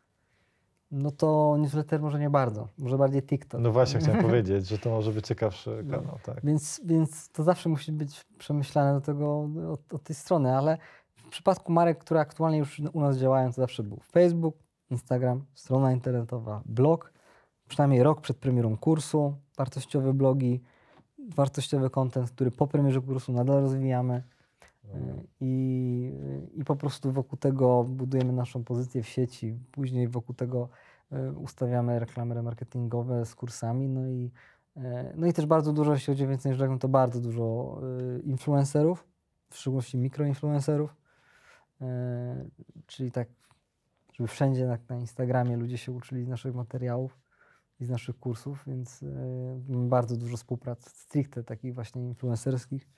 [0.91, 3.61] no to newsletter może nie bardzo, może bardziej TikTok.
[3.61, 5.99] No właśnie chciałem powiedzieć, że to może być ciekawszy No.
[5.99, 6.41] kanał, tak.
[6.45, 10.79] Więc, więc to zawsze musi być przemyślane do tego, od, od tej strony, ale
[11.16, 14.57] w przypadku marek, które aktualnie już u nas działają, to zawsze był Facebook,
[14.91, 17.12] Instagram, strona internetowa, blog,
[17.69, 20.62] przynajmniej rok przed premierą kursu, wartościowe blogi,
[21.34, 24.22] wartościowy content, który po premierze kursu nadal rozwijamy.
[24.84, 26.12] Y, I,
[26.55, 29.59] I po prostu wokół tego budujemy naszą pozycję w sieci.
[29.72, 30.68] Później wokół tego
[31.12, 33.88] y, ustawiamy reklamy remarketingowe z kursami.
[33.88, 34.30] No i,
[34.76, 34.80] y,
[35.16, 37.80] no i też bardzo dużo, jeśli chodzi o więcej niż to bardzo dużo
[38.24, 39.06] influencerów,
[39.50, 40.96] w szczególności mikroinfluencerów.
[42.86, 43.28] Czyli tak,
[44.12, 47.18] żeby wszędzie na, na Instagramie ludzie się uczyli z naszych materiałów
[47.80, 49.06] i z naszych kursów, więc y,
[49.68, 52.88] mamy bardzo dużo współprac stricte takich właśnie influencerskich.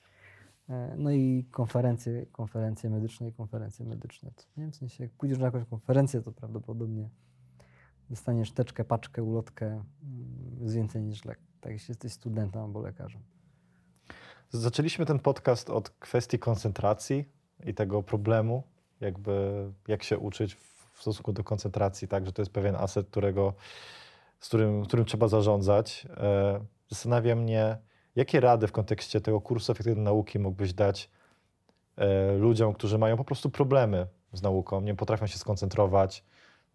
[0.68, 4.30] E, No i konferencje, konferencje medyczne i konferencje medyczne.
[4.56, 4.70] Nie?
[4.70, 7.08] W sensie, jak pójdziesz na jakąś konferencję, to prawdopodobnie
[8.10, 9.84] dostaniesz teczkę, paczkę, ulotkę mm,
[10.68, 11.38] z więcej niż lek.
[11.60, 13.22] Tak, jeśli jesteś studentem albo lekarzem.
[14.50, 17.24] Zaczęliśmy ten podcast od kwestii koncentracji
[17.64, 18.62] i tego problemu,
[19.00, 19.32] jakby
[19.88, 23.54] jak się uczyć w stosunku do koncentracji, tak, że to jest pewien aset, którego,
[24.40, 26.06] z którym, którym trzeba zarządzać.
[26.16, 27.78] E, Zastanawia mnie,
[28.16, 31.10] jakie rady w kontekście tego kursu efektywnej nauki mógłbyś dać
[31.96, 36.24] e, ludziom, którzy mają po prostu problemy z nauką, nie potrafią się skoncentrować,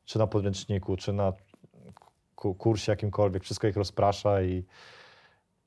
[0.06, 1.34] czy na podręczniku, czy na
[2.36, 4.66] ku- kursie jakimkolwiek, wszystko ich rozprasza i,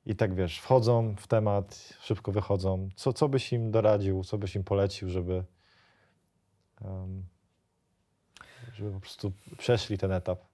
[0.05, 2.89] i tak wiesz, wchodzą w temat, szybko wychodzą.
[2.95, 5.43] Co, co byś im doradził, co byś im polecił, żeby,
[8.73, 10.48] żeby po prostu przeszli ten etap?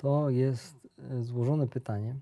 [0.00, 2.16] To jest e, złożone pytanie.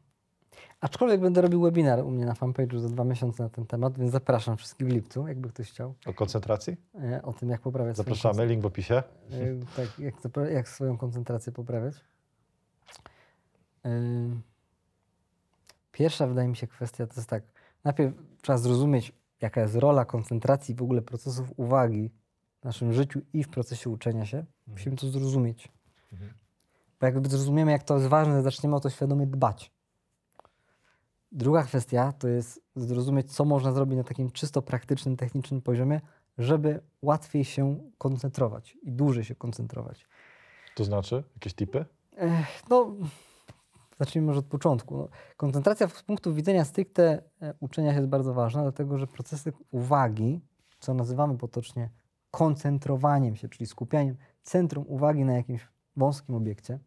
[0.80, 4.12] Aczkolwiek będę robił webinar u mnie na fanpage'u za dwa miesiące na ten temat, więc
[4.12, 6.76] zapraszam wszystkich w lipcu, jakby ktoś chciał, O koncentracji?
[6.94, 8.94] e, o tym, jak poprawiać Zapraszamy, link w opisie.
[8.94, 9.02] E,
[9.76, 10.14] tak, jak,
[10.52, 11.94] jak swoją koncentrację poprawiać.
[15.92, 17.42] Pierwsza, wydaje mi się, kwestia to jest tak.
[17.84, 22.10] najpierw trzeba zrozumieć, jaka jest rola koncentracji w ogóle procesów uwagi
[22.60, 24.44] w naszym życiu i w procesie uczenia się.
[24.66, 25.68] Musimy to zrozumieć.
[27.00, 29.72] Bo jak zrozumiemy, jak to jest ważne, zaczniemy o to świadomie dbać.
[31.32, 36.00] Druga kwestia to jest zrozumieć, co można zrobić na takim czysto praktycznym, technicznym poziomie,
[36.38, 40.06] żeby łatwiej się koncentrować i dłużej się koncentrować.
[40.74, 41.24] To znaczy?
[41.34, 41.84] Jakieś tipy?
[42.16, 42.94] Ech, No,
[43.98, 44.96] zacznijmy może od początku.
[44.96, 49.52] No, koncentracja z punktu widzenia stricte e, uczenia się jest bardzo ważna, dlatego że procesy
[49.70, 50.40] uwagi,
[50.80, 51.90] co nazywamy potocznie
[52.30, 55.68] koncentrowaniem się, czyli skupianiem centrum uwagi na jakimś
[55.98, 56.78] wąskim obiekcie,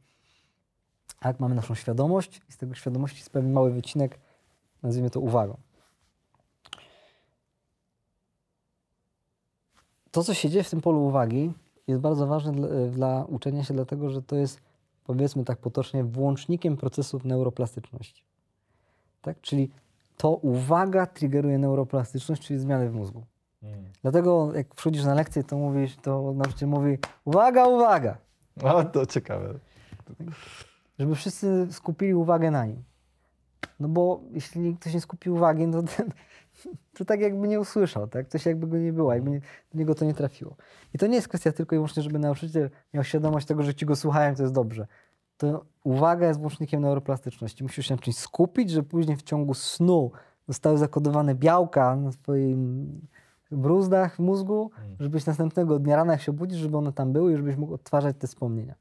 [1.20, 4.20] a jak mamy naszą świadomość i z tego świadomości jest pewien mały wycinek,
[4.84, 5.58] nazwijmy to uwagą.
[10.12, 11.54] To, co się dzieje w tym polu uwagi,
[11.88, 14.62] jest bardzo ważne dla, dla uczenia się, dlatego że to jest,
[15.04, 18.24] powiedzmy tak potocznie, włącznikiem procesów neuroplastyczności.
[19.22, 19.42] Tak?
[19.42, 19.72] Czyli
[20.18, 23.24] to uwaga triggeruje neuroplastyczność, czyli zmiany w mózgu.
[24.02, 28.18] Dlatego jak wchodzisz na lekcję, to mówisz, to nauczyciel mówi uwaga, uwaga,
[28.64, 29.60] A, to ciekawe.
[31.00, 32.84] żeby wszyscy skupili uwagę na nim.
[33.80, 35.90] No bo jeśli ktoś nie skupi uwagi, no to,
[36.98, 38.28] to tak jakby nie usłyszał, tak?
[38.28, 40.56] Coś jakby go nie było, jakby nie, do niego to nie trafiło.
[40.94, 43.86] I to nie jest kwestia tylko i wyłącznie, żeby nauczyciel miał świadomość tego, że ci
[43.86, 44.88] go słuchają, to jest dobrze.
[45.38, 47.64] To uwaga jest włącznikiem neuroplastyczności.
[47.64, 50.12] Musisz się na czymś skupić, że później w ciągu snu
[50.48, 52.88] zostały zakodowane białka na twoim
[53.52, 57.38] bruzdach w mózgu, żebyś następnego dnia rana jak się obudzisz, żeby one tam były i
[57.38, 58.76] żebyś mógł odtwarzać te wspomnienia.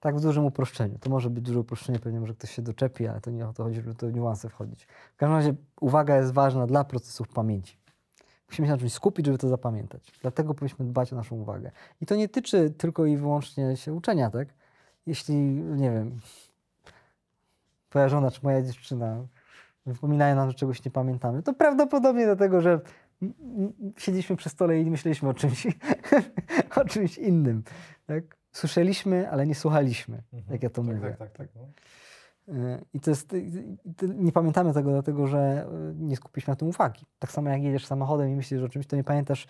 [0.00, 0.98] Tak w dużym uproszczeniu.
[0.98, 3.64] To może być duże uproszczenie, pewnie może ktoś się doczepi, ale to nie o to
[3.64, 4.84] chodzi, żeby to w niuanse wchodzić.
[5.14, 7.80] W każdym razie uwaga jest ważna dla procesów pamięci.
[8.48, 10.12] Musimy się na czymś skupić, żeby to zapamiętać.
[10.22, 11.70] Dlatego powinniśmy dbać o naszą uwagę.
[12.00, 14.48] I to nie tyczy tylko i wyłącznie się uczenia, tak?
[15.06, 16.20] Jeśli, nie wiem,
[17.88, 19.16] twoja żona czy moja dziewczyna
[19.86, 22.80] wypominają nam, że czegoś nie pamiętamy, to prawdopodobnie dlatego, że
[23.96, 25.66] siedzieliśmy przy stole i myśleliśmy o czymś,
[26.82, 27.62] o czymś innym.
[28.06, 28.36] Tak?
[28.52, 31.00] Słyszeliśmy, ale nie słuchaliśmy, jak ja to mówię.
[31.00, 31.48] Tak, tak, tak.
[31.56, 31.68] No.
[32.54, 33.36] Y, I to jest,
[34.14, 37.06] nie pamiętamy tego, dlatego że y, nie skupiliśmy na tym uwagi.
[37.18, 39.46] Tak samo jak jedziesz samochodem i myślisz o czymś, to nie pamiętasz,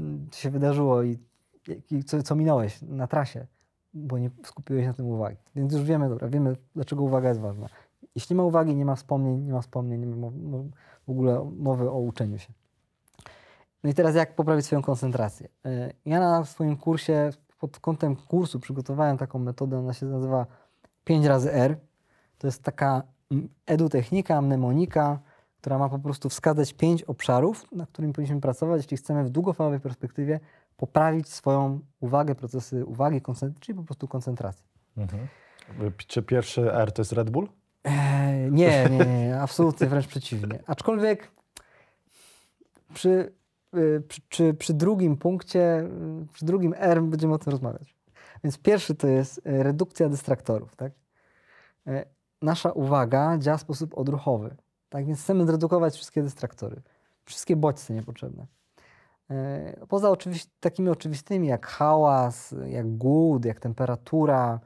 [0.00, 1.18] mm, co się wydarzyło i,
[1.90, 3.46] i co, co minąłeś na trasie,
[3.94, 5.36] bo nie skupiłeś na tym uwagi.
[5.56, 7.68] Więc już wiemy, dobra, wiemy, dlaczego uwaga jest ważna.
[8.14, 10.28] Jeśli nie ma uwagi, nie ma wspomnień, nie ma wspomnień, nie ma
[11.06, 12.52] w ogóle mowy o uczeniu się.
[13.86, 15.48] No i teraz jak poprawić swoją koncentrację?
[15.66, 20.46] Y, Ja na swoim kursie, pod kątem kursu przygotowałem taką metodę, ona się nazywa
[21.04, 21.76] 5 razy R.
[22.38, 25.18] To jest taka mm, edutechnika, mnemonika,
[25.60, 29.80] która ma po prostu wskazać pięć obszarów, na którymi powinniśmy pracować, jeśli chcemy w długofalowej
[29.80, 30.40] perspektywie
[30.76, 33.20] poprawić swoją uwagę, procesy uwagi,
[33.60, 34.64] czyli po prostu koncentrację.
[34.96, 35.26] Mhm.
[36.06, 37.48] Czy pierwszy R to jest Red Bull?
[37.84, 40.58] Eee, nie, nie, nie, absolutnie wręcz przeciwnie.
[40.66, 41.30] Aczkolwiek
[42.94, 43.32] przy,
[44.08, 45.88] przy, przy, drugim punkcie,
[46.32, 47.96] przy drugim R będziemy o tym rozmawiać.
[48.44, 50.76] Więc pierwszy to jest y, redukcja dystraktorów.
[50.76, 50.92] Tak?
[51.86, 52.04] E,
[52.42, 54.56] Nasza uwaga działa w sposób odruchowy.
[54.88, 56.82] Tak więc chcemy zredukować wszystkie dystraktory,
[57.24, 58.46] wszystkie bodźce niepotrzebne.
[59.30, 60.12] E, Poza
[60.60, 64.60] takimi oczywistymi jak hałas, jak głód, jak temperatura,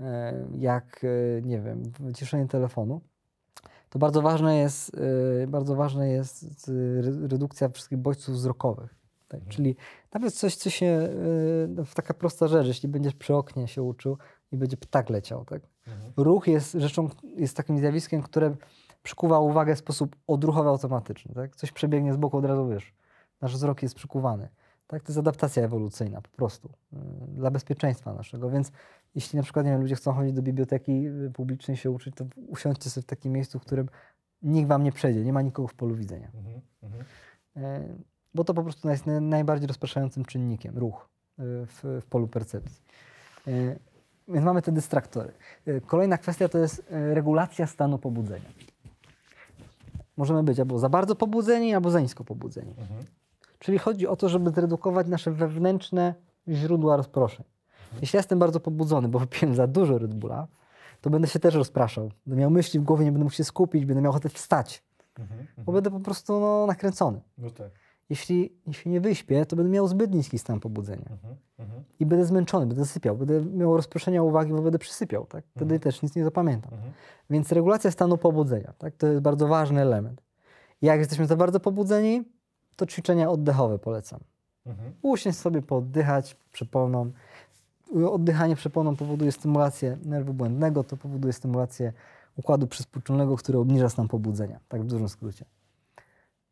[0.00, 3.00] e, jak, e, nie wiem, wyciszenie telefonu,
[3.90, 4.92] to bardzo ważne jest,
[5.42, 8.94] e, bardzo ważne jest re- redukcja wszystkich bodźców wzrokowych.
[9.28, 9.40] Tak?
[9.48, 9.76] Czyli
[10.14, 11.10] nawet coś, co się, e,
[11.68, 14.18] no, taka prosta rzecz, jeśli będziesz przy oknie się uczył
[14.52, 15.62] i będzie ptak leciał, tak?
[16.16, 18.56] Ruch jest rzeczą, jest takim zjawiskiem, które
[19.02, 21.34] przykuwa uwagę w sposób odruchowy, automatyczny.
[21.34, 21.56] Tak?
[21.56, 22.94] Coś przebiegnie z boku, od razu wiesz.
[23.40, 24.48] Nasz wzrok jest przykuwany.
[24.86, 25.02] Tak?
[25.02, 26.70] To jest adaptacja ewolucyjna po prostu
[27.28, 28.50] dla bezpieczeństwa naszego.
[28.50, 28.72] Więc
[29.14, 32.24] jeśli na przykład nie wiem, ludzie chcą chodzić do biblioteki yy, publicznej się uczyć, to
[32.48, 33.88] usiądźcie sobie w takim miejscu, w którym
[34.42, 36.30] nikt wam nie przejdzie, nie ma nikogo w polu widzenia.
[36.34, 36.60] Mhm.
[36.82, 37.04] Mhm.
[37.56, 37.88] E,
[38.34, 41.08] Bo to po prostu jest naj- najbardziej rozpraszającym czynnikiem, ruch
[41.38, 42.82] e, w, w polu percepcji.
[43.48, 43.50] E,
[44.28, 45.32] Więc mamy te dystraktory.
[45.66, 48.48] E, Kolejna kwestia to jest regulacja stanu pobudzenia.
[50.16, 52.70] Możemy być albo za bardzo pobudzeni, albo za nisko pobudzeni.
[52.78, 53.00] Mhm.
[53.58, 56.14] Czyli chodzi o to, żeby zredukować nasze wewnętrzne
[56.48, 57.44] źródła rozproszeń.
[58.00, 60.46] Jeśli ja jestem bardzo pobudzony, bo wypiłem za dużo Red Bulla,
[61.00, 62.10] to będę się też rozpraszał.
[62.26, 64.82] Będę miał myśli w głowie, nie będę mógł się skupić, będę miał ochotę wstać,
[65.18, 65.46] Mhm.
[65.58, 67.20] bo będę po prostu no, nakręcony.
[67.38, 67.70] No tak.
[68.10, 71.36] Jeśli, jeśli nie wyśpię, to będę miał zbyt niski stan pobudzenia Mhm.
[71.58, 71.84] Mhm.
[72.00, 75.26] i będę zmęczony, będę sypiał, będę miał rozproszenia uwagi, bo będę przysypiał.
[75.26, 75.44] Tak?
[75.50, 75.80] Wtedy Mhm.
[75.80, 76.74] też nic nie zapamiętam.
[76.74, 76.92] Mhm.
[77.30, 78.96] Więc regulacja stanu pobudzenia tak?
[78.96, 80.22] to jest bardzo ważny element.
[80.82, 82.24] Jak jesteśmy za bardzo pobudzeni,
[82.76, 84.20] to ćwiczenia oddechowe polecam.
[84.66, 85.32] Mhm.
[85.32, 87.10] Sobie, pooddychać przeponą.
[88.10, 91.92] Oddychanie przeponą powoduje stymulację nerwu błędnego, to powoduje stymulację
[92.36, 95.44] układu przyspółczulnego, który obniża stan pobudzenia, tak w dużym skrócie.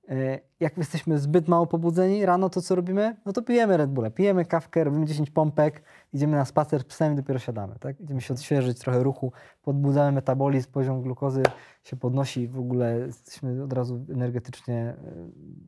[0.09, 3.17] E, Jak jesteśmy zbyt mało pobudzeni rano, to co robimy?
[3.27, 5.83] No to pijemy Red Bulla, pijemy kawkę, robimy 10 pompek,
[6.13, 7.75] idziemy na spacer z psem i dopiero siadamy.
[7.81, 8.01] Tak?
[8.01, 9.33] Idziemy się odświeżyć, trochę ruchu,
[9.63, 11.43] podbudzamy metabolizm, poziom glukozy
[11.85, 14.95] się podnosi, w ogóle jesteśmy od razu energetycznie e,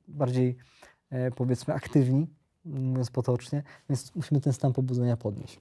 [0.08, 0.56] bardziej
[1.10, 2.26] e, powiedzmy aktywni,
[2.64, 5.60] mówiąc potocznie, więc musimy ten stan pobudzenia podnieść.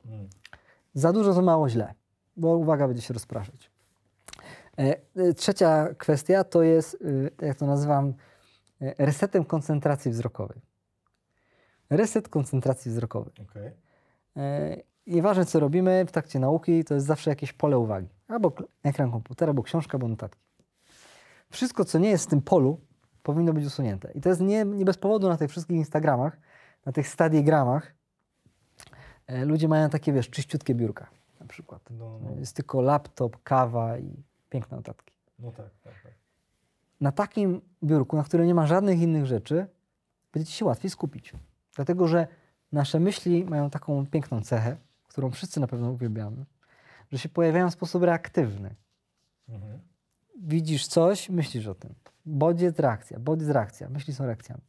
[0.93, 1.93] Za dużo, za mało źle,
[2.37, 3.71] bo uwaga będzie się rozpraszać.
[4.77, 6.97] E, e, Trzecia kwestia to jest,
[7.41, 8.13] e, jak to nazywam,
[8.97, 10.61] resetem koncentracji wzrokowej.
[11.89, 13.33] Reset koncentracji wzrokowej.
[13.49, 13.71] Okay.
[15.07, 18.07] Nieważne, co robimy w trakcie nauki, to jest zawsze jakieś pole uwagi.
[18.27, 18.51] Albo
[18.83, 20.41] ekran komputera, albo książka, albo notatki.
[21.49, 22.79] Wszystko, co nie jest w tym polu,
[23.23, 24.11] powinno być usunięte.
[24.11, 26.37] I to jest nie, nie bez powodu na tych wszystkich Instagramach,
[26.85, 27.93] na tych stadiegramach.
[29.27, 31.81] E, ludzie mają takie, wiesz, czyściutkie biurka na przykład.
[31.89, 35.13] No, Jest tylko laptop, kawa i piękne notatki.
[35.39, 36.11] no tak, tak, tak.
[37.01, 39.67] Na takim biurku, na którym nie ma żadnych innych rzeczy,
[40.33, 41.33] będziecie się łatwiej skupić.
[41.75, 42.27] Dlatego, że
[42.71, 44.77] nasze myśli mają taką piękną cechę,
[45.07, 46.45] którą wszyscy na pewno uwielbiamy,
[47.11, 48.75] że się pojawiają w sposób reaktywny.
[49.49, 49.79] Mhm.
[50.41, 51.95] Widzisz coś, myślisz o tym.
[52.25, 53.89] Bodziec, reakcja, bodziec, reakcja.
[53.89, 54.61] Myśli są reakcjami.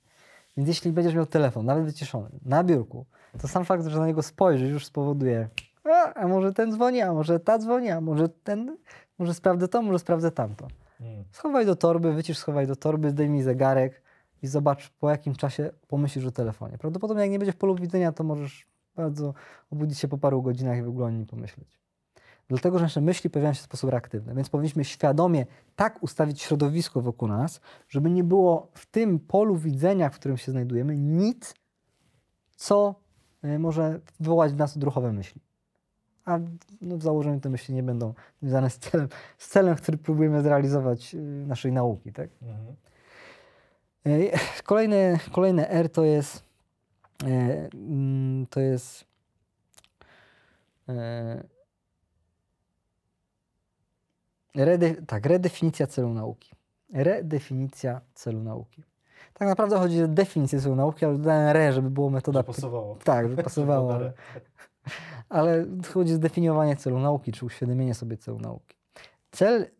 [0.60, 3.06] Więc jeśli będziesz miał telefon, nawet wyciszony, na biurku,
[3.40, 5.48] to sam fakt, że na niego spojrzysz, już spowoduje,
[5.84, 8.76] a, a może ten dzwoni, a może ta dzwoni, a może ten,
[9.18, 10.68] może sprawdzę to, może sprawdzę tamto.
[11.00, 11.24] Mm.
[11.32, 14.02] Schowaj do torby, wycisz, schowaj do torby, zdejmij zegarek
[14.42, 16.78] i zobacz, po jakim czasie pomyślisz o telefonie.
[16.78, 18.66] Prawdopodobnie jak nie będzie w polu widzenia, to możesz
[18.96, 19.34] bardzo
[19.70, 21.79] obudzić się po paru godzinach i w ogóle o nim pomyśleć.
[22.50, 25.46] Dlatego, że nasze myśli pojawiają się w sposób reaktywny, więc powinniśmy świadomie
[25.76, 30.52] tak ustawić środowisko wokół nas, żeby nie było w tym polu widzenia, w którym się
[30.52, 31.54] znajdujemy, nic,
[32.56, 32.94] co
[33.44, 35.40] y, może wywołać w nas odruchowe myśli.
[36.24, 36.38] A
[36.80, 39.08] no, w założeniu te myśli nie będą związane z celem,
[39.38, 42.12] z celem który próbujemy zrealizować y, naszej nauki.
[42.12, 42.30] Tak?
[42.42, 42.76] Mhm.
[44.06, 46.44] E, Kolejne, kolejne R to jest
[47.24, 49.10] e, mm, to jest
[54.54, 56.50] rede, tak, redefinicja celu nauki.
[56.92, 58.82] Redefinicja celu nauki.
[59.34, 62.42] Tak naprawdę chodzi o definicję celu nauki, ale dodałem re, żeby było metoda...
[62.42, 62.96] pasowało.
[63.04, 63.94] Tak, żeby pasowało.
[63.94, 64.12] ale,
[65.28, 68.76] ale chodzi o zdefiniowanie celu nauki, czy uświadomienie sobie celu nauki.
[69.30, 69.70] Cel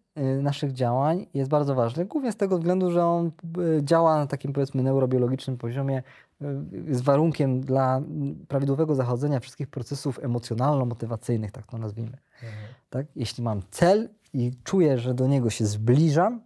[0.43, 4.53] naszych działań jest bardzo ważny, głównie z tego względu, że on y, działa na takim
[4.53, 6.03] powiedzmy neurobiologicznym poziomie,
[6.43, 6.47] y,
[6.87, 8.03] jest warunkiem dla
[8.49, 12.17] prawidłowego zachodzenia wszystkich procesów emocjonalno-motywacyjnych, tak to nazwijmy.
[12.43, 12.53] Mhm.
[12.91, 13.07] Tak?
[13.17, 16.41] Jeśli mam cel i czuję, że do niego się zbliżam,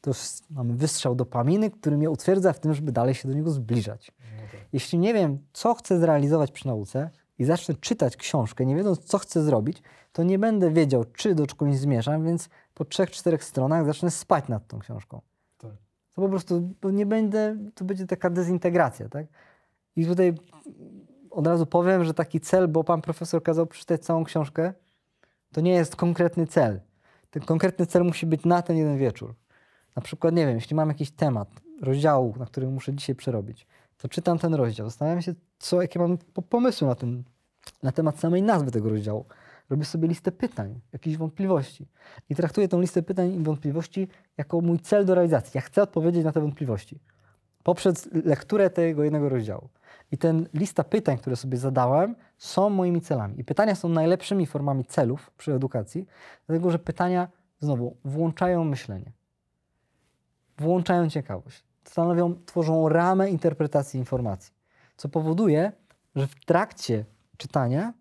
[0.00, 0.10] to
[0.50, 4.06] mamy wystrzał dopaminy, który mnie utwierdza w tym, żeby dalej się do niego zbliżać.
[4.06, 4.60] Tak.
[4.72, 9.18] Jeśli nie wiem, co chcę zrealizować przy nauce i zacznę czytać książkę, nie wiedząc, co
[9.18, 9.82] chcę zrobić,
[10.12, 14.48] to nie będę wiedział, czy do czegoś zmierzam, więc po trzech, czterech stronach zacznę spać
[14.48, 15.20] nad tą książką.
[15.58, 15.70] Tak.
[16.14, 19.26] To po prostu nie będę, to będzie taka dezintegracja, tak?
[19.96, 20.34] I tutaj
[21.30, 24.72] od razu powiem, że taki cel, bo pan profesor kazał przeczytać całą książkę,
[25.52, 26.80] to nie jest konkretny cel.
[27.30, 29.34] Ten konkretny cel musi być na ten jeden wieczór.
[29.96, 31.48] Na przykład, nie wiem, jeśli mam jakiś temat
[31.80, 33.66] rozdziału, na którym muszę dzisiaj przerobić,
[33.98, 37.22] to czytam ten rozdział, zastanawiam się, co, jakie mam po- pomysły na, ten,
[37.82, 39.24] na temat samej nazwy tego rozdziału.
[39.72, 41.88] Robię sobie listę pytań, jakichś wątpliwości.
[42.30, 44.08] I traktuję tą listę pytań i wątpliwości
[44.38, 45.50] jako mój cel do realizacji.
[45.54, 47.00] Ja chcę odpowiedzieć na te wątpliwości
[47.62, 49.68] poprzez lekturę tego jednego rozdziału.
[50.12, 53.40] I ten lista pytań, które sobie zadałem, są moimi celami.
[53.40, 56.06] I pytania są najlepszymi formami celów przy edukacji,
[56.46, 57.28] dlatego że pytania,
[57.60, 59.12] znowu, włączają myślenie,
[60.58, 64.54] włączają ciekawość, stanowią, tworzą ramę interpretacji informacji,
[64.96, 65.72] co powoduje,
[66.14, 67.04] że w trakcie
[67.36, 67.92] czytania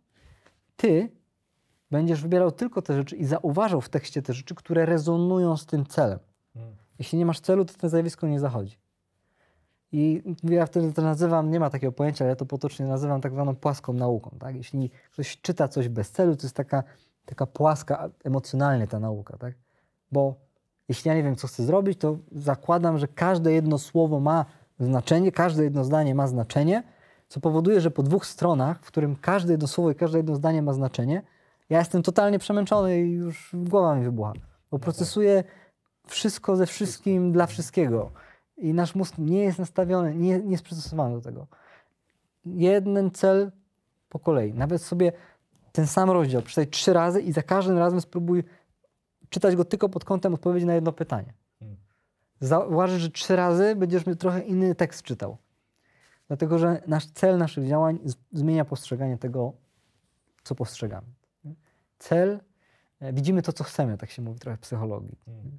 [0.77, 1.10] ty
[1.91, 5.85] będziesz wybierał tylko te rzeczy i zauważał w tekście te rzeczy, które rezonują z tym
[5.85, 6.19] celem.
[6.55, 6.76] Mm.
[6.99, 8.77] Jeśli nie masz celu, to to zjawisko nie zachodzi.
[9.91, 13.34] I ja wtedy to nazywam, nie ma takiego pojęcia, ale ja to potocznie nazywam tak
[13.34, 14.31] zwaną płaską nauką.
[14.39, 14.55] Tak?
[14.55, 16.84] Jeśli ktoś czyta coś bez celu, to jest taka,
[17.26, 19.38] taka płaska emocjonalnie ta nauka.
[19.38, 19.53] Tak?
[20.11, 20.35] Bo
[20.89, 24.45] jeśli ja nie wiem, co chcę zrobić, to zakładam, że każde jedno słowo ma
[24.80, 26.84] znaczenie, każde jedno zdanie ma znaczenie,
[27.27, 30.61] co powoduje, że po dwóch stronach, w którym każde jedno słowo i każde jedno zdanie
[30.61, 31.22] ma znaczenie,
[31.72, 34.34] ja jestem totalnie przemęczony i już głowa mi wybucha.
[34.72, 35.43] Bo procesuję
[36.07, 38.11] wszystko ze wszystkim dla wszystkiego.
[38.57, 41.48] I nasz mózg nie jest nastawiony, nie, nie jest przystosowany do tego.
[42.45, 43.52] Jeden cel
[44.10, 44.53] po kolei.
[44.53, 45.11] Nawet sobie
[45.72, 48.43] ten sam rozdział przeczytaj trzy razy i za każdym razem spróbuj
[49.30, 51.34] czytać go tylko pod kątem odpowiedzi na jedno pytanie.
[51.61, 51.77] Mm.
[52.39, 55.38] Zauważysz, że trzy razy będziesz trochę inny tekst czytał.
[56.27, 57.99] Dlatego, że nasz cel naszych działań
[58.31, 59.53] zmienia postrzeganie tego,
[60.43, 61.07] co postrzegamy.
[62.02, 62.40] Cel,
[62.99, 65.18] e, widzimy to, co chcemy, tak się mówi trochę w psychologii.
[65.28, 65.57] Mm.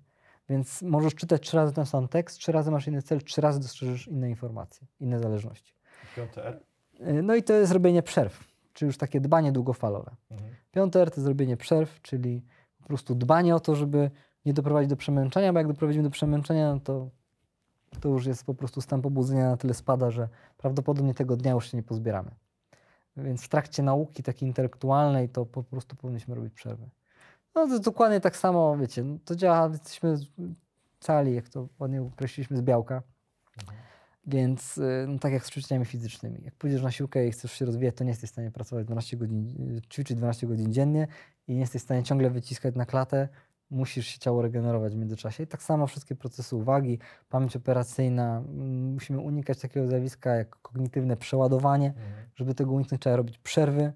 [0.49, 3.61] Więc możesz czytać trzy razy ten sam tekst, trzy razy masz inny cel, trzy razy
[3.61, 5.75] dostrzeżesz inne informacje, inne zależności.
[6.17, 6.61] Piąty R.
[7.01, 10.11] Y, No i to jest robienie przerw, czy już takie dbanie długofalowe.
[10.31, 10.51] Mhm.
[10.73, 12.43] Piąty R to jest zrobienie przerw, czyli
[12.81, 14.11] po prostu dbanie o to, żeby
[14.45, 17.09] nie doprowadzić do przemęczenia, bo jak doprowadzimy do przemęczenia, no to,
[18.01, 20.29] to już jest po prostu stan pobudzenia na tyle spada, że
[20.59, 22.31] prawdopodobnie tego dnia już się nie pozbieramy.
[23.17, 26.89] Więc w trakcie nauki takiej intelektualnej to po prostu powinniśmy robić przerwy.
[27.55, 30.17] No to jest dokładnie tak samo, wiecie, no to działa, jesteśmy
[31.01, 33.03] cali, jak to ładnie określiliśmy, z białka.
[34.27, 36.39] Więc y, no, tak jak z ćwiczeniami fizycznymi.
[36.45, 39.17] Jak pójdziesz na siłkę i chcesz się rozwijać, to nie jesteś w stanie pracować 12
[39.17, 41.09] godzin, y, ćwiczyć 12 godzin dziennie
[41.49, 43.29] i nie jesteś w stanie ciągle wyciskać na klatę.
[43.73, 45.43] Musisz się ciało regenerować w międzyczasie.
[45.43, 48.39] I tak samo wszystkie procesy uwagi, pamięć operacyjna.
[48.39, 51.87] mm, Musimy unikać takiego zjawiska jak kognitywne przeładowanie.
[51.87, 52.13] Mhm.
[52.35, 53.93] Żeby tego uniknąć, trzeba robić przerwy.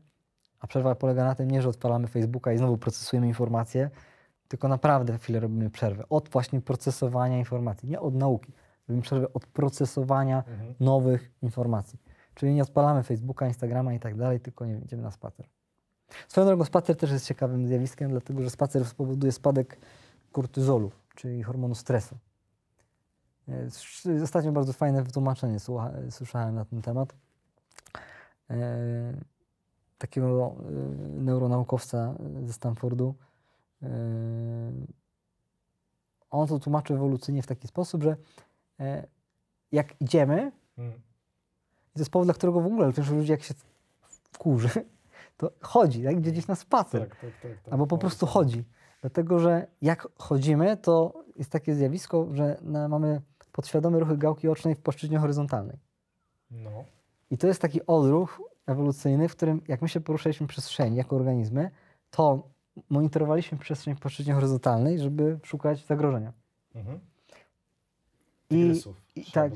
[0.60, 3.90] A przerwa polega na tym nie, że odpalamy Facebooka i znowu procesujemy informacje,
[4.48, 6.04] tylko naprawdę chwilę robimy przerwę.
[6.08, 8.52] Od właśnie procesowania informacji, nie od nauki.
[8.88, 10.74] Robimy przerwę od procesowania Mhm.
[10.80, 11.98] nowych informacji.
[12.34, 15.46] Czyli nie odpalamy Facebooka, Instagrama i tak dalej, tylko nie wiem, idziemy na spacer.
[16.28, 19.78] Swoją drogą spacer też jest ciekawym zjawiskiem, dlatego że spacer spowoduje spadek
[20.32, 22.16] kortyzolu, czyli hormonu stresu.
[23.48, 25.58] E, Ostatnio bardzo fajne wytłumaczenie
[26.10, 27.14] słyszałem na ten temat.
[28.50, 28.56] E,
[29.98, 30.72] takiego e,
[31.08, 32.14] neuronaukowca
[32.44, 33.14] ze Stanfordu.
[36.30, 38.16] On to tłumaczy ewolucyjnie w taki sposób, że
[39.72, 41.00] jak idziemy, Mhm.
[41.90, 43.54] i to jest powód, dla którego w ogóle większość ludzi jak się
[44.32, 44.68] wkurzy,
[45.36, 46.18] to chodzi, tak?
[46.18, 47.00] idzie gdzieś na spacer.
[47.00, 47.72] Tak, tak, tak, tak.
[47.72, 48.32] Albo po No, prostu tak.
[48.32, 48.64] chodzi.
[49.00, 52.56] Dlatego, że jak chodzimy, to jest takie zjawisko, że
[52.88, 53.20] mamy
[53.52, 55.78] podświadome ruchy gałki ocznej w płaszczyźnie horyzontalnej.
[56.50, 56.70] No.
[57.30, 61.70] I to jest taki odruch ewolucyjny, w którym jak my się poruszaliśmy przestrzeni jako organizmy,
[62.10, 62.48] to
[62.90, 66.32] monitorowaliśmy przestrzeń w płaszczyźnie horyzontalnej, żeby szukać zagrożenia.
[66.74, 67.00] Mhm.
[68.50, 68.82] I,
[69.16, 69.52] i tak.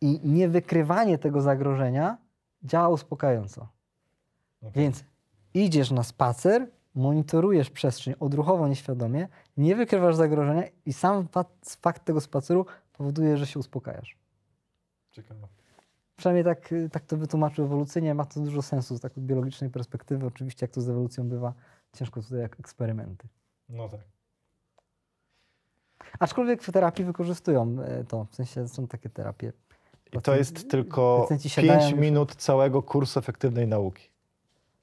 [0.00, 2.18] I niewykrywanie tego zagrożenia
[2.64, 3.68] działa uspokajająco.
[4.62, 4.72] Okej.
[4.74, 5.04] Więc
[5.54, 11.28] idziesz na spacer, monitorujesz przestrzeń odruchowo, nieświadomie, nie wykrywasz zagrożenia i sam
[11.80, 14.16] fakt, tego spaceru powoduje, że się uspokajasz.
[15.10, 15.48] Ciekawe.
[16.16, 18.14] Przynajmniej tak, y, tak to wytłumaczył ewolucyjnie.
[18.14, 20.26] Ma to dużo sensu z takiej biologicznej perspektywy.
[20.26, 21.52] Oczywiście, jak to z ewolucją bywa,
[21.96, 23.28] ciężko tutaj jak eksperymenty.
[23.68, 24.00] No tak.
[26.18, 28.24] Aczkolwiek w terapii wykorzystują e, to.
[28.30, 29.52] W sensie są takie terapie.
[30.12, 34.09] I to jest tylko Pacjenci siadają 5 już- minut całego kursu efektywnej nauki,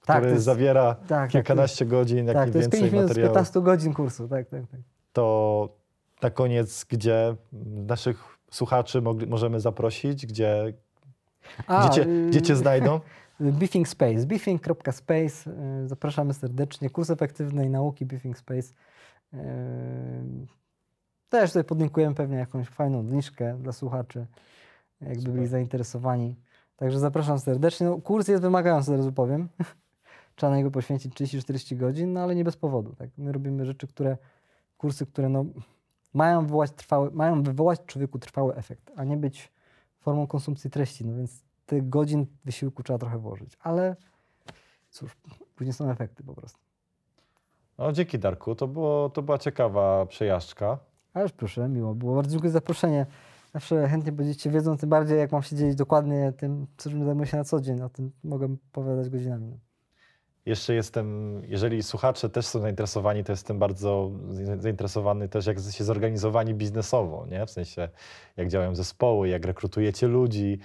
[0.08, 2.98] Tak, który jest- zawiera Tak, tak, kilkanaście godzin, jak tak, nie to jest 5 więcej
[3.00, 3.34] minut materiału.
[3.34, 4.28] 15 godzin kursu.
[4.28, 4.80] Tak, tak, tak.
[5.14, 5.70] To
[6.22, 7.36] na koniec, gdzie
[7.88, 10.74] naszych słuchaczy mogli, możemy zaprosić, gdzie,
[11.68, 13.00] A, gdzie, cię, y, gdzie cię znajdą?
[13.40, 15.52] Beefing Space, beefing.space.
[15.84, 16.90] y, Zapraszamy serdecznie.
[16.90, 18.74] Kurs efektywnej nauki Beefing Space.
[19.34, 19.38] Y,
[21.30, 24.26] Też tutaj podlinkujemy pewnie jakąś fajną zniżkę dla słuchaczy,
[25.02, 25.34] jakby Super.
[25.34, 26.36] byli zainteresowani.
[26.76, 27.88] Także zapraszam serdecznie.
[27.88, 29.50] No, kurs jest wymagający, zaraz powiem.
[30.38, 32.96] Trzeba na niego poświęcić 30-40 godzin, no ale nie bez powodu.
[32.96, 33.10] Tak?
[33.18, 34.18] My robimy rzeczy, które,
[34.78, 35.46] kursy, które no,
[36.14, 39.52] mają, wywołać trwały, mają wywołać człowieku trwały efekt, a nie być
[40.00, 41.06] formą konsumpcji treści.
[41.06, 43.58] No więc tych godzin wysiłku trzeba trochę włożyć.
[43.60, 43.96] Ale
[44.90, 45.18] cóż,
[45.56, 46.60] później są efekty po prostu.
[47.78, 50.80] No, dzięki Darku, to, było, to była ciekawa przejażdżka.
[51.14, 52.16] Ależ proszę, miło było.
[52.16, 53.06] Bardzo dziękuję za zaproszenie.
[53.54, 57.38] Zawsze chętnie będziecie wiedzą, tym bardziej jak mam się dzielić dokładnie tym, czym zajmuję się
[57.38, 57.82] na co dzień.
[57.82, 59.67] O tym mogę opowiadać godzinami.
[60.48, 64.12] Jeszcze jestem, jeżeli słuchacze też są zainteresowani, to jestem bardzo
[64.60, 67.46] zainteresowany też, jak się zorganizowani biznesowo, nie?
[67.46, 67.90] W sensie,
[68.38, 70.60] jak działają zespoły, jak rekrutujecie ludzi,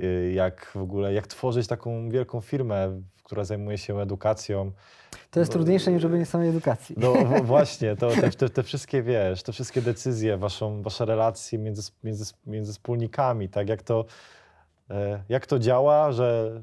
[0.00, 4.72] y, jak w ogóle, jak tworzyć taką wielką firmę, która zajmuje się edukacją.
[5.30, 6.94] To jest No, trudniejsze niż robienie samej edukacji.
[6.98, 11.90] No właśnie, to, te, te, te wszystkie, wiesz, te wszystkie decyzje, waszą, wasze relacje między,
[12.04, 14.04] między, między wspólnikami, tak, jak to,
[14.90, 16.62] e, jak to działa, że,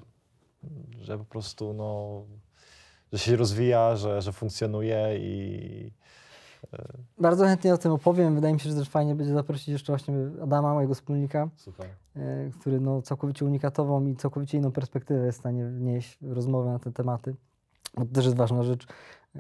[1.01, 2.23] że po prostu, no,
[3.13, 5.91] że się rozwija, że, że funkcjonuje i
[7.19, 8.35] Bardzo chętnie o tym opowiem.
[8.35, 11.87] Wydaje mi się, że też fajnie będzie zaprosić jeszcze właśnie Adama, mojego wspólnika, super.
[12.15, 16.71] e, który no, całkowicie unikatową i całkowicie inną perspektywę jest w stanie wnieść w rozmowę
[16.71, 17.35] na te tematy.
[17.97, 18.87] Bo to też jest ważna rzecz.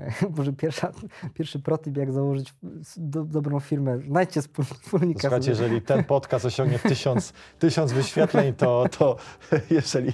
[0.37, 0.91] Może pierwsza,
[1.33, 2.53] pierwszy protip, jak założyć
[2.97, 3.99] do, dobrą firmę.
[3.99, 5.21] Znajdźcie wspól- wspólnika.
[5.21, 5.63] Słuchajcie, sobie.
[5.63, 9.15] jeżeli ten podcast osiągnie tysiąc, tysiąc wyświetleń, to, to
[9.69, 10.13] jeżeli,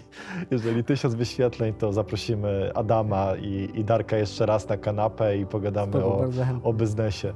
[0.51, 5.91] jeżeli tysiąc wyświetleń, to zaprosimy Adama i, i Darka jeszcze raz na kanapę i pogadamy
[5.91, 6.27] Spoko,
[6.64, 7.34] o, o biznesie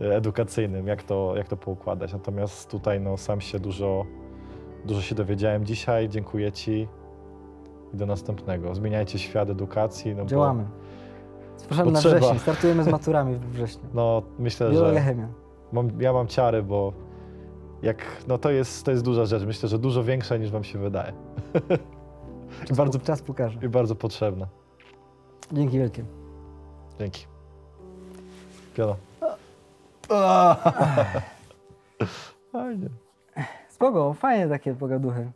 [0.00, 2.12] e, edukacyjnym, jak to, jak to poukładać.
[2.12, 4.06] Natomiast tutaj no, sam się dużo,
[4.84, 6.08] dużo się dowiedziałem dzisiaj.
[6.08, 6.88] Dziękuję Ci
[7.94, 8.74] i do następnego.
[8.74, 10.14] Zmieniajcie świat edukacji.
[10.14, 10.64] No, bo, Działamy.
[11.60, 12.16] Zapraszamy na trzeba.
[12.18, 12.38] wrzesień.
[12.38, 13.82] Startujemy z maturami we wrześniu.
[13.94, 15.28] No, myślę, Biologia, że chemia.
[15.72, 16.92] mam, ja mam ciary, bo
[17.82, 19.44] jak, no to jest, to jest duża rzecz.
[19.44, 21.12] Myślę, że dużo większa niż wam się wydaje.
[22.70, 23.58] I bardzo, Czas pokaże.
[23.62, 24.46] I bardzo potrzebna.
[25.52, 26.04] Dzięki wielkie.
[26.98, 27.26] Dzięki.
[28.74, 28.94] Piona.
[32.52, 32.88] Fajnie.
[33.68, 35.30] Spoko, fajnie takie pogaduchy.